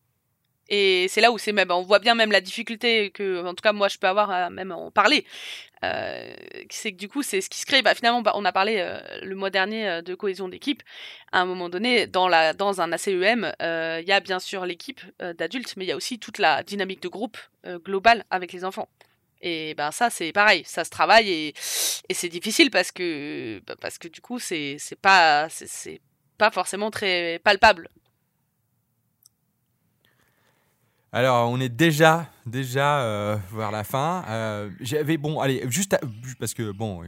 Et 0.69 1.07
c'est 1.09 1.21
là 1.21 1.31
où 1.31 1.37
c'est 1.37 1.53
même, 1.53 1.71
on 1.71 1.81
voit 1.81 1.99
bien 1.99 2.15
même 2.15 2.31
la 2.31 2.41
difficulté 2.41 3.09
que, 3.11 3.45
en 3.45 3.53
tout 3.53 3.61
cas, 3.61 3.71
moi, 3.71 3.87
je 3.87 3.97
peux 3.97 4.07
avoir 4.07 4.29
à 4.31 4.49
même 4.49 4.71
en 4.71 4.91
parler. 4.91 5.25
Euh, 5.83 6.35
c'est 6.69 6.91
que 6.91 6.97
du 6.97 7.07
coup, 7.07 7.23
c'est 7.23 7.41
ce 7.41 7.49
qui 7.49 7.59
se 7.59 7.65
crée. 7.65 7.81
Bah, 7.81 7.95
finalement, 7.95 8.21
bah, 8.21 8.33
on 8.35 8.43
a 8.43 8.51
parlé 8.51 8.77
euh, 8.79 8.99
le 9.21 9.35
mois 9.35 9.49
dernier 9.49 9.87
euh, 9.87 10.01
de 10.01 10.13
cohésion 10.15 10.49
d'équipe. 10.49 10.83
À 11.31 11.41
un 11.41 11.45
moment 11.45 11.69
donné, 11.69 12.07
dans, 12.07 12.27
la, 12.27 12.53
dans 12.53 12.81
un 12.81 12.91
ACEM, 12.91 13.53
il 13.59 14.07
y 14.07 14.11
a 14.11 14.19
bien 14.19 14.39
sûr 14.39 14.65
l'équipe 14.65 15.01
d'adultes, 15.37 15.75
mais 15.77 15.85
il 15.85 15.87
y 15.87 15.91
a 15.91 15.95
aussi 15.95 16.19
toute 16.19 16.37
la 16.37 16.63
dynamique 16.63 17.01
de 17.01 17.07
groupe 17.07 17.37
globale 17.85 18.25
avec 18.29 18.53
les 18.53 18.65
enfants. 18.65 18.89
Et 19.41 19.75
ben 19.75 19.91
ça 19.91 20.09
c'est 20.09 20.31
pareil, 20.31 20.63
ça 20.65 20.83
se 20.83 20.89
travaille 20.89 21.29
et, 21.29 21.53
c'est 21.57 22.29
difficile 22.29 22.71
parce 22.71 22.91
que 22.91 23.61
bah, 23.67 23.75
parce 23.79 23.99
que 23.99 24.07
du 24.07 24.19
coup 24.19 24.39
c'est 24.39 24.79
pas 24.99 25.47
c'est 25.49 26.01
pas 26.37 26.51
forcément 26.51 26.91
très 26.91 27.39
palpable. 27.43 27.89
Alors, 31.13 31.49
on 31.49 31.59
est 31.59 31.69
déjà, 31.69 32.29
déjà 32.45 32.99
euh, 32.99 33.37
vers 33.53 33.71
la 33.71 33.83
fin. 33.83 34.25
Euh, 34.27 34.69
j'avais, 34.81 35.17
bon, 35.17 35.39
allez, 35.39 35.63
juste 35.69 35.97
parce 36.37 36.53
que, 36.53 36.71
bon, 36.71 37.01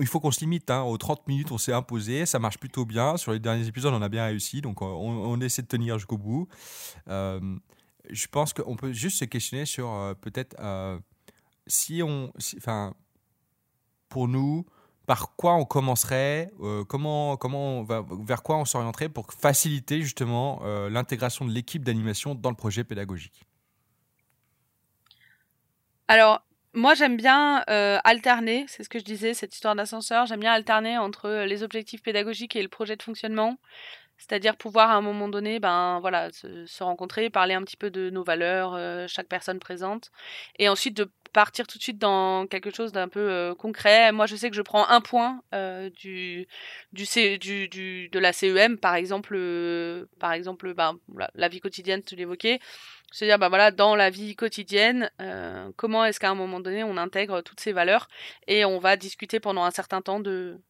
il 0.00 0.06
faut 0.06 0.20
qu'on 0.20 0.30
se 0.30 0.40
limite 0.40 0.70
hein, 0.70 0.82
aux 0.82 0.98
30 0.98 1.26
minutes, 1.26 1.50
on 1.50 1.58
s'est 1.58 1.72
imposé, 1.72 2.26
ça 2.26 2.38
marche 2.38 2.58
plutôt 2.58 2.84
bien. 2.84 3.16
Sur 3.16 3.32
les 3.32 3.38
derniers 3.38 3.66
épisodes, 3.66 3.94
on 3.94 4.02
a 4.02 4.08
bien 4.10 4.26
réussi, 4.26 4.60
donc 4.60 4.82
on, 4.82 5.40
essaie 5.40 5.62
de 5.62 5.66
tenir 5.66 5.98
jusqu'au 5.98 6.18
bout. 6.18 6.48
Euh, 7.08 7.40
je 8.10 8.26
pense 8.26 8.52
qu'on 8.52 8.76
peut 8.76 8.92
juste 8.92 9.18
se 9.18 9.24
questionner 9.24 9.64
sur 9.64 10.14
peut-être 10.20 10.54
si 11.66 12.02
on. 12.02 12.32
Enfin, 12.58 12.94
pour 14.10 14.28
nous, 14.28 14.64
par 15.08 15.34
quoi 15.36 15.54
on 15.54 15.64
commencerait, 15.64 16.50
euh, 16.60 16.84
comment, 16.84 17.38
comment 17.38 17.82
va, 17.82 18.04
vers 18.26 18.42
quoi 18.42 18.58
on 18.58 18.66
s'orienterait 18.66 19.08
pour 19.08 19.32
faciliter 19.32 20.02
justement 20.02 20.60
euh, 20.64 20.90
l'intégration 20.90 21.46
de 21.46 21.50
l'équipe 21.50 21.82
d'animation 21.82 22.34
dans 22.34 22.50
le 22.50 22.56
projet 22.56 22.84
pédagogique? 22.84 23.46
Alors, 26.08 26.42
moi 26.74 26.92
j'aime 26.92 27.16
bien 27.16 27.64
euh, 27.70 27.98
alterner, 28.04 28.66
c'est 28.68 28.84
ce 28.84 28.90
que 28.90 28.98
je 28.98 29.04
disais, 29.04 29.32
cette 29.32 29.54
histoire 29.54 29.74
d'ascenseur, 29.74 30.26
j'aime 30.26 30.40
bien 30.40 30.52
alterner 30.52 30.98
entre 30.98 31.30
les 31.46 31.62
objectifs 31.62 32.02
pédagogiques 32.02 32.54
et 32.54 32.62
le 32.62 32.68
projet 32.68 32.94
de 32.94 33.02
fonctionnement. 33.02 33.56
C'est-à-dire 34.18 34.56
pouvoir 34.56 34.90
à 34.90 34.94
un 34.94 35.00
moment 35.00 35.28
donné, 35.28 35.60
ben 35.60 36.00
voilà, 36.00 36.28
se, 36.32 36.82
rencontrer, 36.82 37.30
parler 37.30 37.54
un 37.54 37.62
petit 37.62 37.76
peu 37.76 37.88
de 37.88 38.10
nos 38.10 38.24
valeurs, 38.24 38.76
chaque 39.08 39.28
personne 39.28 39.60
présente, 39.60 40.10
et 40.58 40.68
ensuite 40.68 40.96
de 40.96 41.08
partir 41.32 41.66
tout 41.66 41.78
de 41.78 41.82
suite 41.82 41.98
dans 41.98 42.46
quelque 42.46 42.74
chose 42.74 42.92
d'un 42.92 43.08
peu 43.08 43.20
euh, 43.20 43.54
concret. 43.54 44.12
Moi, 44.12 44.26
je 44.26 44.36
sais 44.36 44.50
que 44.50 44.56
je 44.56 44.62
prends 44.62 44.88
un 44.88 45.00
point 45.00 45.42
euh, 45.54 45.90
du, 45.90 46.46
du, 46.92 48.08
de 48.08 48.18
la 48.18 48.32
CEM, 48.32 48.78
par 48.78 48.94
exemple, 48.94 49.34
euh, 49.36 50.06
par 50.18 50.32
exemple, 50.32 50.74
ben, 50.74 50.98
la, 51.34 51.48
vie 51.48 51.60
quotidienne, 51.60 52.02
tu 52.02 52.16
l'évoquais. 52.16 52.60
C'est-à-dire, 53.12 53.38
ben 53.38 53.48
voilà, 53.48 53.70
dans 53.70 53.96
la 53.96 54.10
vie 54.10 54.36
quotidienne, 54.36 55.10
comment 55.76 56.04
est-ce 56.04 56.20
qu'à 56.20 56.30
un 56.30 56.34
moment 56.34 56.60
donné, 56.60 56.84
on 56.84 56.98
intègre 56.98 57.40
toutes 57.40 57.60
ces 57.60 57.72
valeurs 57.72 58.08
et 58.46 58.66
on 58.66 58.78
va 58.78 58.96
discuter 58.96 59.40
pendant 59.40 59.64
un 59.64 59.70
certain 59.70 60.02
temps 60.02 60.20
de 60.20 60.60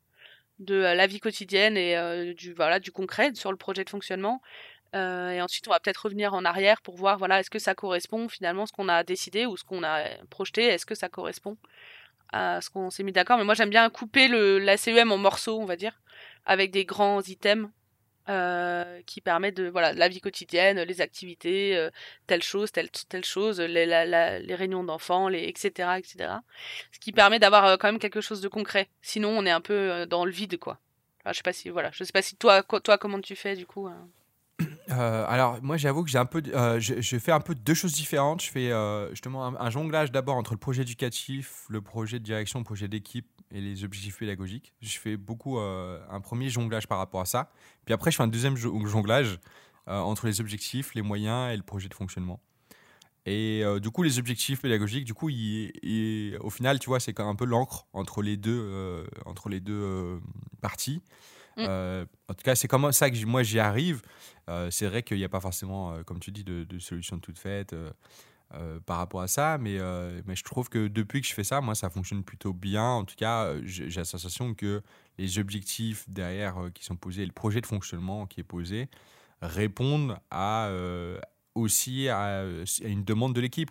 de 0.60 0.74
la 0.74 1.06
vie 1.06 1.20
quotidienne 1.20 1.76
et 1.76 2.34
du 2.34 2.52
voilà 2.52 2.80
du 2.80 2.90
concret 2.90 3.32
sur 3.34 3.52
le 3.52 3.56
projet 3.56 3.84
de 3.84 3.90
fonctionnement 3.90 4.42
euh, 4.94 5.30
et 5.30 5.42
ensuite, 5.42 5.68
on 5.68 5.70
va 5.70 5.80
peut-être 5.80 6.04
revenir 6.04 6.34
en 6.34 6.44
arrière 6.44 6.80
pour 6.80 6.96
voir, 6.96 7.18
voilà, 7.18 7.40
est-ce 7.40 7.50
que 7.50 7.58
ça 7.58 7.74
correspond 7.74 8.28
finalement 8.28 8.66
ce 8.66 8.72
qu'on 8.72 8.88
a 8.88 9.04
décidé 9.04 9.46
ou 9.46 9.56
ce 9.56 9.64
qu'on 9.64 9.82
a 9.82 10.04
projeté, 10.30 10.64
est-ce 10.64 10.86
que 10.86 10.94
ça 10.94 11.08
correspond 11.08 11.56
à 12.30 12.60
ce 12.60 12.70
qu'on 12.70 12.90
s'est 12.90 13.02
mis 13.02 13.12
d'accord. 13.12 13.38
Mais 13.38 13.44
moi, 13.44 13.54
j'aime 13.54 13.70
bien 13.70 13.88
couper 13.90 14.28
le, 14.28 14.58
la 14.58 14.76
CEM 14.76 15.12
en 15.12 15.18
morceaux, 15.18 15.58
on 15.60 15.64
va 15.64 15.76
dire, 15.76 16.00
avec 16.44 16.70
des 16.70 16.84
grands 16.84 17.22
items 17.22 17.70
euh, 18.28 19.00
qui 19.06 19.22
permettent 19.22 19.56
de, 19.56 19.68
voilà, 19.68 19.94
la 19.94 20.08
vie 20.08 20.20
quotidienne, 20.20 20.82
les 20.82 21.00
activités, 21.00 21.74
euh, 21.76 21.90
telle 22.26 22.42
chose, 22.42 22.70
telle, 22.70 22.90
telle 22.90 23.24
chose, 23.24 23.60
les, 23.60 23.86
les 23.86 24.54
réunions 24.54 24.84
d'enfants, 24.84 25.28
les, 25.28 25.44
etc., 25.44 25.90
etc. 25.96 26.34
Ce 26.92 26.98
qui 26.98 27.12
permet 27.12 27.38
d'avoir 27.38 27.78
quand 27.78 27.88
même 27.88 27.98
quelque 27.98 28.20
chose 28.20 28.42
de 28.42 28.48
concret. 28.48 28.88
Sinon, 29.00 29.30
on 29.30 29.46
est 29.46 29.50
un 29.50 29.62
peu 29.62 30.06
dans 30.06 30.26
le 30.26 30.30
vide, 30.30 30.58
quoi. 30.58 30.78
je 31.26 31.32
sais 31.32 31.42
pas 31.42 31.54
si, 31.54 31.70
voilà, 31.70 31.90
je 31.92 32.04
sais 32.04 32.12
pas 32.12 32.22
si 32.22 32.36
toi, 32.36 32.62
toi, 32.62 32.98
comment 32.98 33.20
tu 33.20 33.36
fais, 33.36 33.56
du 33.56 33.64
coup. 33.64 33.88
Euh, 34.90 35.24
alors 35.28 35.58
moi 35.62 35.76
j'avoue 35.76 36.02
que 36.02 36.10
j'ai 36.10 36.18
un 36.18 36.26
peu, 36.26 36.42
euh, 36.54 36.80
je, 36.80 37.18
fais 37.18 37.32
un 37.32 37.40
peu 37.40 37.54
deux 37.54 37.74
choses 37.74 37.92
différentes. 37.92 38.42
Je 38.42 38.50
fais 38.50 38.72
euh, 38.72 39.10
justement 39.10 39.44
un, 39.60 39.70
jonglage 39.70 40.10
d'abord 40.10 40.36
entre 40.36 40.52
le 40.52 40.58
projet 40.58 40.82
éducatif, 40.82 41.66
le 41.68 41.80
projet 41.80 42.18
de 42.18 42.24
direction, 42.24 42.58
le 42.58 42.64
projet 42.64 42.88
d'équipe 42.88 43.26
et 43.52 43.60
les 43.60 43.84
objectifs 43.84 44.18
pédagogiques. 44.18 44.74
Je 44.80 44.98
fais 44.98 45.16
beaucoup 45.16 45.58
un 45.58 46.20
premier 46.20 46.48
jonglage 46.50 46.86
par 46.86 46.98
rapport 46.98 47.20
à 47.20 47.26
ça. 47.26 47.50
Puis 47.84 47.94
après 47.94 48.10
je 48.10 48.16
fais 48.16 48.22
un 48.22 48.28
deuxième 48.28 48.56
jonglage 48.56 49.38
entre 49.86 50.26
les 50.26 50.40
objectifs, 50.40 50.94
les 50.94 51.02
moyens 51.02 51.52
et 51.52 51.56
le 51.56 51.62
projet 51.62 51.88
de 51.88 51.94
fonctionnement. 51.94 52.40
Et 53.24 53.62
du 53.80 53.90
coup, 53.90 54.02
les 54.02 54.18
objectifs 54.18 54.62
pédagogiques, 54.62 55.04
du 55.04 55.14
coup, 55.14 55.28
au 55.28 56.50
final, 56.50 56.78
tu 56.78 56.86
vois, 56.88 57.00
c'est 57.00 57.18
un 57.20 57.34
peu 57.34 57.46
l'encre 57.46 57.86
entre 57.92 58.20
les 58.20 58.36
deux, 58.36 59.06
entre 59.24 59.48
les 59.48 59.60
deux 59.60 60.20
parties. 60.60 61.00
Mm. 61.58 62.06
en 62.28 62.34
tout 62.34 62.42
cas, 62.44 62.54
c'est 62.54 62.68
comme 62.68 62.90
ça 62.92 63.10
que 63.10 63.26
moi 63.26 63.42
j'y 63.42 63.58
arrive. 63.58 64.02
c'est 64.70 64.86
vrai 64.86 65.02
qu'il 65.02 65.18
n'y 65.18 65.24
a 65.24 65.28
pas 65.28 65.40
forcément, 65.40 66.02
comme 66.04 66.20
tu 66.20 66.30
dis, 66.30 66.44
de, 66.44 66.64
de 66.64 66.78
solution 66.78 67.18
toute 67.18 67.38
faite. 67.38 67.74
Euh, 68.54 68.80
par 68.80 68.96
rapport 68.96 69.20
à 69.20 69.28
ça, 69.28 69.58
mais, 69.58 69.78
euh, 69.78 70.22
je 70.26 70.42
trouve 70.42 70.70
que 70.70 70.88
depuis 70.88 71.20
que 71.20 71.26
je 71.26 71.34
fais 71.34 71.44
ça, 71.44 71.60
moi, 71.60 71.74
ça 71.74 71.90
fonctionne 71.90 72.24
plutôt 72.24 72.54
bien. 72.54 72.82
En 72.82 73.04
tout 73.04 73.14
cas, 73.14 73.44
euh, 73.44 73.60
j'ai 73.64 73.90
la 73.90 74.06
sensation 74.06 74.54
que 74.54 74.80
les 75.18 75.38
objectifs 75.38 76.08
derrière 76.08 76.56
qui 76.72 76.82
sont 76.82 76.96
posés, 76.96 77.26
le 77.26 77.32
projet 77.32 77.60
de 77.60 77.66
fonctionnement 77.66 78.26
qui 78.26 78.40
est 78.40 78.44
posé, 78.44 78.88
répondent 79.42 80.16
aussi 81.54 82.08
à, 82.08 82.44
une 82.82 83.04
demande 83.04 83.34
de 83.34 83.40
l'équipe 83.42 83.70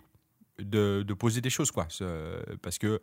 de, 0.60 1.02
poser 1.18 1.40
des 1.40 1.50
choses. 1.50 1.72
Quoi. 1.72 1.88
Parce 2.62 2.78
que, 2.78 3.02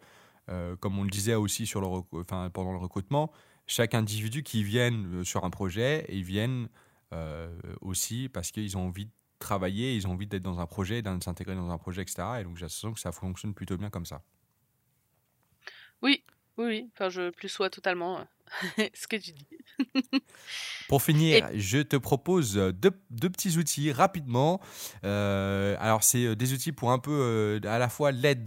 comme 0.79 0.97
on 0.97 1.03
le 1.03 1.09
disait 1.09 1.35
aussi 1.35 1.65
sur 1.65 1.81
le, 1.81 2.23
pendant 2.23 2.71
le 2.71 2.77
recrutement, 2.77 3.33
chaque 3.67 3.93
individu 3.93 4.43
qui 4.43 4.63
vient 4.63 5.23
sur 5.23 5.43
un 5.45 5.49
projet, 5.49 6.05
ils 6.09 6.23
viennent 6.23 6.69
aussi 7.81 8.29
parce 8.29 8.51
qu'ils 8.51 8.77
ont 8.77 8.87
envie 8.87 9.05
de 9.05 9.11
travailler, 9.39 9.95
ils 9.95 10.07
ont 10.07 10.11
envie 10.11 10.27
d'être 10.27 10.43
dans 10.43 10.59
un 10.59 10.65
projet, 10.65 11.01
de 11.01 11.23
s'intégrer 11.23 11.55
dans 11.55 11.69
un 11.69 11.77
projet, 11.77 12.01
etc. 12.01 12.23
Et 12.39 12.43
donc 12.43 12.57
j'ai 12.57 12.65
l'impression 12.65 12.93
que 12.93 12.99
ça 12.99 13.11
fonctionne 13.11 13.53
plutôt 13.53 13.77
bien 13.77 13.89
comme 13.89 14.05
ça. 14.05 14.21
Oui, 16.01 16.23
oui, 16.57 16.65
oui. 16.65 16.89
Enfin, 16.93 17.09
je 17.09 17.29
plus 17.31 17.49
sois 17.49 17.69
totalement 17.69 18.19
euh, 18.19 18.23
ce 18.93 19.07
que 19.07 19.15
tu 19.15 19.31
dis. 19.31 19.47
Pour 20.87 21.01
finir, 21.01 21.49
je 21.55 21.79
te 21.79 21.95
propose 21.95 22.53
deux, 22.53 22.91
petits 23.29 23.57
outils 23.57 23.91
rapidement. 23.91 24.61
Euh, 25.03 25.75
alors, 25.79 26.03
c'est 26.03 26.25
euh, 26.25 26.35
des 26.35 26.53
outils 26.53 26.71
pour 26.71 26.91
un 26.91 26.99
peu 26.99 27.59
à 27.63 27.79
la 27.79 27.89
fois 27.89 28.11
l'aide 28.11 28.43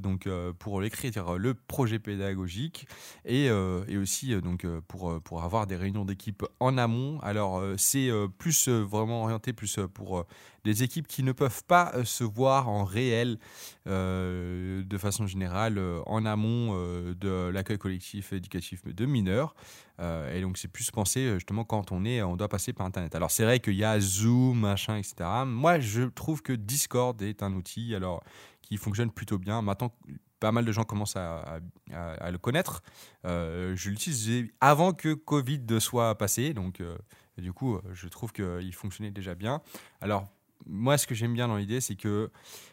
donc 0.00 0.28
pour 0.58 0.80
l'écrire 0.80 1.38
le 1.38 1.54
projet 1.54 1.98
pédagogique 1.98 2.88
et, 3.24 3.46
et 3.46 3.96
aussi 3.96 4.34
donc 4.40 4.66
pour 4.88 5.20
pour 5.22 5.44
avoir 5.44 5.66
des 5.66 5.76
réunions 5.76 6.04
d'équipe 6.04 6.44
en 6.60 6.76
amont. 6.76 7.20
Alors, 7.20 7.62
c'est 7.76 8.10
plus 8.38 8.68
vraiment 8.68 9.22
orienté 9.22 9.52
plus 9.52 9.78
pour 9.94 10.26
des 10.66 10.82
équipes 10.82 11.06
qui 11.06 11.22
ne 11.22 11.30
peuvent 11.30 11.62
pas 11.64 11.92
euh, 11.94 12.04
se 12.04 12.24
voir 12.24 12.68
en 12.68 12.84
réel 12.84 13.38
euh, 13.86 14.82
de 14.82 14.98
façon 14.98 15.26
générale 15.26 15.78
euh, 15.78 16.00
en 16.06 16.26
amont 16.26 16.74
de 16.76 17.50
l'accueil 17.50 17.78
collectif 17.78 18.32
éducatif 18.32 18.84
de 18.84 19.06
mineurs. 19.06 19.54
et 20.00 20.40
donc 20.40 20.58
c'est 20.58 20.68
plus 20.68 20.90
pensé 20.90 21.34
justement 21.34 21.64
quand 21.64 21.92
on 21.92 22.04
est, 22.04 22.20
on 22.22 22.36
doit 22.36 22.48
passer 22.48 22.72
par 22.72 22.84
Internet. 22.84 23.14
Alors 23.14 23.30
c'est 23.30 23.44
vrai 23.44 23.60
qu'il 23.60 23.76
y 23.76 23.84
a 23.84 23.98
Zoom, 24.00 24.60
machin, 24.60 24.96
etc. 24.96 25.14
Moi 25.46 25.78
je 25.78 26.02
trouve 26.02 26.42
que 26.42 26.52
Discord 26.52 27.20
est 27.22 27.42
un 27.42 27.52
outil 27.52 27.94
alors 27.94 28.22
qui 28.62 28.76
fonctionne 28.76 29.10
plutôt 29.10 29.38
bien. 29.38 29.62
Maintenant 29.62 29.92
pas 30.40 30.52
mal 30.52 30.64
de 30.64 30.72
gens 30.72 30.84
commencent 30.84 31.16
à, 31.16 31.60
le 31.90 32.38
connaître. 32.38 32.82
je 33.24 33.88
l'utilisais 33.88 34.50
avant 34.60 34.92
que 34.92 35.14
Covid 35.14 35.80
soit 35.80 36.18
passé, 36.18 36.52
donc 36.52 36.82
du 37.38 37.52
coup, 37.52 37.78
je 37.92 38.08
trouve 38.08 38.32
qu'il 38.32 38.74
fonctionnait 38.74 39.10
déjà 39.10 39.34
bien. 39.34 39.62
Alors, 40.00 40.26
moi, 40.64 40.98
ce 40.98 41.06
que 41.06 41.14
j'aime 41.14 41.34
bien 41.34 41.48
dans 41.48 41.56
l'idée, 41.56 41.80
c'est 41.80 41.96
que 41.96 42.30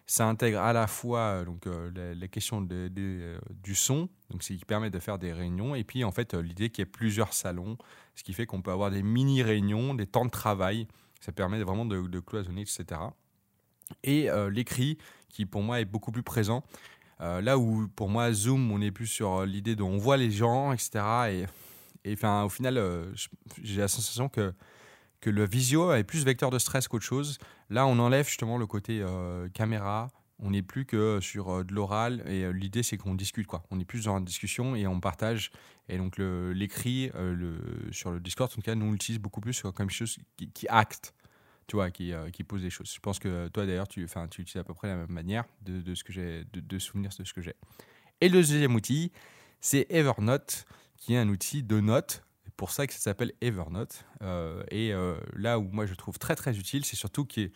ça 0.08 0.28
intègre 0.28 0.60
à 0.60 0.74
la 0.74 0.88
fois 0.88 1.20
euh, 1.20 1.46
donc, 1.46 1.68
euh, 1.68 2.14
les, 2.16 2.30
questions 2.30 2.66
euh, 2.72 3.40
du 3.64 3.76
son, 3.76 4.10
donc 4.30 4.44
ce 4.44 4.54
qui 4.54 4.66
permet 4.66 4.90
de 4.90 5.00
faire 5.00 5.20
des 5.20 5.34
réunions, 5.34 5.76
et 5.76 5.84
puis 5.84 6.04
en 6.04 6.12
fait 6.12 6.34
l'idée 6.34 6.70
qu'il 6.70 6.82
y 6.82 6.88
ait 6.88 6.92
plusieurs 6.92 7.34
salons, 7.34 7.78
ce 8.16 8.24
qui 8.24 8.34
fait 8.34 8.46
qu'on 8.46 8.62
peut 8.62 8.72
avoir 8.72 8.92
des 8.92 9.04
mini-réunions, 9.04 9.94
des 9.94 10.08
temps 10.08 10.26
de 10.26 10.32
travail, 10.32 10.88
ça 11.20 11.32
permet 11.32 11.62
vraiment 11.64 11.86
de, 11.86 12.20
cloisonner, 12.20 12.62
etc. 12.62 13.02
Et 14.04 14.28
l'écrit, 14.52 14.98
qui 15.30 15.46
pour 15.46 15.62
moi 15.62 15.80
est 15.80 15.86
beaucoup 15.86 16.12
plus 16.12 16.24
présent, 16.24 16.64
là 17.20 17.58
où 17.58 17.88
pour 17.96 18.10
moi 18.10 18.34
Zoom, 18.34 18.72
on 18.72 18.82
est 18.82 18.92
plus 18.92 19.08
sur 19.08 19.46
l'idée 19.46 19.76
de 19.76 19.84
on 19.84 19.98
voit 19.98 20.18
les 20.18 20.32
gens, 20.32 20.74
etc. 20.74 21.46
Et, 22.04 22.12
et 22.12 22.18
au 22.26 22.50
final, 22.50 23.14
j'ai 23.62 23.80
la 23.80 23.88
sensation 23.88 24.28
que 24.28 24.54
que 25.24 25.30
le 25.30 25.46
visio 25.46 25.94
est 25.94 26.04
plus 26.04 26.26
vecteur 26.26 26.50
de 26.50 26.60
stress 26.60 26.90
qu'autre 26.90 27.06
chose. 27.06 27.38
Là, 27.70 27.88
on 27.88 27.98
enlève 27.98 28.28
justement 28.28 28.58
le 28.58 28.68
côté 28.68 29.00
euh, 29.02 29.48
caméra. 29.50 30.10
On 30.40 30.52
n'est 30.52 30.62
plus 30.62 30.86
que 30.86 31.20
sur 31.22 31.50
euh, 31.50 31.64
de 31.64 31.74
l'oral 31.74 32.22
et 32.28 32.44
euh, 32.44 32.52
l'idée 32.52 32.84
c'est 32.84 32.98
qu'on 32.98 33.16
discute 33.16 33.48
quoi. 33.48 33.64
On 33.72 33.80
est 33.80 33.86
plus 33.86 34.04
dans 34.06 34.18
une 34.18 34.26
discussion 34.26 34.76
et 34.76 34.86
on 34.86 35.00
partage. 35.00 35.52
Et 35.88 35.98
donc 35.98 36.18
l'écrit 36.18 37.12
sur 37.92 38.12
le 38.12 38.20
Discord, 38.20 38.50
en 38.50 38.56
tout 38.56 38.62
cas, 38.62 38.76
nous 38.76 38.86
on 38.86 38.92
l'utilise 38.92 39.20
beaucoup 39.20 39.42
plus 39.42 39.62
comme 39.76 39.90
chose 39.90 40.18
qui, 40.54 40.68
acte, 40.70 41.14
tu 41.68 41.76
vois, 41.76 41.92
qui, 41.92 42.14
pose 42.48 42.62
des 42.62 42.70
choses. 42.70 42.94
Je 42.94 43.02
pense 43.02 43.20
que 43.20 43.50
toi 43.50 43.66
d'ailleurs, 43.66 43.88
tu, 43.90 44.08
tu 44.30 44.42
utilises 44.42 44.62
à 44.62 44.64
peu 44.64 44.74
près 44.74 44.88
la 44.88 44.96
même 44.96 45.12
manière 45.12 45.44
de, 45.62 45.82
de 45.82 45.94
ce 45.94 46.06
que 46.06 46.14
de, 46.14 46.60
de 46.60 46.80
souvenir 46.80 47.12
de 47.20 47.26
ce 47.26 47.34
que 47.34 47.42
j'ai. 47.42 47.56
Et 48.22 48.30
le 48.30 48.36
deuxième 48.36 48.76
outil, 48.76 49.12
c'est 49.60 49.88
Evernote, 49.90 50.66
qui 50.96 51.16
est 51.16 51.18
un 51.18 51.28
outil 51.28 51.64
de 51.64 51.82
notes 51.82 52.24
pour 52.58 52.72
ça 52.72 52.88
que 52.88 52.94
ça 52.94 53.00
s'appelle 53.00 53.34
Evernote. 53.42 54.06
Euh, 54.22 54.64
et 54.70 54.94
euh, 54.94 55.16
là 55.36 55.60
où 55.60 55.70
moi 55.72 55.86
je 55.86 55.94
trouve 55.94 56.18
très 56.18 56.36
très 56.36 56.58
utile, 56.58 56.86
c'est 56.86 56.96
surtout 56.96 57.26
qu'il 57.26 57.52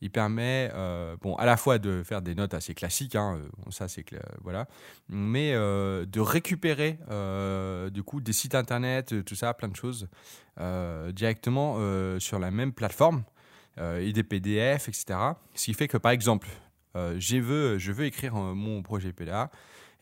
il 0.00 0.10
permet, 0.10 0.70
euh, 0.74 1.16
bon, 1.20 1.36
à 1.36 1.46
la 1.46 1.56
fois 1.56 1.78
de 1.78 2.02
faire 2.02 2.22
des 2.22 2.34
notes 2.34 2.54
assez 2.54 2.74
classiques, 2.74 3.14
hein, 3.14 3.40
ça 3.70 3.86
c'est 3.86 4.04
voilà, 4.42 4.66
mais 5.08 5.52
de 5.52 6.20
récupérer 6.20 6.98
du 7.92 8.02
coup 8.02 8.20
des 8.20 8.32
sites 8.32 8.54
internet, 8.54 9.24
tout 9.24 9.36
ça, 9.36 9.54
plein 9.54 9.68
de 9.68 9.76
choses 9.76 10.08
directement 11.12 11.78
sur 12.18 12.38
la 12.38 12.50
même 12.50 12.72
plateforme 12.72 13.22
et 13.78 14.12
des 14.12 14.24
PDF, 14.24 14.88
etc. 14.88 15.18
Ce 15.54 15.66
qui 15.66 15.74
fait 15.74 15.86
que 15.86 15.98
par 15.98 16.10
exemple, 16.10 16.48
je 16.96 17.36
veux, 17.36 17.78
je 17.78 17.92
veux 17.92 18.04
écrire 18.04 18.34
mon 18.34 18.82
projet 18.82 19.12
PLA. 19.12 19.50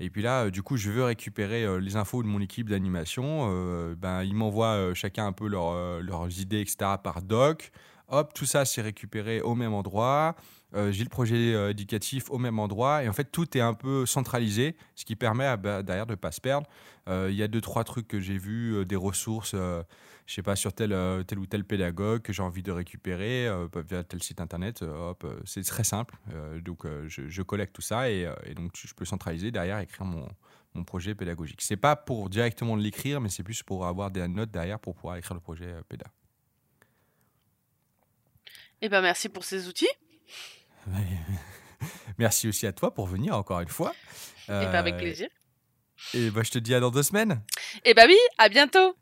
Et 0.00 0.08
puis 0.08 0.22
là, 0.22 0.46
euh, 0.46 0.50
du 0.50 0.62
coup, 0.62 0.78
je 0.78 0.90
veux 0.90 1.04
récupérer 1.04 1.62
euh, 1.64 1.78
les 1.78 1.96
infos 1.96 2.22
de 2.22 2.26
mon 2.26 2.40
équipe 2.40 2.68
d'animation. 2.68 3.50
Euh, 3.50 3.94
ben, 3.94 4.24
ils 4.24 4.34
m'envoient 4.34 4.94
chacun 4.94 5.26
un 5.26 5.32
peu 5.32 5.46
leurs 5.46 6.40
idées, 6.40 6.60
etc. 6.60 6.92
par 7.02 7.22
doc. 7.22 7.70
Hop, 8.08 8.32
tout 8.34 8.46
ça, 8.46 8.64
c'est 8.64 8.82
récupéré 8.82 9.40
au 9.40 9.54
même 9.54 9.72
endroit. 9.72 10.34
j'ai 10.74 11.04
le 11.04 11.08
projet 11.08 11.70
éducatif 11.70 12.28
au 12.30 12.38
même 12.38 12.58
endroit. 12.58 13.04
Et 13.04 13.08
en 13.08 13.12
fait, 13.12 13.30
tout 13.30 13.56
est 13.56 13.60
un 13.60 13.74
peu 13.74 14.04
centralisé, 14.04 14.74
ce 14.96 15.04
qui 15.04 15.14
permet 15.14 15.56
bah, 15.56 15.84
derrière 15.84 16.06
de 16.06 16.12
ne 16.12 16.16
pas 16.16 16.32
se 16.32 16.40
perdre. 16.40 16.66
Il 17.06 17.34
y 17.34 17.42
a 17.44 17.46
deux, 17.46 17.60
trois 17.60 17.84
trucs 17.84 18.08
que 18.08 18.18
j'ai 18.18 18.36
vus, 18.36 18.84
des 18.84 18.96
ressources 18.96 19.54
je 20.30 20.36
sais 20.36 20.42
pas, 20.44 20.54
sur 20.54 20.72
tel, 20.72 20.92
euh, 20.92 21.24
tel 21.24 21.40
ou 21.40 21.46
tel 21.46 21.64
pédagogue 21.64 22.22
que 22.22 22.32
j'ai 22.32 22.42
envie 22.42 22.62
de 22.62 22.70
récupérer 22.70 23.48
euh, 23.48 23.66
via 23.88 24.04
tel 24.04 24.22
site 24.22 24.40
internet. 24.40 24.80
Euh, 24.82 25.10
hop, 25.10 25.26
c'est 25.44 25.64
très 25.64 25.82
simple. 25.82 26.14
donc, 26.60 26.86
je, 27.08 27.42
collecte 27.42 27.74
tout 27.74 27.82
ça 27.82 28.08
et, 28.08 28.28
donc 28.54 28.70
je 28.76 28.94
peux 28.94 29.04
centraliser 29.04 29.50
derrière, 29.50 29.80
écrire 29.80 30.06
mon, 30.06 30.28
mon 30.74 30.84
projet 30.84 31.16
pédagogique. 31.16 31.60
C'est 31.62 31.76
pas 31.76 31.96
pour 31.96 32.30
directement 32.30 32.76
l'écrire, 32.76 33.20
mais 33.20 33.28
c'est 33.28 33.42
plus 33.42 33.64
pour 33.64 33.84
avoir 33.84 34.12
des 34.12 34.28
notes 34.28 34.52
derrière 34.52 34.78
pour 34.78 34.94
pouvoir 34.94 35.16
écrire 35.16 35.34
le 35.34 35.40
projet 35.40 35.74
péda. 35.88 36.06
Eh 38.82 38.88
ben, 38.88 39.00
merci 39.00 39.28
pour 39.28 39.42
ces 39.42 39.66
outils. 39.66 39.90
merci 42.18 42.46
aussi 42.46 42.68
à 42.68 42.72
toi 42.72 42.94
pour 42.94 43.08
venir 43.08 43.34
encore 43.34 43.58
une 43.58 43.68
fois. 43.68 43.90
Et 44.48 44.52
eh 44.52 44.66
ben, 44.66 44.74
avec 44.74 44.96
plaisir. 44.96 45.28
Et 46.14 46.30
ben, 46.30 46.44
je 46.44 46.52
te 46.52 46.58
dis 46.60 46.72
à 46.72 46.78
dans 46.78 46.92
deux 46.92 47.02
semaines. 47.02 47.42
Et 47.84 47.90
eh 47.90 47.94
ben 47.94 48.06
oui, 48.06 48.16
à 48.38 48.48
bientôt. 48.48 48.94